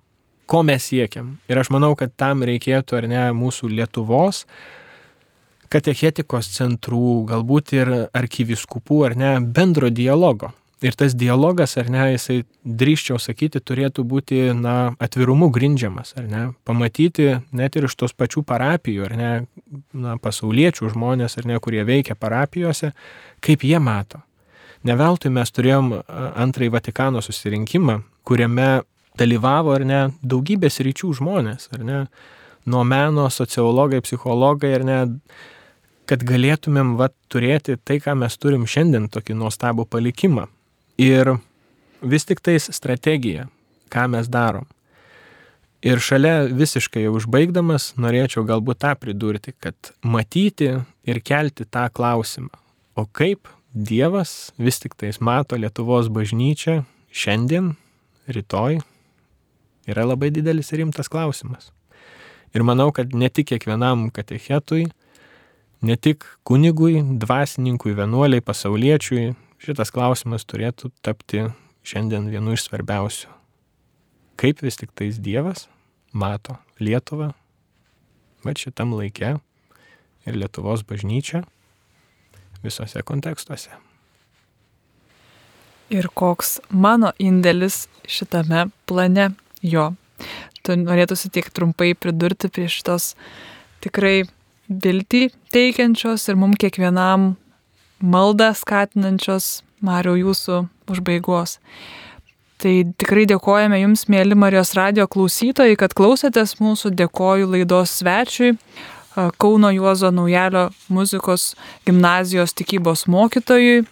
Ko 0.46 0.62
mes 0.62 0.84
siekiam? 0.84 1.36
Ir 1.48 1.58
aš 1.58 1.70
manau, 1.70 1.94
kad 1.96 2.14
tam 2.16 2.42
reikėtų, 2.42 2.98
ar 2.98 3.08
ne, 3.08 3.26
mūsų 3.32 3.70
Lietuvos 3.72 4.44
katechetikos 5.72 6.50
centrų, 6.52 7.24
galbūt 7.30 7.72
ir 7.72 7.92
arkiviskupų, 8.12 9.06
ar 9.06 9.16
ne, 9.16 9.40
bendro 9.40 9.88
dialogo 9.88 10.52
Ir 10.82 10.96
tas 10.98 11.14
dialogas, 11.14 11.76
ar 11.78 11.86
ne, 11.94 12.08
jisai 12.16 12.40
drįščiau 12.66 13.20
sakyti, 13.22 13.60
turėtų 13.62 14.02
būti, 14.08 14.40
na, 14.58 14.96
atvirumu 15.02 15.46
grindžiamas, 15.54 16.16
ar 16.18 16.26
ne, 16.26 16.40
pamatyti 16.66 17.28
net 17.54 17.78
ir 17.78 17.86
iš 17.86 17.94
tos 18.00 18.14
pačių 18.18 18.42
parapijų, 18.48 19.04
ar 19.06 19.14
ne, 19.18 19.30
na, 19.94 20.16
pasauliečių 20.18 20.90
žmonės, 20.90 21.38
ar 21.38 21.46
ne, 21.46 21.60
kurie 21.62 21.84
veikia 21.86 22.16
parapijose, 22.18 22.90
kaip 23.46 23.62
jie 23.62 23.78
mato. 23.78 24.24
Neveltui 24.82 25.30
mes 25.30 25.54
turėjom 25.54 25.92
antrąjį 26.10 26.72
Vatikano 26.74 27.22
susirinkimą, 27.22 28.00
kuriame 28.26 28.82
dalyvavo, 29.18 29.76
ar 29.76 29.84
ne, 29.86 30.00
daugybės 30.26 30.80
ryčių 30.82 31.12
žmonės, 31.20 31.68
ar 31.76 31.84
ne, 31.86 32.00
nuo 32.66 32.82
meno, 32.82 33.28
sociologai, 33.30 34.00
psichologai, 34.02 34.72
ar 34.80 34.86
ne, 34.88 34.98
kad 36.10 36.26
galėtumėm 36.26 36.96
va, 36.98 37.12
turėti 37.30 37.78
tai, 37.78 38.00
ką 38.02 38.16
mes 38.18 38.34
turim 38.42 38.66
šiandien, 38.66 39.06
tokį 39.14 39.38
nuostabų 39.38 39.86
palikimą. 39.86 40.48
Ir 41.02 41.34
vis 42.02 42.26
tik 42.28 42.42
tais 42.44 42.68
strategija, 42.70 43.48
ką 43.90 44.06
mes 44.12 44.28
darom. 44.30 44.68
Ir 45.82 45.98
šalia 45.98 46.44
visiškai 46.46 47.08
užbaigdamas 47.10 47.96
norėčiau 47.98 48.44
galbūt 48.46 48.84
tą 48.84 48.92
pridurti, 48.94 49.50
kad 49.58 49.74
matyti 50.06 50.68
ir 51.02 51.20
kelti 51.26 51.66
tą 51.66 51.88
klausimą, 51.90 52.52
o 52.94 53.06
kaip 53.10 53.50
Dievas 53.72 54.52
vis 54.60 54.78
tik 54.78 54.94
tais 55.00 55.16
mato 55.24 55.56
Lietuvos 55.56 56.10
bažnyčią 56.12 56.82
šiandien, 57.08 57.72
rytoj, 58.28 58.82
yra 59.88 60.04
labai 60.04 60.28
didelis 60.30 60.70
ir 60.70 60.84
rimtas 60.84 61.08
klausimas. 61.08 61.70
Ir 62.52 62.62
manau, 62.68 62.90
kad 62.92 63.14
ne 63.16 63.30
tik 63.32 63.48
kiekvienam 63.48 64.10
katechetui, 64.12 64.90
ne 65.82 65.96
tik 65.96 66.28
kunigui, 66.44 67.00
dvasininkui, 67.00 67.96
vienuoliai, 67.96 68.44
pasauliečiui, 68.44 69.32
šitas 69.62 69.92
klausimas 69.94 70.46
turėtų 70.48 70.90
tapti 71.06 71.46
šiandien 71.86 72.26
vienu 72.32 72.56
iš 72.56 72.66
svarbiausių. 72.66 73.30
Kaip 74.40 74.62
vis 74.64 74.78
tik 74.80 74.90
tais 74.98 75.20
Dievas 75.22 75.68
mato 76.12 76.56
Lietuvą, 76.82 77.30
bet 78.42 78.62
šitam 78.62 78.94
laikė 78.96 79.36
ir 80.26 80.38
Lietuvos 80.38 80.82
bažnyčia 80.86 81.44
visose 82.62 83.02
kontekstuose. 83.06 83.70
Ir 85.92 86.08
koks 86.16 86.56
mano 86.70 87.12
indėlis 87.20 87.84
šitame 88.08 88.70
plane 88.88 89.32
jo. 89.62 89.90
Tu 90.62 90.76
norėtųsi 90.78 91.28
tiek 91.34 91.50
trumpai 91.50 91.92
pridurti 91.98 92.48
prie 92.48 92.68
šitos 92.70 93.12
tikrai 93.82 94.22
viltį 94.70 95.26
teikiančios 95.52 96.28
ir 96.30 96.38
mums 96.38 96.60
kiekvienam 96.62 97.34
maldą 98.02 98.52
skatinančios 98.58 99.62
Mariau 99.82 100.18
jūsų 100.18 100.66
užbaigos. 100.92 101.56
Tai 102.62 102.74
tikrai 102.94 103.24
dėkojame 103.26 103.80
Jums, 103.80 104.04
mėly 104.06 104.36
Marijos 104.38 104.76
radio 104.78 105.08
klausytojai, 105.10 105.74
kad 105.78 105.94
klausėtės 105.98 106.60
mūsų, 106.62 106.92
dėkoju 106.98 107.48
laidos 107.56 107.96
svečiui, 107.98 108.54
Kauno 109.12 109.68
Juozo 109.74 110.08
Naujalio 110.14 110.70
muzikos 110.88 111.50
gimnazijos 111.84 112.54
tikybos 112.56 113.04
mokytojui, 113.10 113.82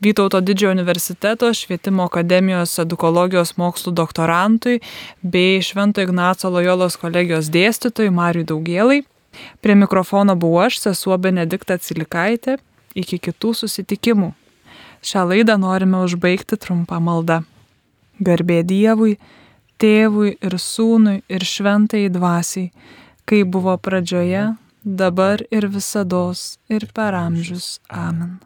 Vytauto 0.00 0.40
didžiojo 0.40 0.72
universiteto 0.72 1.50
švietimo 1.54 2.06
akademijos 2.08 2.78
edukologijos 2.80 3.54
mokslų 3.60 3.92
doktorantui 3.92 4.78
bei 5.20 5.60
Švento 5.60 6.00
Ignaco 6.00 6.48
Lojolos 6.48 6.96
kolegijos 7.00 7.50
dėstytojui 7.52 8.08
Mariui 8.08 8.46
Daugėlai. 8.48 9.02
Prie 9.60 9.76
mikrofono 9.76 10.32
buvau 10.32 10.64
aš, 10.64 10.80
sesuo 10.80 11.18
Benedikta 11.20 11.76
Cilikaitė 11.76 12.56
Iki 12.96 13.18
kitų 13.28 13.52
susitikimų. 13.60 14.32
Šią 15.04 15.26
laidą 15.30 15.58
norime 15.60 16.00
užbaigti 16.06 16.56
trumpą 16.56 16.98
maldą. 17.00 17.42
Garbė 18.24 18.62
Dievui, 18.64 19.18
Tėvui 19.76 20.32
ir 20.40 20.56
Sūnui 20.56 21.20
ir 21.28 21.44
Šventai 21.44 22.06
Dvasiai, 22.08 22.70
kai 23.28 23.42
buvo 23.44 23.76
pradžioje, 23.76 24.54
dabar 24.82 25.44
ir 25.50 25.68
visada 25.68 26.32
ir 26.72 26.88
per 26.96 27.20
amžius. 27.20 27.80
Amen. 27.92 28.45